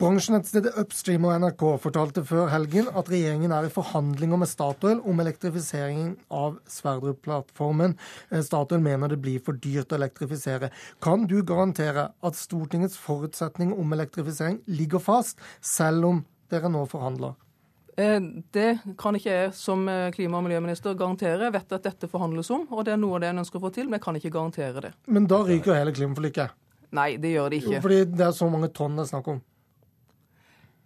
[0.00, 5.22] Bransjenettstedet Upstream og NRK fortalte før helgen at regjeringen er i forhandlinger med Statoil om
[5.22, 7.96] elektrifiseringen av Sverdrup-plattformen.
[8.30, 10.70] Eh, Statoil mener det blir for dyrt å elektrifisere.
[11.02, 17.36] Kan du garantere at Stortingets forutsetning om elektrifisering ligger fast, selv om dere nå forhandler?
[18.00, 18.20] Eh,
[18.54, 21.48] det kan ikke jeg som eh, klima- og miljøminister garantere.
[21.48, 23.66] Jeg vet at dette forhandles om, og det er noe av det en ønsker å
[23.66, 24.92] få til, men jeg kan ikke garantere det.
[25.06, 26.56] Men da ryker hele klimaforliket?
[26.96, 27.74] Nei, det gjør det ikke.
[27.76, 29.42] Jo, fordi det er så mange tonn det er snakk om.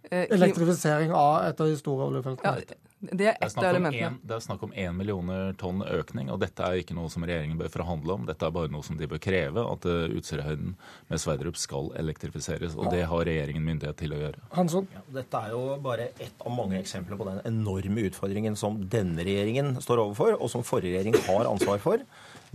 [0.05, 2.61] Elektrifisering av et av de store oljefeltene.
[2.61, 4.17] Ja, det er ett av elementene.
[4.23, 7.59] det er snakk om én millioner tonn økning, og dette er ikke noe som regjeringen
[7.59, 8.23] bør forhandle om.
[8.29, 9.85] Dette er bare noe som de bør kreve, at
[10.15, 10.73] Utsirahøyden
[11.11, 12.77] med Sverdrup skal elektrifiseres.
[12.79, 14.41] Og det har regjeringen myndighet til å gjøre.
[14.55, 14.87] Hansson?
[14.95, 19.27] Ja, dette er jo bare ett av mange eksempler på den enorme utfordringen som denne
[19.27, 22.03] regjeringen står overfor, og som forrige regjering har ansvar for.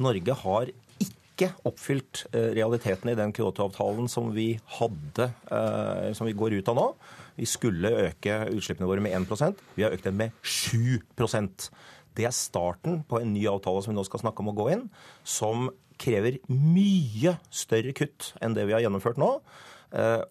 [0.00, 0.72] Norge har
[1.04, 5.30] ikke oppfylt realiteten i den Kyoto-avtalen som vi hadde,
[6.16, 6.92] som vi går ut av nå.
[7.40, 11.70] Vi skulle øke utslippene våre med 1% Vi har økt dem med 7%
[12.18, 14.66] Det er starten på en ny avtale som vi nå skal snakke om å gå
[14.74, 14.88] inn,
[15.24, 19.28] som krever mye større kutt enn det vi har gjennomført nå.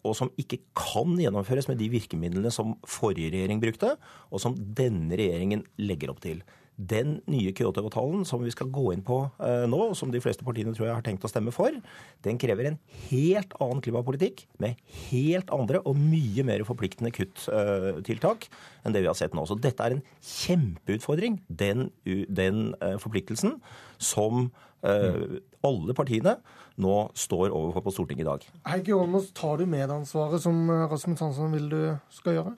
[0.03, 3.94] Og som ikke kan gjennomføres med de virkemidlene som forrige regjering brukte,
[4.27, 6.44] og som denne regjeringen legger opp til.
[6.80, 10.46] Den nye Kyoto-avtalen som vi skal gå inn på eh, nå, og som de fleste
[10.48, 11.76] partiene tror jeg har tenkt å stemme for,
[12.24, 12.78] den krever en
[13.10, 14.80] helt annen klimapolitikk med
[15.10, 19.44] helt andre og mye mer forpliktende kutttiltak eh, enn det vi har sett nå.
[19.44, 21.90] Så dette er en kjempeutfordring, den,
[22.32, 23.60] den eh, forpliktelsen
[24.00, 24.48] som
[24.80, 26.38] alle partiene
[26.80, 28.46] nå står overfor på Stortinget i dag.
[28.72, 31.82] Heikki Holmås, tar du medansvaret som Rasmus Hansson vil du
[32.16, 32.54] skal gjøre?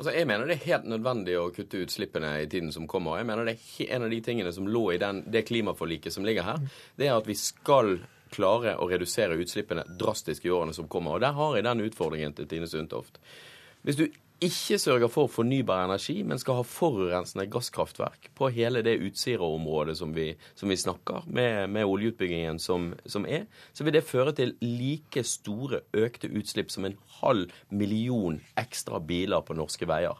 [0.00, 3.18] Altså, Jeg mener det er helt nødvendig å kutte utslippene i tiden som kommer.
[3.20, 6.24] Jeg mener det er En av de tingene som lå i den, det klimaforliket som
[6.24, 6.62] ligger her,
[6.96, 7.98] det er at vi skal
[8.32, 11.18] klare å redusere utslippene drastisk i årene som kommer.
[11.18, 13.20] Og Der har jeg den utfordringen til Tine Sundtoft.
[13.84, 14.06] Hvis du
[14.40, 20.14] ikke sørger for fornybar energi, men skal ha forurensende gasskraftverk på hele det Utsira-området som,
[20.56, 23.44] som, vi snakker, med, med oljeutbyggingen som, som, er,
[23.76, 29.44] så vil det føre til like store økte utslipp som en halv million ekstra biler
[29.44, 30.16] på norske veier.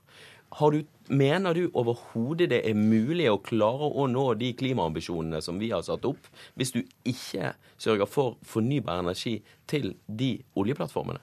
[0.51, 5.71] Du, mener du overhodet det er mulig å klare å nå de klimaambisjonene som vi
[5.73, 6.29] har satt opp,
[6.59, 9.39] hvis du ikke sørger for fornybar energi
[9.71, 11.23] til de oljeplattformene?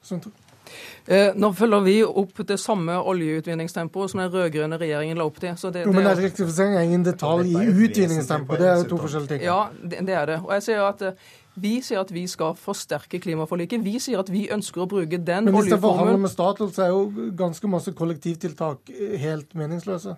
[0.00, 0.22] Sånn.
[0.22, 0.47] Eh,
[1.40, 5.56] nå følger vi opp det samme oljeutvinningstempoet som den rød-grønne regjeringen la opp til.
[5.72, 8.60] Det, jo, men elektrifisering er ingen detalj i utvinningstempoet.
[8.60, 9.44] Det er jo to forskjellige ting.
[9.48, 10.40] Ja, det, det er det.
[10.44, 11.26] Og jeg sier at eh,
[11.58, 13.82] vi sier at vi skal forsterke klimaforliket.
[13.84, 16.72] Vi sier at vi ønsker å bruke den oljeformuen Men hvis det forhandler med Statoil,
[16.74, 18.92] så er jo ganske masse kollektivtiltak
[19.24, 20.14] helt meningsløse.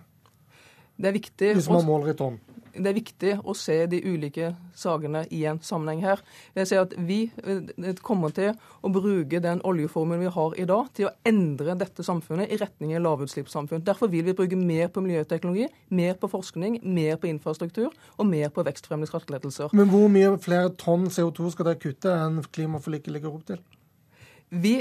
[1.01, 1.55] Det er viktig.
[1.57, 2.37] Hvis man måler i tonn
[2.75, 6.23] det er viktig å se de ulike sakene i en sammenheng her.
[6.57, 8.53] Jeg ser at Vi eh, kommer til
[8.83, 12.95] å bruke den oljeformelen vi har i dag, til å endre dette samfunnet i retning
[12.97, 13.85] av lavutslippssamfunn.
[13.87, 18.53] Derfor vil vi bruke mer på miljøteknologi, mer på forskning, mer på infrastruktur og mer
[18.55, 19.75] på vekstfremmende skattelettelser.
[19.77, 23.63] Men hvor mye flere tonn CO2 skal dere kutte enn klimaforliket ligger opp til?
[24.51, 24.81] Vi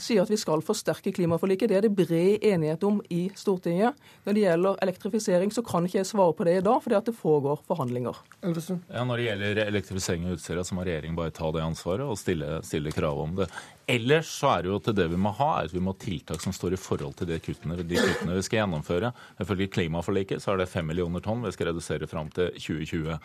[0.00, 1.68] sier at vi skal forsterke klimaforliket.
[1.68, 3.98] Det er det bred enighet om i Stortinget.
[4.24, 7.10] Når det gjelder elektrifisering, så kan ikke jeg svare på det i dag, fordi at
[7.10, 8.16] det foregår forhandlinger.
[8.40, 12.16] Ja, Når det gjelder elektrifisering av Utsira, så må regjeringen bare ta det ansvaret og
[12.16, 13.50] stille, stille krav om det.
[13.90, 16.00] Ellers så er det jo at det vi må ha, er at vi må ha
[16.00, 19.10] tiltak som står i forhold til de kuttene, de kuttene vi skal gjennomføre.
[19.42, 23.18] Ifølge klimaforliket så er det 5 millioner tonn vi skal redusere fram til 2020.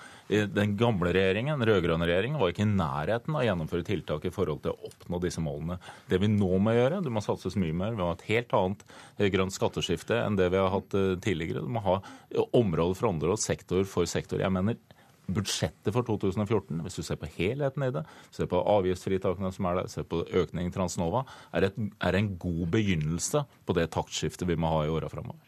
[0.56, 4.34] Den gamle regjeringen, den rød-grønne regjeringen, var ikke i nærheten av å gjennomføre tiltak i
[4.34, 5.78] forhold til å oppnå disse målene.
[6.10, 7.94] Det vi nå må gjøre, det må satses mye mer.
[7.94, 8.84] Vi må ha et helt annet
[9.20, 11.66] eh, grønt skatteskifte enn det vi har hatt eh, tidligere.
[11.66, 12.00] Du må ha
[12.58, 14.42] område for område, sektor for sektor.
[14.42, 14.80] Jeg mener
[15.28, 19.82] budsjettet for 2014, hvis du ser på helheten i det, ser på avgiftsfritakene som er
[19.82, 21.26] der, ser på økning i Transnova,
[21.56, 25.44] er, et, er en god begynnelse på det taktskiftet vi må ha i åra framover.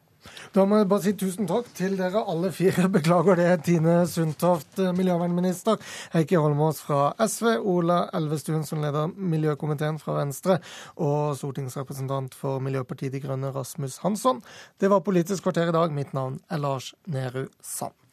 [0.56, 2.88] Da må jeg bare si tusen takk til dere alle fire.
[2.98, 5.80] Beklager det, Tine Sundtoft, miljøvernminister,
[6.16, 10.60] Heikki Holmås fra SV, Ola Elvestuen som leder miljøkomiteen fra Venstre,
[10.96, 14.44] og stortingsrepresentant for Miljøpartiet De Grønne, Rasmus Hansson.
[14.82, 15.96] Det var Politisk kvarter i dag.
[15.96, 17.96] Mitt navn er Lars Nehru Sand.